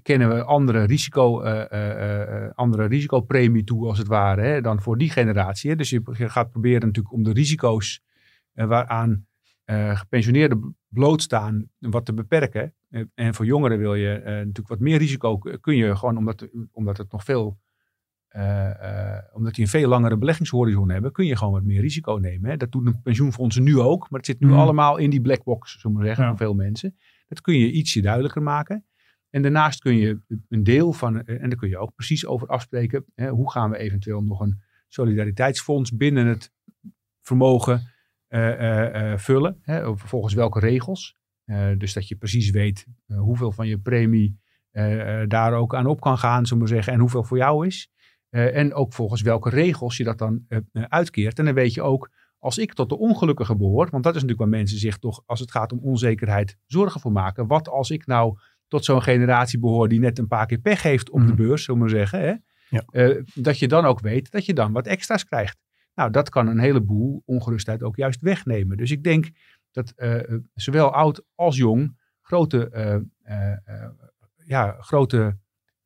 kennen 0.01 0.29
we 0.29 0.43
andere, 0.43 0.83
risico, 0.83 1.41
andere 2.55 2.85
risicopremie 2.85 3.63
toe 3.63 3.87
als 3.87 3.97
het 3.97 4.07
ware 4.07 4.41
hè, 4.41 4.61
dan 4.61 4.81
voor 4.81 4.97
die 4.97 5.09
generatie. 5.09 5.69
Hè. 5.69 5.75
Dus 5.75 5.89
je, 5.89 6.01
gaat 6.03 6.51
proberen 6.51 6.87
natuurlijk 6.87 7.13
om 7.13 7.23
de 7.23 7.33
risico's 7.33 8.01
waaraan 8.53 9.25
eh, 9.63 9.97
gepensioneerden 9.97 10.77
blootstaan 10.87 11.69
wat 11.79 12.05
te 12.05 12.13
beperken. 12.13 12.73
Eh, 12.89 13.01
en 13.13 13.33
voor 13.33 13.45
jongeren 13.45 13.77
wil 13.77 13.95
je 13.95 14.13
eh, 14.13 14.23
natuurlijk 14.33 14.67
wat 14.67 14.79
meer 14.79 14.97
risico. 14.97 15.37
Kun 15.37 15.75
je 15.75 15.95
gewoon 15.95 16.17
omdat, 16.17 16.47
omdat 16.71 16.97
het 16.97 17.11
nog 17.11 17.23
veel 17.23 17.61
eh, 18.27 19.15
eh, 19.15 19.23
omdat 19.33 19.53
die 19.53 19.63
een 19.63 19.69
veel 19.69 19.89
langere 19.89 20.17
beleggingshorizon 20.17 20.89
hebben, 20.89 21.11
kun 21.11 21.25
je 21.25 21.35
gewoon 21.35 21.53
wat 21.53 21.63
meer 21.63 21.81
risico 21.81 22.13
nemen. 22.21 22.49
Hè. 22.49 22.57
Dat 22.57 22.71
doen 22.71 22.83
de 22.85 22.99
pensioenfondsen 23.03 23.63
nu 23.63 23.79
ook, 23.79 24.09
maar 24.09 24.19
het 24.19 24.29
zit 24.29 24.39
nu 24.39 24.47
Mhm. 24.47 24.57
allemaal 24.57 24.97
in 24.97 25.09
die 25.09 25.21
black 25.21 25.43
box, 25.43 25.79
zullen 25.79 25.97
we 25.97 26.05
zeggen, 26.05 26.23
Ja. 26.23 26.29
voor 26.29 26.37
veel 26.39 26.53
mensen. 26.53 26.95
Dat 27.27 27.41
kun 27.41 27.57
je 27.59 27.71
ietsje 27.71 28.01
duidelijker 28.01 28.41
maken. 28.41 28.85
En 29.29 29.41
daarnaast 29.41 29.79
kun 29.79 29.95
je 29.95 30.19
een 30.49 30.63
deel 30.63 30.93
van, 30.93 31.23
eh, 31.23 31.41
en 31.41 31.49
daar 31.49 31.57
kun 31.59 31.69
je 31.69 31.77
ook 31.77 31.95
precies 31.95 32.25
over 32.25 32.47
afspreken, 32.47 33.05
hè, 33.15 33.29
hoe 33.29 33.51
gaan 33.51 33.69
we 33.69 33.77
eventueel 33.77 34.21
nog 34.23 34.39
een 34.39 34.61
solidariteitsfonds 34.87 35.95
binnen 35.95 36.25
het 36.25 36.51
vermogen 37.21 37.73
eh, 37.73 37.81
eh, 37.81 37.83
eh, 37.83 37.92
vullen, 39.19 39.59
hè, 39.61 39.97
volgens 39.97 40.33
welke 40.33 40.59
regels. 40.59 41.15
Eh, 41.45 41.67
dus 41.77 41.93
dat 41.93 42.07
je 42.07 42.15
precies 42.15 42.49
weet 42.49 42.85
eh, 43.07 43.17
hoeveel 43.19 43.51
van 43.51 43.67
je 43.67 43.77
premie 43.77 44.39
eh, 44.71 45.21
eh, 45.21 45.27
daar 45.29 45.53
ook 45.53 45.75
aan 45.75 45.85
op 45.85 46.01
kan 46.01 46.17
gaan, 46.17 46.45
zullen 46.45 46.49
we 46.53 46.59
maar 46.59 46.67
zeggen, 46.67 46.93
en 46.93 46.99
hoeveel 46.99 47.23
voor 47.23 47.37
jou 47.37 47.65
is. 47.67 47.89
Eh, 48.29 48.55
en 48.57 48.73
ook 48.73 48.93
volgens 48.93 49.21
welke 49.21 49.49
regels 49.49 49.97
je 49.97 50.03
dat 50.03 50.17
dan 50.17 50.45
eh, 50.47 50.59
eh, 50.71 50.83
uitkeert. 50.87 51.39
En 51.39 51.45
dan 51.45 51.53
weet 51.53 51.73
je 51.73 51.81
ook, 51.81 52.11
als 52.39 52.57
ik 52.57 52.73
tot 52.73 52.89
de 52.89 52.97
ongelukkigen 52.97 53.57
behoor, 53.57 53.89
want 53.89 54.03
dat 54.03 54.15
is 54.15 54.21
natuurlijk 54.21 54.49
waar 54.49 54.59
mensen 54.59 54.77
zich 54.77 54.97
toch, 54.97 55.23
als 55.25 55.39
het 55.39 55.51
gaat 55.51 55.71
om 55.71 55.79
onzekerheid, 55.79 56.57
zorgen 56.65 57.01
voor 57.01 57.11
maken. 57.11 57.47
Wat 57.47 57.69
als 57.69 57.89
ik 57.89 58.05
nou 58.05 58.37
tot 58.67 58.85
zo'n 58.85 59.01
generatie 59.01 59.59
behoor 59.59 59.87
die 59.89 59.99
net 59.99 60.19
een 60.19 60.27
paar 60.27 60.45
keer 60.45 60.57
pech 60.59 60.81
heeft 60.83 61.09
op 61.09 61.19
de 61.19 61.25
Mhm. 61.25 61.35
beurs, 61.35 61.63
zullen 61.63 61.81
we 61.81 61.87
maar 61.87 61.95
zeggen. 61.97 62.19
Hè? 62.21 62.33
Ja. 62.69 62.83
Eh, 62.89 63.21
dat 63.33 63.59
je 63.59 63.67
dan 63.67 63.85
ook 63.85 63.99
weet 63.99 64.31
dat 64.31 64.45
je 64.45 64.53
dan 64.53 64.71
wat 64.71 64.87
extra's 64.87 65.25
krijgt. 65.25 65.57
Nou, 65.95 66.11
dat 66.11 66.29
kan 66.29 66.47
een 66.47 66.59
heleboel 66.59 67.21
ongerustheid 67.25 67.83
ook 67.83 67.95
juist 67.95 68.21
wegnemen. 68.21 68.77
Dus 68.77 68.91
ik 68.91 69.03
denk 69.03 69.31
dat 69.71 69.91
eh, 69.95 70.29
eh, 70.29 70.39
zowel 70.53 70.93
oud 70.93 71.25
als 71.35 71.57
jong 71.57 72.01
grote, 72.21 72.69
eh, 72.69 73.53
ja, 74.35 74.75
grote 74.79 75.37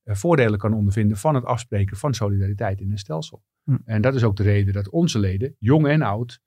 voordelen 0.03 0.59
kan 0.59 0.73
ondervinden 0.73 1.17
van 1.17 1.35
het 1.35 1.45
afspreken 1.45 1.97
van 1.97 2.13
solidariteit 2.13 2.81
in 2.81 2.91
een 2.91 2.97
stelsel. 2.97 3.43
Hm. 3.63 3.77
En 3.85 4.01
dat 4.01 4.15
is 4.15 4.23
ook 4.23 4.35
de 4.35 4.43
reden 4.43 4.73
dat 4.73 4.89
onze 4.89 5.19
leden, 5.19 5.55
jong 5.59 5.87
en 5.87 6.01
oud, 6.01 6.39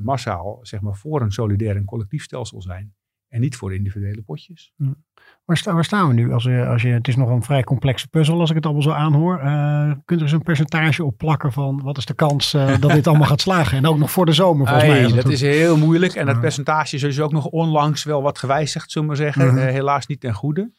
massaal 0.00 0.58
zeg 0.62 0.80
maar, 0.80 0.96
voor 0.96 1.22
een 1.22 1.32
solidair 1.32 1.76
en 1.76 1.84
collectief 1.84 2.22
stelsel 2.22 2.62
zijn. 2.62 2.94
En 3.34 3.40
niet 3.40 3.56
voor 3.56 3.74
individuele 3.74 4.22
potjes. 4.22 4.72
Waar, 5.44 5.56
sta- 5.56 5.74
waar 5.74 5.84
staan 5.84 6.08
we 6.08 6.14
nu? 6.14 6.32
Als 6.32 6.42
je, 6.42 6.66
als 6.66 6.82
je, 6.82 6.88
het 6.88 7.08
is 7.08 7.16
nog 7.16 7.28
een 7.28 7.42
vrij 7.42 7.64
complexe 7.64 8.08
puzzel 8.08 8.40
als 8.40 8.48
ik 8.50 8.56
het 8.56 8.64
allemaal 8.64 8.82
zo 8.82 8.90
aanhoor. 8.90 9.38
Eh 9.38 9.92
kunt 10.04 10.20
er 10.20 10.26
eens 10.26 10.32
een 10.32 10.42
percentage 10.42 11.04
op 11.04 11.18
plakken 11.18 11.52
van 11.52 11.80
wat 11.82 11.98
is 11.98 12.04
de 12.04 12.14
kans 12.14 12.54
eh, 12.54 12.78
dat 12.80 12.90
dit 12.90 13.06
allemaal 13.06 13.26
gaat 13.26 13.40
slagen? 13.40 13.76
En 13.78 13.86
ook 13.86 13.98
nog 13.98 14.10
voor 14.10 14.26
de 14.26 14.32
zomer 14.32 14.66
volgens 14.66 14.88
mij. 14.88 14.96
Ai, 15.04 15.12
het 15.14 15.22
dat 15.22 15.32
is 15.32 15.40
heel 15.40 15.76
moeilijk. 15.76 16.12
En 16.14 16.26
dat 16.26 16.40
percentage 16.40 16.94
is 16.94 17.00
dus 17.00 17.20
ook 17.20 17.32
nog 17.32 17.46
onlangs 17.46 18.04
wel 18.04 18.22
wat 18.22 18.38
gewijzigd, 18.38 18.90
zullen 18.90 19.08
we 19.08 19.14
zeggen. 19.14 19.46
Mhm. 19.46 19.58
Eh, 19.58 19.64
helaas 19.64 20.06
niet 20.06 20.20
ten 20.20 20.34
goede. 20.34 20.72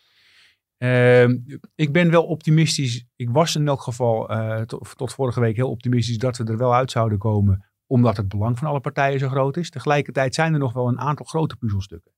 Ehm, 0.77 1.37
ik 1.75 1.91
ben 1.91 2.11
wel 2.11 2.23
optimistisch. 2.23 3.05
Ik 3.15 3.29
was 3.29 3.55
in 3.55 3.67
elk 3.67 3.81
geval 3.81 4.29
eh, 4.29 4.61
tot, 4.61 4.93
tot 4.95 5.13
vorige 5.13 5.39
week 5.39 5.55
heel 5.55 5.69
optimistisch 5.69 6.17
dat 6.17 6.37
we 6.37 6.43
er 6.43 6.57
wel 6.57 6.73
uit 6.75 6.91
zouden 6.91 7.17
komen. 7.17 7.65
Omdat 7.87 8.17
het 8.17 8.27
belang 8.27 8.57
van 8.59 8.67
alle 8.67 8.79
partijen 8.79 9.19
zo 9.19 9.29
groot 9.29 9.57
is. 9.57 9.69
Tegelijkertijd 9.69 10.35
zijn 10.35 10.53
er 10.53 10.59
nog 10.59 10.73
wel 10.73 10.87
een 10.87 10.99
aantal 10.99 11.25
grote 11.25 11.55
puzzelstukken. 11.55 12.11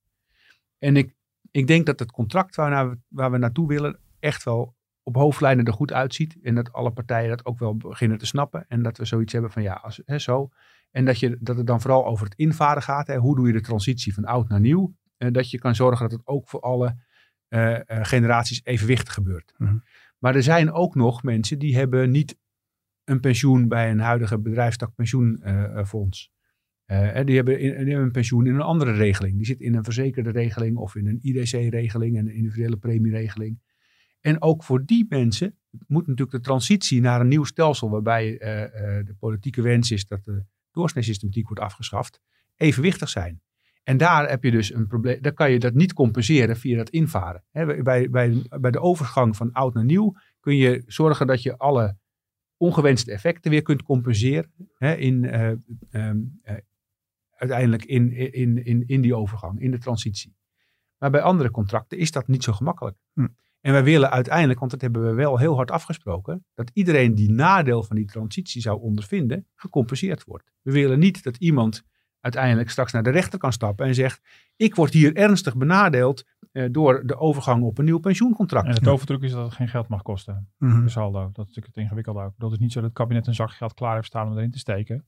En 0.80 0.96
ik, 0.96 1.16
ik 1.52 1.68
denk 1.68 1.86
dat 1.86 2.00
het 2.00 2.12
contract 2.12 2.56
waar, 2.56 2.90
we- 2.90 2.98
waar 3.08 3.32
we 3.32 3.38
naartoe 3.38 3.68
willen 3.68 4.00
echt 4.20 4.44
wel 4.44 4.76
op 5.04 5.16
hoofdlijnen 5.16 5.66
er 5.66 5.74
goed 5.74 5.94
uitziet. 5.94 6.38
En 6.42 6.56
dat 6.56 6.74
alle 6.74 6.92
partijen 6.92 7.30
dat 7.30 7.46
ook 7.46 7.60
wel 7.60 7.78
beginnen 7.78 8.18
te 8.18 8.26
snappen. 8.26 8.66
En 8.68 8.84
dat 8.84 8.98
we 8.98 9.06
zoiets 9.06 9.34
hebben 9.34 9.52
van 9.52 9.62
ja, 9.64 9.74
als, 9.74 10.02
hè, 10.06 10.20
zo. 10.20 10.50
En 10.92 11.06
dat, 11.06 11.20
je, 11.20 11.38
dat 11.40 11.58
het 11.58 11.68
dan 11.68 11.82
vooral 11.82 12.06
over 12.06 12.26
het 12.26 12.36
invaren 12.36 12.82
gaat. 12.84 13.08
Hè. 13.08 13.18
Hoe 13.18 13.36
doe 13.36 13.48
je 13.48 13.54
de 13.54 13.62
transitie 13.62 14.14
van 14.14 14.26
oud 14.26 14.50
naar 14.50 14.60
nieuw? 14.60 14.96
En 15.18 15.34
dat 15.34 15.52
je 15.52 15.60
kan 15.60 15.76
zorgen 15.76 16.10
dat 16.10 16.18
het 16.18 16.28
ook 16.28 16.48
voor 16.48 16.60
alle 16.60 16.96
eh, 17.48 17.76
eh, 17.76 18.06
generaties 18.06 18.62
evenwichtig 18.64 19.14
gebeurt. 19.14 19.54
Mhm. 19.58 19.78
Maar 20.18 20.36
er 20.36 20.44
zijn 20.44 20.72
ook 20.72 20.96
nog 20.96 21.24
mensen 21.24 21.60
die 21.60 21.76
hebben 21.76 22.12
niet 22.12 22.38
een 23.04 23.20
pensioen 23.20 23.68
bij 23.68 23.92
een 23.92 24.00
huidige 24.00 24.40
bedrijfstak 24.40 24.96
pensioenfonds. 24.96 26.32
Eh, 26.88 27.26
die, 27.26 27.36
hebben 27.36 27.60
in- 27.60 27.92
een 27.92 28.12
pensioen 28.12 28.48
in 28.48 28.54
een 28.56 28.62
andere 28.62 28.92
regeling. 28.92 29.36
Die 29.38 29.46
zit 29.46 29.60
in 29.60 29.76
een 29.76 29.84
verzekerde 29.84 30.30
regeling 30.32 30.78
of 30.78 30.96
in 30.96 31.08
een 31.08 31.20
IDC-regeling, 31.22 32.18
een 32.18 32.34
individuele 32.34 32.78
premieregeling. 32.78 33.60
En 34.22 34.42
ook 34.42 34.64
voor 34.64 34.86
die 34.86 35.06
mensen 35.10 35.58
moet 35.88 36.08
natuurlijk 36.08 36.38
de 36.38 36.44
transitie 36.44 37.02
naar 37.02 37.22
een 37.22 37.28
nieuw 37.28 37.44
stelsel, 37.44 37.90
waarbij 37.90 38.38
eh, 38.38 38.64
eh, 38.64 39.06
de 39.06 39.16
politieke 39.20 39.62
wens 39.62 39.92
is 39.92 40.08
dat 40.08 40.24
de 40.24 40.44
doorsnee-systematiek 40.72 41.48
wordt 41.48 41.62
afgeschaft, 41.64 42.22
evenwichtig 42.56 43.10
zijn. 43.10 43.42
En 43.84 43.98
daar 43.98 44.30
heb 44.30 44.44
je 44.44 44.52
dus 44.52 44.74
een 44.74 44.88
probleem. 44.88 45.22
Daar 45.22 45.34
kan 45.34 45.52
je 45.52 45.60
dat 45.60 45.74
niet 45.74 45.94
compenseren 45.94 46.58
via 46.58 46.78
dat 46.78 46.90
invaren. 46.90 47.44
Bij- 47.52 47.82
bij, 48.10 48.10
bij, 48.60 48.72
de 48.72 48.80
overgang 48.80 49.36
van 49.36 49.52
oud 49.52 49.74
naar 49.74 49.86
nieuw 49.86 50.14
kun 50.40 50.56
je 50.56 50.84
zorgen 50.86 51.28
dat 51.28 51.44
je 51.44 51.58
alle 51.58 51.98
ongewenste 52.58 53.12
effecten 53.12 53.52
weer 53.52 53.62
kunt 53.62 53.84
compenseren. 53.84 54.52
In, 54.80 55.26
eh, 55.26 55.52
ehm, 55.90 56.18
eh, 56.42 56.56
uiteindelijk 57.38 57.86
in, 57.86 58.12
in, 58.34 58.66
in, 58.66 58.84
in 58.88 59.02
die 59.02 59.16
overgang, 59.16 59.60
in 59.60 59.72
de 59.72 59.78
transitie. 59.78 60.36
Maar 60.98 61.10
bij 61.10 61.22
andere 61.22 61.52
contracten 61.52 61.98
is 61.98 62.12
dat 62.12 62.28
niet 62.28 62.44
zo 62.44 62.54
gemakkelijk. 62.54 62.98
Hm. 63.14 63.28
En 63.62 63.72
wij 63.72 63.84
willen 63.84 64.12
uiteindelijk, 64.12 64.60
want 64.60 64.72
dat 64.72 64.82
hebben 64.82 65.06
we 65.06 65.14
wel 65.14 65.38
heel 65.38 65.56
hard 65.56 65.72
afgesproken, 65.72 66.46
dat 66.54 66.72
iedereen 66.74 67.16
die 67.16 67.32
nadeel 67.32 67.84
van 67.84 67.96
die 67.96 68.06
transitie 68.06 68.62
zou 68.62 68.82
ondervinden, 68.82 69.48
gecompenseerd 69.56 70.24
wordt. 70.24 70.52
We 70.62 70.72
willen 70.72 71.00
niet 71.00 71.24
dat 71.24 71.38
iemand 71.38 71.84
uiteindelijk 72.20 72.70
straks 72.70 72.92
naar 72.92 73.04
de 73.04 73.10
rechter 73.10 73.40
kan 73.40 73.54
stappen 73.54 73.86
en 73.86 73.96
zegt, 73.96 74.22
ik 74.56 74.76
word 74.76 74.94
hier 74.94 75.16
ernstig 75.16 75.58
benadeeld 75.58 76.26
eh, 76.52 76.66
door 76.72 77.06
de 77.06 77.18
overgang 77.18 77.64
op 77.64 77.78
een 77.78 77.86
nieuw 77.86 78.00
pensioencontract. 78.00 78.68
En 78.68 78.74
het 78.74 78.88
overdruk 78.88 79.22
is 79.22 79.32
dat 79.32 79.46
het 79.46 79.54
geen 79.54 79.68
geld 79.68 79.88
mag 79.88 80.02
kosten. 80.02 80.50
De 80.58 80.90
saldo. 80.90 81.20
Dat 81.20 81.30
is 81.30 81.36
natuurlijk 81.36 81.66
het 81.66 81.78
ingewikkelde 81.78 82.22
ook. 82.22 82.34
Dat 82.38 82.52
is 82.52 82.58
niet 82.58 82.72
zo 82.72 82.80
dat 82.80 82.90
het 82.90 82.98
kabinet 82.98 83.28
een 83.28 83.36
zak 83.36 83.52
geld 83.52 83.74
klaar 83.74 83.96
heeft 83.96 84.08
staan 84.08 84.28
om 84.28 84.38
erin 84.38 84.52
te 84.52 84.60
steken. 84.60 85.06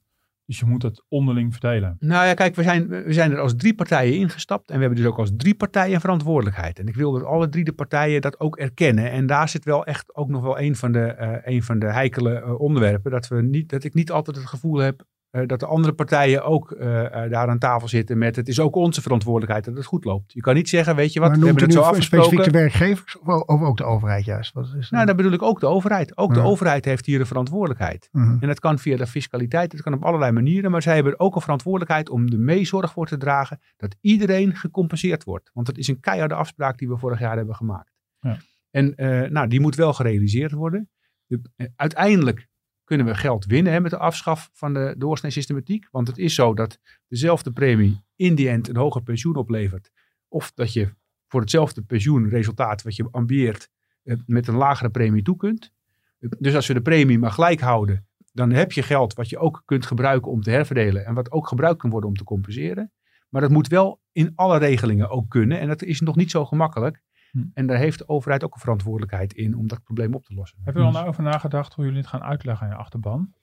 Dus 0.50 0.60
je 0.60 0.66
moet 0.66 0.84
het 0.84 1.04
onderling 1.08 1.52
verdelen. 1.52 1.96
Nou 2.00 2.26
ja, 2.26 2.34
kijk, 2.34 2.56
we 2.56 2.64
zijn, 2.64 2.88
we 2.88 3.14
zijn 3.14 3.32
er 3.32 3.40
als 3.40 3.56
drie 3.56 3.74
partijen 3.74 4.18
ingestapt. 4.18 4.70
En 4.70 4.76
we 4.76 4.82
hebben 4.82 5.00
dus 5.00 5.08
ook 5.08 5.18
als 5.18 5.32
drie 5.38 5.56
partijen 5.56 6.00
verantwoordelijkheid. 6.00 6.80
En 6.80 6.88
ik 6.88 6.96
wil 6.96 7.12
dat 7.12 7.24
alle 7.24 7.50
drie 7.50 7.64
de 7.64 7.74
partijen 7.74 8.22
dat 8.22 8.40
ook 8.40 8.58
erkennen. 8.58 9.12
En 9.12 9.26
daar 9.26 9.50
zit 9.50 9.66
wel 9.66 9.86
echt 9.86 10.16
ook 10.16 10.30
nog 10.30 10.42
wel 10.42 10.60
een 10.60 10.76
van 10.76 10.92
de, 10.92 11.06
eh, 11.06 11.54
een 11.54 11.64
van 11.64 11.80
de 11.80 11.92
heikele 11.92 12.34
eh, 12.34 12.60
onderwerpen. 12.60 13.12
Dat, 13.12 13.28
we 13.28 13.42
niet, 13.42 13.70
dat 13.70 13.84
ik 13.84 13.94
niet 13.94 14.12
altijd 14.12 14.38
het 14.38 14.46
gevoel 14.46 14.78
heb 14.78 15.04
eh, 15.30 15.48
dat 15.48 15.60
de 15.60 15.66
andere 15.66 15.94
partijen 15.94 16.44
ook 16.44 16.72
eh, 16.72 17.24
eh, 17.24 17.32
daar 17.32 17.48
aan 17.48 17.58
tafel 17.58 17.88
zitten 17.88 18.18
met 18.18 18.36
het 18.36 18.48
is 18.48 18.60
ook 18.60 18.76
onze 18.76 19.02
verantwoordelijkheid 19.02 19.66
dat 19.66 19.76
het 19.76 19.86
goed 19.86 20.04
loopt. 20.04 20.34
Je 20.34 20.42
kan 20.42 20.54
niet 20.56 20.70
zeggen, 20.70 20.96
weet 20.96 21.14
je 21.14 21.20
wat, 21.20 21.30
maar 21.30 21.40
we 21.40 21.46
hebben 21.46 21.64
het 21.64 21.74
zo 21.74 21.82
specifiek 21.82 22.12
de 22.12 22.20
afgesproken. 22.20 22.52
werkgevers 22.52 23.20
of, 23.20 23.42
of 23.42 23.62
ook 23.62 23.78
de 23.78 23.84
overheid 23.84 24.26
juist? 24.26 24.54
Wat 24.54 24.74
is, 24.78 24.90
Nou, 24.90 25.06
dan 25.06 25.16
bedoel 25.16 25.32
ik 25.32 25.42
ook 25.42 25.60
de 25.60 25.68
overheid. 25.68 26.18
Ook 26.18 26.34
de 26.34 26.42
overheid 26.42 26.86
heeft 26.86 27.06
hier 27.06 27.20
een 27.20 27.26
verantwoordelijkheid. 27.26 28.10
Mhm. 28.12 28.38
En 28.40 28.48
dat 28.48 28.60
kan 28.60 28.80
via 28.80 28.98
de 28.98 29.08
fiscaliteit, 29.08 29.72
dat 29.72 29.82
kan 29.82 29.94
op 29.94 30.04
allerlei 30.04 30.32
manieren. 30.32 30.72
Maar 30.72 30.82
zij 30.82 30.96
hebben 30.96 31.20
ook 31.20 31.36
een 31.36 31.42
verantwoordelijkheid 31.42 32.10
om 32.10 32.30
de 32.30 32.38
meezorg 32.38 32.92
voor 32.92 33.08
te 33.08 33.18
dragen 33.18 33.60
dat 33.78 33.96
iedereen 34.02 34.56
gecompenseerd 34.56 35.24
wordt. 35.24 35.50
Want 35.54 35.66
dat 35.66 35.78
is 35.78 35.88
een 35.88 36.00
keiharde 36.00 36.36
afspraak 36.36 36.78
die 36.78 36.90
we 36.90 36.98
vorig 36.98 37.20
jaar 37.20 37.38
hebben 37.38 37.56
gemaakt. 37.56 37.92
Ja. 38.20 38.38
En 38.72 38.94
nou, 39.32 39.48
die 39.48 39.60
moet 39.60 39.76
wel 39.76 39.94
gerealiseerd 39.94 40.52
worden. 40.52 40.90
De- 41.26 41.72
uiteindelijk 41.76 42.49
kunnen 42.90 43.08
we 43.08 43.16
geld 43.16 43.46
winnen 43.46 43.82
met 43.82 43.92
de 43.92 43.98
afschaf 43.98 44.50
van 44.54 44.74
de 44.74 44.96
doorsnee-systematiek. 44.98 45.88
Want 45.92 46.08
het 46.08 46.18
is 46.18 46.34
zo 46.34 46.54
dat 46.54 46.80
dezelfde 47.08 47.52
premie 47.52 48.02
in 48.16 48.36
die 48.36 48.50
end 48.50 48.68
een 48.68 48.76
hoger 48.76 49.04
pensioen 49.04 49.36
oplevert. 49.36 49.92
Of 50.28 50.52
dat 50.52 50.74
je 50.74 50.94
voor 51.28 51.42
hetzelfde 51.42 51.82
pensioenresultaat 51.82 52.82
wat 52.82 52.96
je 52.96 53.08
ambieert 53.12 53.70
eh, 54.04 54.16
met 54.26 54.48
een 54.48 54.56
lagere 54.56 54.90
premie 54.90 55.22
toe 55.22 55.38
kunt. 55.38 55.72
Dus 56.20 56.56
als 56.56 56.68
we 56.68 56.74
de 56.74 56.82
premie 56.82 57.20
maar 57.20 57.32
gelijk 57.32 57.60
houden, 57.60 58.08
dan 58.32 58.52
heb 58.52 58.72
je 58.72 58.82
geld 58.82 59.14
wat 59.14 59.30
je 59.30 59.38
ook 59.38 59.62
kunt 59.66 59.86
gebruiken 59.86 60.32
om 60.32 60.42
te 60.42 60.52
herverdelen. 60.52 61.06
En 61.06 61.14
wat 61.14 61.32
ook 61.32 61.48
gebruikt 61.48 61.80
kan 61.80 61.90
worden 61.90 62.10
om 62.10 62.16
te 62.16 62.24
compenseren. 62.24 62.92
Maar 63.30 63.42
dat 63.42 63.52
moet 63.52 63.68
wel 63.68 64.02
in 64.12 64.32
alle 64.36 64.58
regelingen 64.58 65.10
ook 65.10 65.30
kunnen. 65.30 65.60
En 65.60 65.68
dat 65.68 65.84
is 65.84 66.02
nog 66.02 66.16
niet 66.16 66.32
zo 66.32 66.46
gemakkelijk. 66.46 67.02
Hm. 67.32 67.44
En 67.54 67.68
daar 67.68 67.78
heeft 67.78 67.98
de 67.98 68.08
overheid 68.08 68.44
ook 68.44 68.54
een 68.54 68.60
verantwoordelijkheid 68.60 69.34
in 69.34 69.56
om 69.56 69.68
dat 69.68 69.84
probleem 69.84 70.14
op 70.14 70.24
te 70.24 70.34
lossen. 70.34 70.60
Heb 70.64 70.74
je 70.74 70.80
er 70.80 70.86
al 70.86 70.92
nou 70.92 71.08
over 71.08 71.24
nagedacht 71.24 71.74
hoe 71.74 71.86
jullie 71.86 72.00
het 72.00 72.10
gaan 72.10 72.24
uitleggen 72.24 72.68
aan 72.68 72.74
je 72.74 72.80
achterban? 72.80 73.34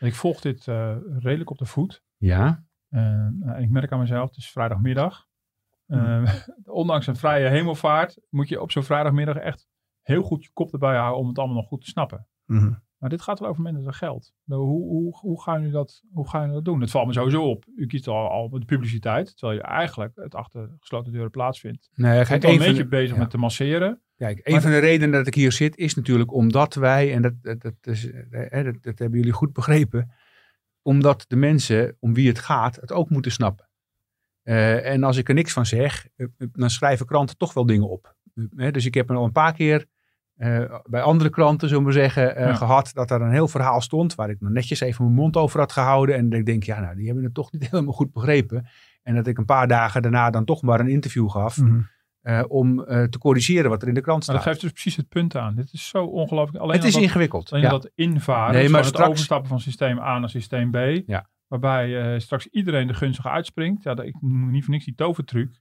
Ik 0.00 0.14
volg 0.14 0.40
dit 0.40 0.68
eh, 0.68 0.96
redelijk 1.18 1.50
op 1.50 1.58
de 1.58 1.66
voet. 1.66 2.02
Ja, 2.16 2.64
En 2.88 3.42
eh, 3.44 3.62
ik 3.62 3.70
merk 3.70 3.92
aan 3.92 3.98
mezelf, 3.98 4.28
het 4.28 4.38
is 4.38 4.50
vrijdagmiddag. 4.50 5.26
Eh, 5.86 6.34
ondanks 6.64 7.06
een 7.06 7.16
vrije 7.16 7.48
hemelvaart 7.48 8.18
moet 8.30 8.48
je 8.48 8.60
op 8.60 8.70
zo'n 8.70 8.82
vrijdagmiddag 8.82 9.36
echt 9.36 9.68
heel 10.02 10.22
goed 10.22 10.44
je 10.44 10.50
kop 10.52 10.72
erbij 10.72 10.96
houden 10.96 11.20
om 11.20 11.28
het 11.28 11.38
allemaal 11.38 11.56
nog 11.56 11.66
goed 11.66 11.80
te 11.80 11.90
snappen. 11.90 12.26
Mhm. 12.44 12.72
Maar 12.98 13.10
dit 13.10 13.22
gaat 13.22 13.38
wel 13.38 13.48
over 13.48 13.62
minder 13.62 13.82
dan 13.82 13.94
geld. 13.94 14.32
Nou, 14.44 14.62
hoe, 14.62 14.88
hoe, 14.88 15.18
hoe, 15.18 15.42
gaan 15.42 15.58
jullie 15.58 15.72
dat, 15.72 16.02
hoe 16.12 16.28
gaan 16.28 16.40
jullie 16.40 16.54
dat 16.54 16.64
doen? 16.64 16.80
Het 16.80 16.90
valt 16.90 17.06
me 17.06 17.12
sowieso 17.12 17.42
op. 17.42 17.64
U 17.76 17.86
kiest 17.86 18.06
al, 18.08 18.28
al 18.28 18.48
de 18.48 18.64
publiciteit, 18.64 19.36
terwijl 19.36 19.58
je 19.58 19.64
eigenlijk 19.64 20.12
het 20.16 20.34
achter 20.34 20.76
gesloten 20.78 21.12
deuren 21.12 21.30
plaatsvindt. 21.30 21.90
nou 21.94 22.14
ja, 22.14 22.20
Ik 22.20 22.28
ben 22.28 22.44
een 22.44 22.50
een 22.50 22.58
beetje 22.58 22.74
de- 22.82 22.88
bezig 22.88 23.14
ja. 23.14 23.20
met 23.20 23.30
te 23.30 23.38
masseren. 23.38 24.02
Kijk, 24.16 24.40
een 24.42 24.52
Maar 24.52 24.62
van 24.62 24.70
de 24.70 24.78
redenen 24.78 25.12
dat 25.12 25.26
ik 25.26 25.34
hier 25.34 25.52
zit 25.52 25.76
is 25.76 25.94
natuurlijk 25.94 26.32
omdat 26.32 26.74
wij, 26.74 27.12
en 27.14 27.22
dat, 27.22 27.32
dat, 27.42 27.60
dat, 27.60 27.74
is, 27.82 28.10
eh, 28.10 28.64
dat, 28.64 28.82
dat 28.82 28.98
hebben 28.98 29.18
jullie 29.18 29.32
goed 29.34 29.52
begrepen, 29.52 30.12
omdat 30.82 31.24
de 31.28 31.36
mensen 31.36 31.96
om 32.00 32.14
wie 32.14 32.28
het 32.28 32.38
gaat 32.38 32.76
het 32.76 32.92
ook 32.92 33.10
moeten 33.10 33.32
snappen. 33.32 33.68
Eh, 34.42 34.86
en 34.92 35.02
als 35.02 35.16
ik 35.16 35.28
er 35.28 35.34
niks 35.34 35.52
van 35.52 35.66
zeg, 35.66 36.08
eh, 36.16 36.26
eh, 36.38 36.48
dan 36.52 36.70
schrijven 36.70 37.06
kranten 37.06 37.36
toch 37.36 37.52
wel 37.52 37.66
dingen 37.66 37.88
op. 37.88 38.16
Dus 38.72 38.86
ik 38.86 38.94
heb 38.94 39.10
er 39.10 39.16
al 39.16 39.24
een 39.24 39.32
paar 39.32 39.52
keer 39.52 39.86
eh, 40.38 40.74
bij 40.84 41.02
andere 41.02 41.30
kranten, 41.30 41.68
zullen 41.68 41.84
we 41.84 41.92
zeggen, 41.92 42.36
eh, 42.36 42.46
Ja. 42.46 42.54
gehad 42.54 42.90
dat 42.94 43.10
er 43.10 43.20
een 43.22 43.30
heel 43.32 43.48
verhaal 43.48 43.80
stond 43.80 44.14
waar 44.14 44.30
ik 44.30 44.40
nog 44.40 44.50
netjes 44.50 44.80
even 44.80 45.04
mijn 45.04 45.16
mond 45.16 45.36
over 45.36 45.60
had 45.60 45.72
gehouden. 45.72 46.16
En 46.16 46.30
ik 46.32 46.46
denk, 46.46 46.62
ja, 46.62 46.80
nou, 46.80 46.96
die 46.96 47.06
hebben 47.06 47.24
het 47.24 47.34
toch 47.34 47.52
niet 47.52 47.62
helemaal 47.70 47.92
goed 47.92 48.12
begrepen. 48.12 48.66
En 49.02 49.14
dat 49.14 49.26
ik 49.26 49.38
een 49.38 49.44
paar 49.44 49.68
dagen 49.68 50.02
daarna 50.02 50.30
dan 50.30 50.44
toch 50.44 50.62
maar 50.62 50.80
een 50.80 50.88
interview 50.88 51.30
gaf 51.30 51.56
Mhm. 51.60 51.80
eh, 52.20 52.42
om 52.48 52.76
te 52.84 53.18
corrigeren 53.18 53.70
wat 53.70 53.82
er 53.82 53.88
in 53.88 53.94
de 53.94 54.00
krant 54.00 54.16
Maar 54.26 54.36
staat. 54.36 54.36
dat 54.36 54.44
geeft 54.44 54.60
dus 54.60 54.70
precies 54.72 54.96
het 54.96 55.08
punt 55.08 55.36
aan. 55.36 55.54
Dit 55.54 55.72
is 55.72 55.88
zo 55.88 56.04
ongelooflijk. 56.04 56.62
Alleen 56.64 56.76
Het 56.76 56.84
is 56.84 56.92
dat, 56.92 57.02
ingewikkeld. 57.02 57.50
alleen 57.52 57.64
Ja. 57.64 57.70
dat 57.70 57.90
invaren, 57.94 58.52
Nee, 58.52 58.62
dus 58.62 58.70
maar 58.72 58.80
straks- 58.84 59.00
het 59.02 59.08
overstappen 59.10 59.48
van 59.48 59.60
systeem 59.60 59.98
A 59.98 60.18
naar 60.18 60.30
systeem 60.30 60.70
B. 60.70 60.76
Ja. 61.06 61.28
Waarbij 61.46 62.18
straks 62.20 62.46
iedereen 62.46 62.86
de 62.86 62.94
gunstige 62.94 63.28
uitspringt. 63.28 63.82
Ja, 63.82 63.94
dat, 63.94 64.04
ik 64.06 64.16
noem 64.20 64.50
niet 64.50 64.64
voor 64.64 64.72
niks 64.72 64.84
die 64.84 64.94
tovertruc. 64.94 65.60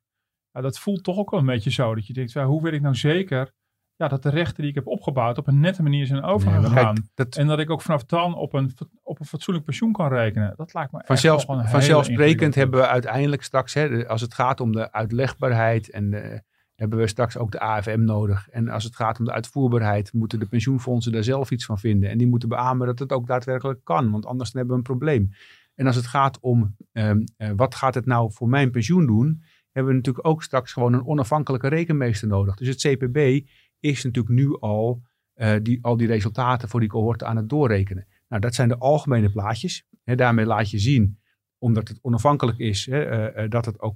Ja, 0.51 0.61
dat 0.61 0.80
voelt 0.80 1.03
toch 1.03 1.17
ook 1.17 1.30
wel 1.32 1.39
een 1.39 1.45
beetje 1.45 1.71
zo. 1.71 1.95
Dat 1.95 2.07
je 2.07 2.13
denkt, 2.13 2.34
hoe 2.34 2.61
weet 2.61 2.73
ik 2.73 2.82
nou 2.82 2.95
zeker 2.95 3.51
ja, 3.98 4.08
dat 4.08 4.24
de 4.24 4.30
rechten 4.30 4.62
die 4.62 4.70
ik 4.70 4.76
heb 4.76 4.88
opgebouwd 4.88 5.38
op 5.38 5.48
een 5.48 5.60
nette 5.60 5.84
manier 5.84 6.06
zijn 6.06 6.24
overgegaan. 6.24 6.95
dat, 7.16 7.36
En 7.36 7.48
dat 7.48 7.60
ik 7.60 7.70
ook 7.70 7.82
vanaf 7.82 8.04
dan 8.04 8.36
op 8.36 8.54
een, 8.54 8.72
op 9.04 9.20
een 9.20 9.26
fatsoenlijk 9.26 9.66
pensioen 9.66 9.91
kan 9.91 10.10
rekenen. 10.10 10.54
Dat 10.56 10.74
lijkt 10.74 10.91
me 10.91 10.98
echt 10.98 11.24
een 11.24 11.58
hele 11.58 11.68
vanzelfsprekend 11.68 12.56
hebben 12.56 12.80
we 12.80 12.88
uiteindelijk 12.88 13.43
straks, 13.43 13.74
hè, 13.74 14.08
als 14.08 14.22
het 14.22 14.34
gaat 14.34 14.62
om 14.62 14.72
de 14.72 14.91
uitlegbaarheid 14.91 15.89
en 15.89 16.10
de, 16.10 16.41
hebben 16.76 17.00
we 17.00 17.08
straks 17.08 17.38
ook 17.38 17.52
de 17.52 17.60
AFM 17.60 18.04
nodig. 18.04 18.50
En 18.50 18.70
als 18.70 18.84
het 18.84 18.95
gaat 18.95 19.20
om 19.20 19.26
de 19.26 19.32
uitvoerbaarheid, 19.32 20.14
moeten 20.14 20.39
de 20.39 20.45
pensioenfondsen 20.45 21.12
daar 21.12 21.24
zelf 21.24 21.52
iets 21.52 21.66
van 21.66 21.80
vinden. 21.80 22.10
En 22.10 22.18
die 22.18 22.28
moeten 22.28 22.50
beamen 22.50 22.88
dat 22.88 23.00
het 23.00 23.12
ook 23.12 23.28
daadwerkelijk 23.28 23.80
kan, 23.84 24.12
want 24.12 24.26
anders 24.26 24.54
hebben 24.54 24.72
we 24.72 24.78
een 24.78 24.82
probleem. 24.82 25.32
En 25.76 25.86
als 25.86 25.95
het 25.95 26.08
gaat 26.08 26.39
om 26.39 26.76
ehm, 26.91 27.24
eh, 27.38 27.52
wat 27.56 27.76
gaat 27.76 27.95
het 27.95 28.06
nou 28.06 28.32
voor 28.32 28.50
mijn 28.50 28.72
pensioen 28.72 29.06
doen, 29.06 29.43
hebben 29.72 29.91
we 29.91 29.98
natuurlijk 29.98 30.28
ook 30.28 30.43
straks 30.43 30.74
gewoon 30.74 30.93
een 30.93 31.06
onafhankelijke 31.06 31.68
rekenmeester 31.68 32.28
nodig. 32.28 32.56
Dus 32.56 32.68
het 32.68 32.78
CPB 32.78 33.48
is 33.80 34.03
natuurlijk 34.03 34.36
nu 34.36 34.59
al, 34.59 35.01
eh, 35.34 35.55
die, 35.61 35.80
al 35.82 35.97
die 35.97 36.07
resultaten 36.07 36.69
voor 36.69 36.80
die 36.80 36.89
cohorte 36.89 37.25
aan 37.25 37.36
het 37.36 37.49
doorrekenen. 37.49 38.07
Nou, 38.28 38.41
dat 38.41 38.55
zijn 38.55 38.69
de 38.69 38.78
algemene 38.78 39.32
plaatjes. 39.32 39.86
Hè, 40.03 40.15
daarmee 40.15 40.45
laat 40.45 40.69
je 40.69 40.80
zien, 40.80 41.19
omdat 41.57 41.88
het 41.88 41.99
onafhankelijk 42.01 42.57
is, 42.57 42.88
eh, 42.88 43.43
eh, 43.43 43.49
dat 43.49 43.65
het 43.65 43.80
ook, 43.82 43.95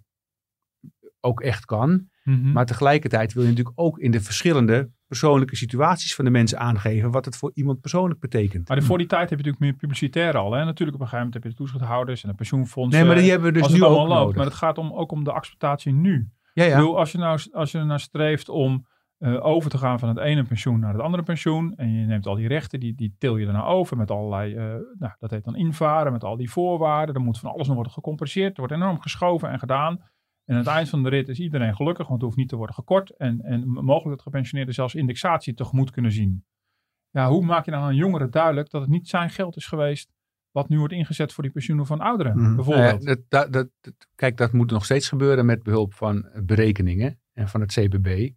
ook 1.20 1.42
echt 1.42 1.66
kan. 1.66 2.10
Mhm. 2.24 2.52
Maar 2.52 2.66
tegelijkertijd 2.66 3.34
wil 3.34 3.44
je 3.44 3.50
natuurlijk 3.50 3.80
ook 3.80 4.00
in 4.00 4.12
de 4.12 4.22
verschillende 4.22 4.92
persoonlijke 5.08 5.56
situaties 5.56 6.16
van 6.16 6.26
de 6.26 6.32
mensen 6.32 6.60
aangeven 6.60 7.12
wat 7.12 7.26
het 7.26 7.38
voor 7.38 7.52
iemand 7.54 7.82
persoonlijk 7.82 8.20
betekent. 8.20 8.70
Maar 8.70 8.84
voor 8.84 8.98
die 8.98 9.08
tijd 9.08 9.30
heb 9.30 9.40
je 9.40 9.46
natuurlijk 9.46 9.64
meer 9.64 9.74
publicitair 9.74 10.38
al. 10.38 10.52
Hè? 10.52 10.66
Natuurlijk 10.66 10.98
op 10.98 11.04
een 11.04 11.08
gegeven 11.08 11.18
moment 11.18 11.34
heb 11.34 11.44
je 11.44 11.50
de 11.50 11.56
toezichthouders 11.56 12.24
en 12.24 12.30
de 12.30 12.36
pensioenfondsen. 12.36 13.00
nee, 13.00 13.12
maar 13.12 13.22
die 13.22 13.32
hebben 13.32 13.54
we 13.54 13.60
dus 13.60 13.70
nu 13.70 13.84
ook 13.84 13.84
allemaal 13.84 14.08
loopt. 14.08 14.20
nodig. 14.20 14.36
Maar 14.36 14.46
het 14.46 14.54
gaat 14.54 14.78
om, 14.78 14.94
ook 14.94 15.12
om 15.12 15.24
de 15.24 15.32
acceptatie 15.32 15.94
nu. 15.94 16.30
ja, 16.54 16.64
Ik 16.64 16.70
ja. 16.70 16.76
bedoel, 16.76 16.98
als 16.98 17.12
je 17.12 17.18
nou, 17.18 17.40
als 17.52 17.72
je 17.72 17.78
er 17.78 17.86
naar 17.86 18.00
streeft 18.00 18.50
om 18.50 18.86
eh, 19.22 19.46
over 19.46 19.70
te 19.70 19.78
gaan 19.78 20.00
van 20.00 20.10
het 20.10 20.18
ene 20.18 20.44
pensioen 20.44 20.80
naar 20.80 20.94
het 20.94 21.02
andere 21.02 21.24
pensioen. 21.24 21.74
En 21.76 21.92
je 21.94 22.06
neemt 22.06 22.26
al 22.26 22.36
die 22.36 22.48
rechten, 22.48 22.80
die, 22.80 22.96
die 22.96 23.16
til 23.18 23.38
je 23.38 23.46
er 23.48 23.54
nou 23.54 23.66
over 23.66 23.98
met 23.98 24.12
allerlei, 24.12 24.56
eh, 24.56 24.64
nou, 25.00 25.14
dat 25.20 25.32
heet 25.32 25.44
dan 25.44 25.56
invaren, 25.56 26.12
met 26.12 26.24
al 26.24 26.38
die 26.38 26.52
voorwaarden. 26.52 27.16
Er 27.16 27.22
moet 27.22 27.40
van 27.40 27.52
alles 27.52 27.66
nog 27.66 27.76
worden 27.76 27.94
gecompenseerd. 27.94 28.52
Er 28.54 28.58
wordt 28.58 28.74
enorm 28.74 29.00
geschoven 29.02 29.50
en 29.50 29.60
gedaan. 29.60 29.94
En 30.46 30.54
aan 30.58 30.64
het 30.64 30.68
eind 30.68 30.90
van 30.90 31.04
de 31.04 31.10
rit 31.10 31.30
is 31.30 31.40
iedereen 31.40 31.76
gelukkig, 31.76 32.08
want 32.08 32.14
het 32.20 32.22
hoeft 32.26 32.38
niet 32.38 32.50
te 32.50 32.56
worden 32.56 32.76
gekort. 32.76 33.10
En, 33.18 33.42
en 33.42 33.68
mogelijk 33.68 34.10
dat 34.10 34.22
gepensioneerden 34.22 34.74
zelfs 34.74 34.96
indexatie 34.96 35.54
tegemoet 35.54 35.92
kunnen 35.92 36.12
zien. 36.12 36.46
Ja, 37.10 37.30
hoe 37.30 37.46
maak 37.46 37.66
je 37.66 37.72
dan 37.72 37.82
aan 37.82 37.96
jongeren 37.96 38.32
duidelijk 38.32 38.70
dat 38.70 38.82
het 38.82 38.90
niet 38.90 39.08
zijn 39.08 39.30
geld 39.30 39.56
is 39.56 39.66
geweest 39.68 40.12
wat 40.52 40.70
nu 40.70 40.78
wordt 40.78 40.94
ingezet 40.94 41.34
voor 41.34 41.44
die 41.44 41.52
pensioenen 41.52 41.86
van 41.86 42.00
ouderen, 42.00 42.38
Mhm. 42.38 42.56
bijvoorbeeld? 42.56 43.04
Nou 43.04 43.16
dat, 43.16 43.20
dat, 43.30 43.54
dat- 43.54 43.70
dat- 43.82 44.08
kijk, 44.16 44.38
dat 44.38 44.54
moet 44.54 44.72
nog 44.72 44.86
steeds 44.86 45.10
gebeuren 45.10 45.46
met 45.46 45.64
behulp 45.64 45.94
van 45.94 46.30
berekeningen 46.44 47.20
en 47.34 47.48
van 47.48 47.62
het 47.62 47.72
CPB. 47.74 48.30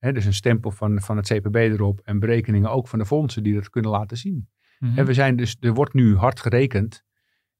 Dus 0.00 0.24
een 0.24 0.34
stempel 0.34 0.70
van, 0.70 1.00
van 1.00 1.16
het 1.16 1.26
CPB 1.26 1.54
erop 1.56 2.00
en 2.04 2.18
berekeningen 2.18 2.70
ook 2.70 2.88
van 2.88 2.98
de 2.98 3.06
fondsen 3.06 3.42
die 3.42 3.54
dat 3.54 3.70
kunnen 3.70 3.90
laten 3.90 4.16
zien. 4.16 4.48
Mhm. 4.78 4.98
En 4.98 5.06
we 5.06 5.14
zijn 5.14 5.36
dus, 5.36 5.56
er 5.60 5.74
wordt 5.74 5.94
nu 5.94 6.16
hard 6.16 6.40
gerekend. 6.40 7.04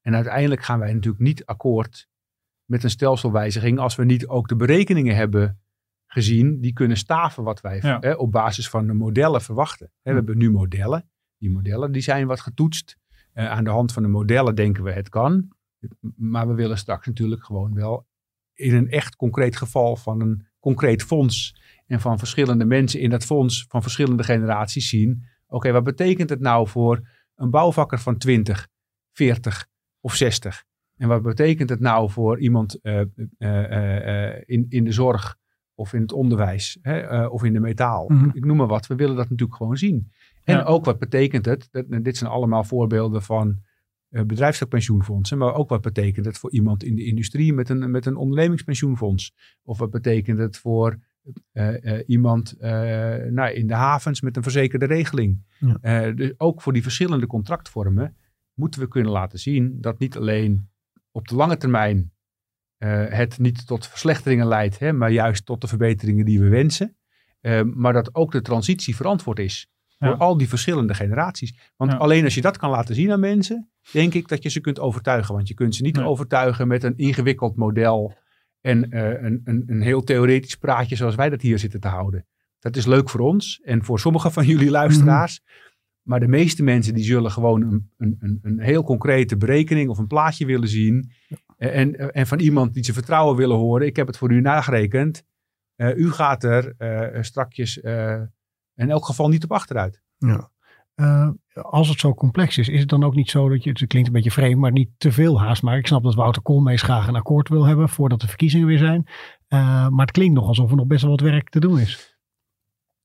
En 0.00 0.14
uiteindelijk 0.14 0.62
gaan 0.62 0.78
wij 0.78 0.92
natuurlijk 0.92 1.22
niet 1.22 1.44
akkoord 1.44 2.08
met 2.64 2.84
een 2.84 2.90
stelselwijziging 2.90 3.78
als 3.78 3.96
we 3.96 4.04
niet 4.04 4.26
ook 4.26 4.48
de 4.48 4.56
berekeningen 4.56 5.16
hebben 5.16 5.60
gezien 6.06 6.60
die 6.60 6.72
kunnen 6.72 6.96
staven 6.96 7.44
wat 7.44 7.60
wij 7.60 7.78
Ja. 7.82 8.14
op 8.14 8.32
basis 8.32 8.68
van 8.68 8.86
de 8.86 8.92
modellen 8.92 9.40
verwachten. 9.42 9.92
We 10.02 10.12
hebben 10.12 10.38
nu 10.38 10.50
modellen. 10.50 11.10
Die 11.38 11.50
modellen 11.50 11.92
die 11.92 12.02
zijn 12.02 12.26
wat 12.26 12.40
getoetst. 12.40 12.96
Eh, 13.32 13.50
aan 13.50 13.64
de 13.64 13.70
hand 13.70 13.92
van 13.92 14.02
de 14.02 14.08
modellen 14.08 14.54
denken 14.54 14.82
we 14.84 14.92
het 14.92 15.08
kan. 15.08 15.48
Maar 16.16 16.48
we 16.48 16.54
willen 16.54 16.78
straks 16.78 17.06
natuurlijk 17.06 17.44
gewoon 17.44 17.74
wel 17.74 18.06
in 18.54 18.74
een 18.74 18.88
echt 18.90 19.16
concreet 19.16 19.56
geval 19.56 19.96
van 19.96 20.20
een 20.20 20.46
concreet 20.60 21.02
fonds 21.02 21.60
en 21.88 22.00
van 22.00 22.18
verschillende 22.18 22.64
mensen 22.64 23.00
in 23.00 23.10
dat 23.10 23.24
fonds 23.24 23.64
van 23.68 23.82
verschillende 23.82 24.22
generaties 24.22 24.88
zien. 24.88 25.24
Oké, 25.46 25.72
wat 25.72 25.84
betekent 25.84 26.30
het 26.30 26.40
nou 26.40 26.68
voor 26.68 27.08
een 27.34 27.50
bouwvakker 27.50 27.98
van 27.98 28.18
20, 28.18 28.68
40 29.12 29.66
of 30.00 30.14
60? 30.14 30.64
En 30.96 31.08
wat 31.08 31.22
betekent 31.22 31.70
het 31.70 31.80
nou 31.80 32.10
voor 32.10 32.40
iemand 32.40 32.80
eh, 32.80 33.00
eh, 33.38 34.36
eh, 34.36 34.42
in, 34.46 34.66
in 34.68 34.84
de 34.84 34.92
zorg 34.92 35.36
of 35.74 35.92
in 35.92 36.00
het 36.00 36.12
onderwijs 36.12 36.78
hè, 36.82 37.26
of 37.26 37.44
in 37.44 37.52
de 37.52 37.60
metaal? 37.60 38.08
Mhm. 38.08 38.30
Ik 38.32 38.44
noem 38.44 38.56
maar 38.56 38.66
wat. 38.66 38.86
We 38.86 38.94
willen 38.94 39.16
dat 39.16 39.30
natuurlijk 39.30 39.58
gewoon 39.58 39.76
zien. 39.76 40.12
En 40.44 40.56
Ja. 40.56 40.62
ook 40.62 40.84
wat 40.84 40.98
betekent 40.98 41.44
het? 41.44 41.68
Dat, 41.70 41.84
dit 41.88 42.16
zijn 42.16 42.30
allemaal 42.30 42.64
voorbeelden 42.64 43.22
van 43.22 43.66
bedrijfstakpensioenfondsen. 44.08 45.38
Maar 45.38 45.54
ook 45.54 45.68
wat 45.68 45.80
betekent 45.80 46.26
het 46.26 46.38
voor 46.38 46.50
iemand 46.50 46.82
in 46.84 46.94
de 46.94 47.04
industrie 47.04 47.52
met 47.52 47.68
een, 47.68 47.90
met 47.90 48.06
een 48.06 48.16
ondernemingspensioenfonds? 48.16 49.32
Of 49.62 49.78
wat 49.78 49.90
betekent 49.90 50.38
het 50.38 50.56
voor 50.56 50.98
iemand 52.06 52.52
eh, 52.52 52.70
nou, 53.30 53.50
in 53.52 53.66
de 53.66 53.74
havens 53.74 54.20
met 54.20 54.36
een 54.36 54.42
verzekerde 54.42 54.86
regeling? 54.86 55.44
Ja. 55.58 55.78
Eh, 55.80 56.16
dus 56.16 56.32
ook 56.36 56.62
voor 56.62 56.72
die 56.72 56.82
verschillende 56.82 57.26
contractvormen 57.26 58.16
moeten 58.54 58.80
we 58.80 58.88
kunnen 58.88 59.12
laten 59.12 59.38
zien 59.38 59.76
dat 59.80 59.98
niet 59.98 60.16
alleen 60.16 60.68
op 61.10 61.28
de 61.28 61.34
lange 61.34 61.56
termijn 61.56 62.12
eh, 62.76 63.04
het 63.08 63.38
niet 63.38 63.66
tot 63.66 63.86
verslechteringen 63.86 64.46
leidt, 64.46 64.78
hè, 64.78 64.92
maar 64.92 65.10
juist 65.10 65.46
tot 65.46 65.60
de 65.60 65.66
verbeteringen 65.66 66.24
die 66.24 66.40
we 66.40 66.48
wensen. 66.48 66.96
Eh, 67.40 67.62
maar 67.62 67.92
dat 67.92 68.14
ook 68.14 68.32
de 68.32 68.42
transitie 68.42 68.96
verantwoord 68.96 69.38
is 69.38 69.70
voor 69.98 70.08
Ja. 70.08 70.14
al 70.14 70.36
die 70.36 70.48
verschillende 70.48 70.94
generaties. 70.94 71.72
Want 71.76 71.92
Ja. 71.92 71.96
alleen 71.98 72.24
als 72.24 72.34
je 72.34 72.40
dat 72.40 72.56
kan 72.56 72.70
laten 72.70 72.94
zien 72.94 73.12
aan 73.12 73.20
mensen, 73.20 73.70
denk 73.92 74.14
ik 74.14 74.28
dat 74.28 74.42
je 74.42 74.48
ze 74.48 74.60
kunt 74.60 74.80
overtuigen. 74.80 75.34
Want 75.34 75.48
je 75.48 75.54
kunt 75.54 75.74
ze 75.74 75.82
niet 75.82 75.98
overtuigen 75.98 76.68
met 76.68 76.82
een 76.82 76.96
ingewikkeld 76.96 77.56
model 77.56 78.14
en 78.60 78.90
eh, 78.90 79.22
een, 79.22 79.40
een, 79.44 79.62
een 79.66 79.82
heel 79.82 80.02
theoretisch 80.02 80.56
praatje 80.56 80.96
zoals 80.96 81.14
wij 81.14 81.28
dat 81.28 81.42
hier 81.42 81.58
zitten 81.58 81.80
te 81.80 81.88
houden. 81.88 82.26
Dat 82.58 82.76
is 82.76 82.86
leuk 82.86 83.10
voor 83.10 83.20
ons 83.20 83.60
en 83.64 83.84
voor 83.84 84.00
sommige 84.00 84.30
van 84.30 84.46
jullie 84.46 84.70
luisteraars. 84.70 85.40
Maar 86.02 86.20
de 86.20 86.28
meeste 86.28 86.62
mensen 86.62 86.94
die 86.94 87.04
zullen 87.04 87.30
gewoon 87.30 87.62
een, 87.62 87.90
een, 87.96 88.16
een, 88.20 88.38
een 88.42 88.60
heel 88.60 88.82
concrete 88.82 89.36
berekening 89.36 89.88
of 89.88 89.98
een 89.98 90.06
plaatje 90.06 90.46
willen 90.46 90.68
zien. 90.68 91.10
En, 91.56 92.12
en 92.12 92.26
van 92.26 92.38
iemand 92.38 92.74
die 92.74 92.84
ze 92.84 92.92
vertrouwen 92.92 93.36
willen 93.36 93.56
horen. 93.56 93.86
Ik 93.86 93.96
heb 93.96 94.06
het 94.06 94.16
voor 94.16 94.32
u 94.32 94.40
nagerekend. 94.40 95.24
Eh, 95.74 95.96
u 95.96 96.10
gaat 96.10 96.44
er 96.44 96.74
eh 96.76 97.22
strakjes 97.22 97.80
eh, 97.80 98.22
in 98.74 98.90
elk 98.90 99.04
geval 99.04 99.28
niet 99.28 99.44
op 99.44 99.52
achteruit. 99.52 100.02
Ja. 100.16 100.50
Uh, 101.00 101.28
als 101.52 101.88
het 101.88 102.00
zo 102.00 102.14
complex 102.14 102.58
is, 102.58 102.68
is 102.68 102.80
het 102.80 102.88
dan 102.88 103.04
ook 103.04 103.14
niet 103.14 103.30
zo 103.30 103.48
dat 103.48 103.64
je, 103.64 103.70
het 103.70 103.86
klinkt 103.86 104.08
een 104.08 104.14
beetje 104.14 104.30
vreemd, 104.30 104.60
maar 104.60 104.72
niet 104.72 104.90
te 104.98 105.12
veel 105.12 105.40
haast 105.40 105.62
maar 105.62 105.78
Ik 105.78 105.86
snap 105.86 106.02
dat 106.02 106.14
Wouter 106.14 106.42
Koolmees 106.42 106.82
graag 106.82 107.06
een 107.06 107.16
akkoord 107.16 107.48
wil 107.48 107.64
hebben 107.64 107.88
voordat 107.88 108.20
de 108.20 108.28
verkiezingen 108.28 108.66
weer 108.66 108.78
zijn. 108.78 109.02
Uh, 109.06 109.88
maar 109.88 110.06
het 110.06 110.10
klinkt 110.10 110.34
nog 110.34 110.48
alsof 110.48 110.70
er 110.70 110.76
nog 110.76 110.86
best 110.86 111.02
wel 111.02 111.10
wat 111.10 111.20
werk 111.20 111.48
te 111.48 111.60
doen 111.60 111.78
is. 111.78 112.16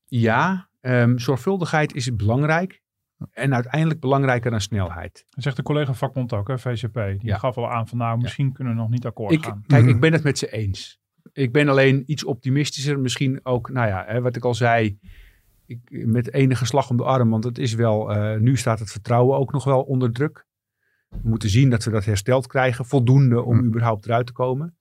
Ja, 0.04 0.68
um, 0.80 1.18
zorgvuldigheid 1.18 1.94
is 1.94 2.16
belangrijk. 2.16 2.82
En 3.30 3.54
uiteindelijk 3.54 4.00
belangrijker 4.00 4.50
dan 4.50 4.60
snelheid. 4.60 5.24
Dat 5.28 5.44
zegt 5.44 5.56
de 5.56 5.62
collega 5.62 5.92
vakbond 5.92 6.32
ook, 6.32 6.48
hè, 6.48 6.58
VCP. 6.58 6.94
Die 6.94 7.18
ja. 7.20 7.38
gaf 7.38 7.56
al 7.56 7.70
aan 7.70 7.88
van 7.88 7.98
nou, 7.98 8.18
misschien 8.18 8.52
kunnen 8.52 8.74
we 8.74 8.80
nog 8.80 8.90
niet 8.90 9.06
akkoord 9.06 9.32
ik, 9.32 9.44
gaan. 9.44 9.64
Kijk, 9.66 9.84
ik 9.84 9.90
mhm. 9.90 10.00
ben 10.00 10.12
het 10.12 10.22
met 10.22 10.38
ze 10.38 10.50
eens. 10.50 11.00
Ik 11.32 11.52
ben 11.52 11.68
alleen 11.68 12.02
iets 12.06 12.24
optimistischer. 12.24 12.98
Misschien 12.98 13.40
ook, 13.42 13.70
nou 13.70 13.88
ja, 13.88 14.04
hè, 14.06 14.20
wat 14.20 14.36
ik 14.36 14.44
al 14.44 14.54
zei 14.54 14.98
ik, 15.66 16.06
met 16.06 16.32
enige 16.32 16.66
slag 16.66 16.90
om 16.90 16.96
de 16.96 17.04
arm, 17.04 17.30
want 17.30 17.44
het 17.44 17.58
is 17.58 17.74
wel, 17.74 18.16
uh, 18.16 18.40
nu 18.40 18.56
staat 18.56 18.78
het 18.78 18.90
vertrouwen 18.90 19.38
ook 19.38 19.52
nog 19.52 19.64
wel 19.64 19.82
onder 19.82 20.12
druk. 20.12 20.46
We 21.08 21.28
moeten 21.28 21.48
zien 21.48 21.70
dat 21.70 21.84
we 21.84 21.90
dat 21.90 22.04
hersteld 22.04 22.46
krijgen, 22.46 22.84
voldoende 22.84 23.42
om 23.42 23.64
überhaupt 23.64 24.04
eruit 24.04 24.26
te 24.26 24.32
komen. 24.32 24.76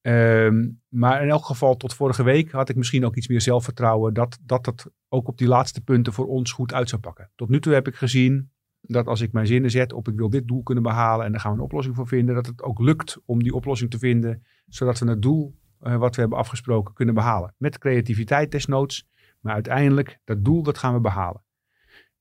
Um, 0.00 0.82
maar 0.88 1.22
in 1.22 1.28
elk 1.28 1.44
geval, 1.44 1.76
tot 1.76 1.94
vorige 1.94 2.22
week 2.22 2.50
had 2.50 2.68
ik 2.68 2.76
misschien 2.76 3.04
ook 3.04 3.16
iets 3.16 3.28
meer 3.28 3.40
zelfvertrouwen 3.40 4.14
dat, 4.14 4.38
dat 4.42 4.66
het 4.66 4.86
ook 5.08 5.28
op 5.28 5.38
die 5.38 5.48
laatste 5.48 5.80
punten 5.80 6.12
voor 6.12 6.26
ons 6.26 6.52
goed 6.52 6.72
uit 6.72 6.88
zou 6.88 7.00
pakken. 7.00 7.30
Tot 7.34 7.48
nu 7.48 7.60
toe 7.60 7.72
heb 7.72 7.86
ik 7.88 7.94
gezien 7.94 8.50
dat 8.80 9.06
als 9.06 9.20
ik 9.20 9.32
mijn 9.32 9.46
zinnen 9.46 9.70
zet 9.70 9.92
op 9.92 10.08
ik 10.08 10.16
wil 10.16 10.30
dit 10.30 10.48
doel 10.48 10.62
kunnen 10.62 10.84
behalen 10.84 11.26
en 11.26 11.32
daar 11.32 11.40
gaan 11.40 11.52
we 11.52 11.58
een 11.58 11.64
oplossing 11.64 11.96
voor 11.96 12.06
vinden, 12.06 12.34
dat 12.34 12.46
het 12.46 12.62
ook 12.62 12.78
lukt 12.78 13.20
om 13.24 13.42
die 13.42 13.54
oplossing 13.54 13.90
te 13.90 13.98
vinden, 13.98 14.42
zodat 14.66 14.98
we 14.98 15.08
het 15.08 15.22
doel 15.22 15.58
uh, 15.82 15.96
wat 15.96 16.14
we 16.14 16.20
hebben 16.20 16.38
afgesproken 16.38 16.94
kunnen 16.94 17.14
behalen. 17.14 17.54
Met 17.56 17.78
creativiteit 17.78 18.50
desnoods, 18.50 19.08
maar 19.40 19.54
uiteindelijk, 19.54 20.18
dat 20.24 20.44
doel, 20.44 20.62
dat 20.62 20.78
gaan 20.78 20.94
we 20.94 21.00
behalen. 21.00 21.42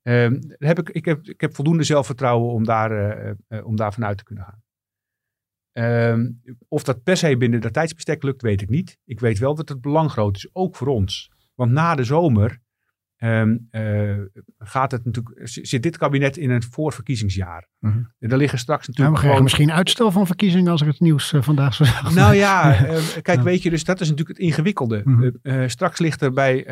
Um, 0.01 0.39
heb 0.47 0.79
ik, 0.79 0.89
ik, 0.89 1.05
heb, 1.05 1.25
ik 1.25 1.41
heb 1.41 1.55
voldoende 1.55 1.83
zelfvertrouwen 1.83 2.53
om 2.53 2.63
daar, 2.63 3.17
uh, 3.49 3.65
om 3.65 3.75
daar 3.75 3.93
vanuit 3.93 4.17
te 4.17 4.23
kunnen 4.23 4.43
gaan. 4.43 4.61
Um, 6.13 6.41
of 6.67 6.83
dat 6.83 7.03
per 7.03 7.17
se 7.17 7.37
binnen 7.37 7.61
dat 7.61 7.73
tijdsbestek 7.73 8.23
lukt, 8.23 8.41
weet 8.41 8.61
ik 8.61 8.69
niet. 8.69 8.97
Ik 9.05 9.19
weet 9.19 9.37
wel 9.37 9.55
dat 9.55 9.69
het 9.69 9.81
belang 9.81 10.11
groot 10.11 10.35
is, 10.35 10.49
ook 10.53 10.75
voor 10.75 10.87
ons. 10.87 11.31
Want 11.55 11.71
na 11.71 11.95
de 11.95 12.03
zomer 12.03 12.61
Um, 13.19 13.67
uh, 13.71 14.15
gaat 14.57 14.91
het 14.91 15.05
natuurlijk, 15.05 15.39
zit 15.43 15.83
dit 15.83 15.97
kabinet 15.97 16.37
in 16.37 16.49
een 16.49 16.63
voorverkiezingsjaar. 16.63 17.67
-huh. 17.79 17.95
Er 18.19 18.37
liggen 18.37 18.59
straks 18.59 18.87
natuurlijk. 18.87 19.15
Nou, 19.15 19.21
we 19.21 19.29
gewoon... 19.29 19.43
misschien 19.43 19.71
uitstel 19.71 20.11
van 20.11 20.25
verkiezingen 20.25 20.71
als 20.71 20.81
ik 20.81 20.87
het 20.87 20.99
nieuws 20.99 21.33
uh, 21.33 21.41
vandaag 21.41 21.73
zo 21.73 21.83
zeggen. 21.83 22.15
Nou 22.15 22.35
ja, 22.35 22.71
uh, 22.91 22.97
kijk, 23.21 23.41
weet 23.41 23.63
je, 23.63 23.69
dus 23.69 23.83
dat 23.83 24.01
is 24.01 24.09
natuurlijk 24.09 24.37
het 24.37 24.47
ingewikkelde. 24.47 25.01
Uh 25.05 25.31
mhm. 25.43 25.67
straks 25.67 25.99
ligt 25.99 26.21
er 26.21 26.33
bij, 26.33 26.63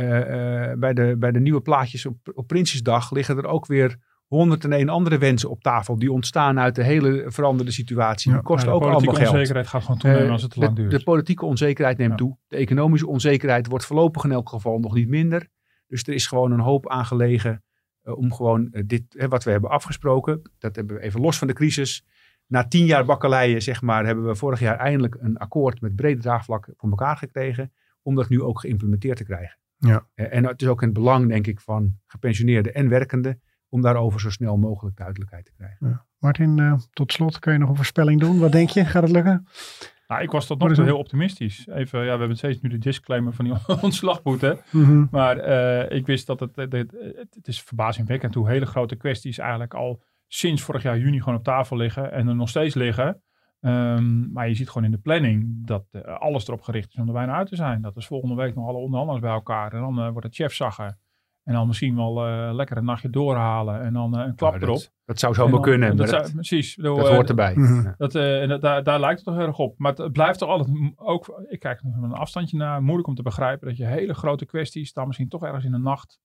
bij, 0.80 0.94
de, 0.94 1.16
bij 1.20 1.32
de 1.32 1.40
nieuwe 1.40 1.62
plaatjes 1.62 2.06
op, 2.06 2.18
op 2.34 2.48
Prinsjesdag 2.48 3.12
liggen 3.12 3.38
er 3.38 3.46
ook 3.46 3.66
weer 3.66 3.98
101 4.28 4.90
andere 4.90 5.18
wensen 5.18 5.50
op 5.50 5.62
tafel 5.62 6.00
die 6.00 6.12
ontstaan 6.12 6.60
uit 6.60 6.76
de 6.76 6.84
hele 6.84 7.24
veranderde 7.28 7.72
situatie. 7.72 8.30
Ja, 8.32 8.38
die 8.38 8.46
kosten 8.46 8.72
ook 8.72 8.82
allemaal 8.82 9.00
geld. 9.00 9.16
De 9.16 9.30
onzekerheid 9.30 9.68
gaat 9.68 9.82
gewoon 9.82 9.98
toenemen 9.98 10.32
als 10.32 10.42
het 10.42 10.52
te 10.52 10.60
lang 10.60 10.76
duurt. 10.76 10.92
De, 10.92 11.04
politieke 11.04 11.46
onzekerheid 11.46 11.98
neemt 11.98 12.12
ja. 12.12 12.18
toe. 12.18 12.38
De 12.48 12.56
economische 12.56 13.08
onzekerheid 13.08 13.68
wordt 13.68 13.86
voorlopig 13.86 14.24
in 14.24 14.32
elk 14.32 14.50
geval 14.50 14.80
nog 14.80 14.94
niet 14.94 15.08
minder. 15.08 15.50
Dus 15.96 16.04
er 16.04 16.14
is 16.14 16.28
gewoon 16.28 16.52
een 16.52 16.60
hoop 16.60 16.90
aangelegen 16.90 17.64
uh, 18.04 18.18
om 18.18 18.34
gewoon 18.34 18.68
uh, 18.72 18.84
dit, 18.86 19.04
hè, 19.10 19.28
wat 19.28 19.44
we 19.44 19.52
hebben 19.52 19.70
afgesproken, 19.70 20.42
dat 20.58 20.76
hebben 20.76 20.96
we 20.96 21.02
even 21.02 21.22
los 21.22 21.38
van 21.38 21.48
de 21.48 21.54
crisis. 21.54 22.06
Na 22.48 22.68
tien 22.68 22.86
jaar 22.86 23.06
bakkeleien, 23.06 23.62
zeg 23.62 23.82
maar, 23.82 24.06
hebben 24.06 24.26
we 24.26 24.36
vorig 24.36 24.60
jaar 24.60 24.78
eindelijk 24.78 25.16
een 25.20 25.38
akkoord 25.38 25.82
met 25.82 25.96
breed 25.96 26.22
draagvlak 26.22 26.70
voor 26.78 26.90
elkaar 26.90 27.18
gekregen. 27.18 27.74
Om 28.02 28.16
dat 28.16 28.30
nu 28.30 28.42
ook 28.42 28.60
geïmplementeerd 28.60 29.18
te 29.18 29.24
krijgen. 29.24 29.58
Ja. 29.78 30.08
Uh, 30.16 30.34
en 30.34 30.46
het 30.46 30.62
is 30.62 30.68
ook 30.68 30.82
in 30.82 30.88
het 30.88 30.98
belang, 30.98 31.28
denk 31.28 31.48
ik, 31.48 31.60
van 31.60 32.00
gepensioneerden 32.06 32.74
en 32.74 32.90
werkenden. 32.90 33.42
Om 33.70 33.82
daarover 33.82 34.20
zo 34.20 34.30
snel 34.30 34.58
mogelijk 34.58 34.98
duidelijkheid 34.98 35.46
te 35.46 35.52
krijgen. 35.58 35.88
Ja. 35.88 36.06
Martin, 36.18 36.80
tot 36.92 37.12
slot, 37.12 37.40
kun 37.40 37.54
je 37.54 37.60
nog 37.60 37.70
een 37.70 37.76
voorspelling 37.76 38.20
doen? 38.20 38.40
Wat 38.40 38.52
denk 38.52 38.70
je? 38.70 38.86
Gaat 38.86 39.04
het 39.04 39.12
lukken? 39.12 39.48
Nou, 40.08 40.22
ik 40.22 40.32
was 40.32 40.46
tot 40.46 40.60
nog 40.60 40.74
toe 40.74 40.84
heel 40.84 40.98
optimistisch. 40.98 41.68
Even, 41.68 42.00
ja, 42.00 42.14
we 42.14 42.20
hebben 42.20 42.38
steeds 42.38 42.62
nu 42.62 42.70
de 42.70 42.78
disclaimer 42.78 43.34
van 43.34 43.46
die 43.46 43.54
ontslagboete. 43.82 44.62
Mm 44.72 45.08
Maar 45.12 45.48
uh, 45.48 45.98
ik 45.98 46.06
wist 46.06 46.28
dat 46.28 46.40
het, 46.40 46.56
het, 46.56 46.72
het, 46.72 46.96
het 47.30 47.48
is 47.48 47.62
verbazingwekkend 47.62 48.34
hoe 48.34 48.50
hele 48.50 48.66
grote 48.66 48.96
kwesties 48.96 49.38
eigenlijk 49.38 49.74
al 49.74 50.04
sinds 50.28 50.62
vorig 50.62 50.84
jaar 50.84 50.98
juni 50.98 51.20
gewoon 51.20 51.38
op 51.38 51.44
tafel 51.44 51.78
liggen 51.78 52.12
en 52.12 52.28
er 52.28 52.36
nog 52.36 52.50
steeds 52.50 52.76
liggen. 52.76 53.22
Um, 53.62 54.32
maar 54.32 54.48
je 54.48 54.56
ziet 54.56 54.68
gewoon 54.70 54.84
in 54.84 54.92
de 54.92 54.98
planning 54.98 55.68
dat 55.68 55.86
uh, 55.92 56.02
alles 56.02 56.48
erop 56.48 56.62
gericht 56.62 56.94
is 56.94 57.00
om 57.00 57.08
er 57.08 57.14
bijna 57.14 57.36
uit 57.36 57.48
te 57.48 57.56
zijn. 57.56 57.82
Dat 57.82 57.98
is 57.98 58.06
volgende 58.06 58.36
week 58.36 58.56
nog 58.56 58.68
alle 58.68 58.78
onderhandelaars 58.78 59.22
bij 59.22 59.34
elkaar. 59.34 59.74
En 59.74 59.80
dan 59.80 60.00
uh, 60.00 60.10
wordt 60.10 60.28
het 60.28 60.36
chefzagger. 60.36 60.98
En 61.46 61.54
dan 61.54 61.68
misschien 61.68 61.96
wel 61.96 62.28
uh, 62.28 62.54
lekker 62.54 62.78
een 62.78 62.86
nachtje 62.86 63.10
doorhalen 63.10 63.82
en 63.82 63.94
dan 63.94 64.20
uh, 64.20 64.26
een 64.26 64.36
klap 64.36 64.52
nou, 64.52 64.64
erop. 64.64 64.82
Dat, 65.06 65.20
zou 65.20 65.34
zomaar 65.34 65.60
kunnen. 65.60 65.96
Dat, 65.96 66.10
dat, 66.10 66.32
precies. 66.34 66.76
Bedoel, 66.76 66.96
dat 66.96 67.08
hoort 67.08 67.24
eh, 67.24 67.30
erbij. 67.30 67.56
Uh, 67.56 67.92
dat, 67.98 68.16
en 68.16 68.50
dat, 68.50 68.62
daar, 68.62 68.84
daar 68.84 69.00
lijkt 69.00 69.16
het 69.16 69.26
toch 69.26 69.36
heel 69.36 69.48
erg 69.48 69.58
op. 69.58 69.78
Maar 69.78 69.94
het, 69.94 70.12
blijft 70.12 70.40
toch 70.40 70.50
altijd 70.50 70.94
ook, 70.96 71.46
ik 71.48 71.60
kijk 71.60 71.80
van 71.80 72.04
een 72.04 72.14
afstandje 72.14 72.58
naar, 72.58 72.82
moeilijk 72.84 73.08
om 73.08 73.16
te 73.16 73.22
begrijpen 73.22 73.68
dat 73.68 73.78
je 73.78 73.86
hele 73.86 74.14
grote 74.14 74.46
kwesties 74.46 74.94
dan 74.94 75.08
misschien 75.08 75.30
toch 75.30 75.44
ergens 75.44 75.66
in 75.66 75.72
de 75.72 75.78
nacht 75.78 76.20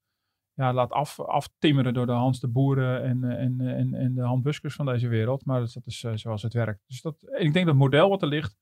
ja, 0.55 0.73
laat 0.73 0.91
af, 0.91 1.21
aftimmeren 1.21 1.95
door 1.95 2.07
de 2.07 2.13
Hans 2.13 2.41
de 2.41 2.49
Boeren 2.49 3.03
en, 3.03 3.25
en, 3.25 3.61
en, 3.61 3.95
en 3.95 4.15
de 4.15 4.23
Han 4.23 4.43
Buskers 4.43 4.75
van 4.75 4.87
deze 4.87 5.09
wereld. 5.09 5.45
Maar 5.45 5.61
dat, 5.61 5.73
dat 5.73 5.87
is 5.87 6.07
zoals 6.15 6.43
het 6.43 6.53
werkt. 6.53 6.85
Dus 6.87 7.03
dat, 7.03 7.17
ik 7.23 7.53
denk 7.53 7.55
dat 7.55 7.67
het 7.67 7.77
model 7.77 8.09
wat 8.09 8.23
er 8.23 8.29
ligt, 8.29 8.57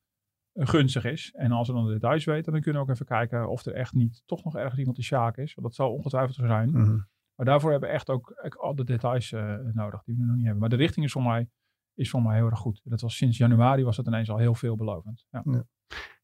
gunstig 0.67 1.05
is. 1.05 1.33
En 1.35 1.53
als 1.53 1.69
we 1.69 1.75
dan 1.75 1.87
de 1.87 1.93
details 1.93 2.25
weten, 2.25 2.53
dan 2.53 2.61
kunnen 2.61 2.83
we 2.83 2.89
ook 2.89 2.95
even 2.95 3.07
kijken 3.07 3.49
of 3.49 3.65
er 3.65 3.75
echt 3.75 3.93
niet 3.93 4.23
toch 4.27 4.45
nog 4.45 4.57
ergens 4.57 4.79
iemand 4.79 4.97
de 4.97 5.03
Sjaak 5.03 5.37
is. 5.37 5.55
Want 5.55 5.67
dat 5.67 5.77
zal 5.77 5.93
ongetwijfeld 5.93 6.35
zo 6.35 6.47
zijn. 6.47 6.69
Mm 6.69 6.85
-hmm. 6.85 7.07
Maar 7.35 7.47
daarvoor 7.47 7.71
hebben 7.71 7.89
we 7.89 7.95
echt 7.95 8.11
ook 8.11 8.57
al 8.59 8.75
de 8.75 8.85
details 8.85 9.33
uh, 9.33 9.55
nodig 9.73 10.03
die 10.03 10.17
we 10.17 10.25
nog 10.25 10.35
niet 10.35 10.45
hebben. 10.45 10.61
Maar 10.61 10.71
de 10.71 10.77
richting 10.77 11.07
is 11.07 11.13
voor 11.13 11.23
mij, 11.23 11.49
is 11.95 12.11
voor 12.11 12.23
mij 12.23 12.37
heel 12.37 12.51
erg 12.51 12.59
goed. 12.59 12.81
Dat 12.85 13.01
was 13.01 13.17
sinds 13.17 13.39
januari 13.39 13.85
was 13.85 13.97
dat 13.97 14.07
ineens 14.07 14.31
al 14.31 14.39
heel 14.39 14.55
veelbelovend. 14.55 15.27
Ja. 15.31 15.43
ja. 15.45 15.65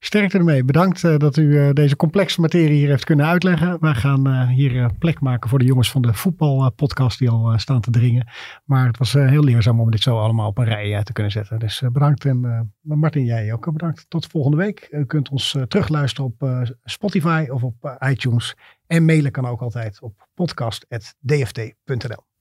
Sterkte 0.04 0.38
ermee. 0.38 0.64
Bedankt 0.64 1.02
uh, 1.02 1.16
dat 1.16 1.36
u 1.36 1.42
uh, 1.42 1.70
deze 1.72 1.96
complexe 1.96 2.40
materie 2.40 2.78
hier 2.78 2.88
heeft 2.88 3.04
kunnen 3.04 3.26
uitleggen. 3.26 3.80
Wij 3.80 3.94
gaan 3.94 4.28
uh, 4.28 4.48
hier 4.48 4.90
plek 4.98 5.20
maken 5.20 5.50
voor 5.50 5.58
de 5.58 5.64
jongens 5.64 5.90
van 5.90 6.02
de 6.02 6.14
voetbalpodcast 6.14 7.18
die 7.18 7.30
al 7.30 7.58
staan 7.58 7.80
te 7.80 7.90
dringen. 7.90 8.28
Maar 8.64 8.86
het 8.86 8.98
was 8.98 9.12
heel 9.12 9.44
leerzaam 9.44 9.80
om 9.80 9.90
dit 9.90 10.00
zo 10.00 10.18
allemaal 10.18 10.48
op 10.48 10.58
een 10.58 10.64
rij 10.64 11.02
te 11.02 11.12
kunnen 11.12 11.32
zetten. 11.32 11.58
Dus 11.58 11.82
bedankt. 11.92 12.24
En 12.24 12.72
Martin, 12.80 13.24
jij 13.24 13.52
ook 13.52 13.72
bedankt. 13.72 14.06
Tot 14.08 14.26
volgende 14.26 14.56
week. 14.56 14.88
U 14.90 15.04
kunt 15.04 15.28
ons 15.28 15.56
terugluisteren 15.68 16.34
op 16.38 16.68
Spotify 16.84 17.46
of 17.50 17.62
op 17.62 17.96
iTunes. 18.08 18.54
En 18.86 19.04
mailen 19.04 19.32
kan 19.32 19.46
ook 19.46 19.60
altijd 19.60 20.02
op 20.02 20.28
podcast.dft.nl. 20.34 22.33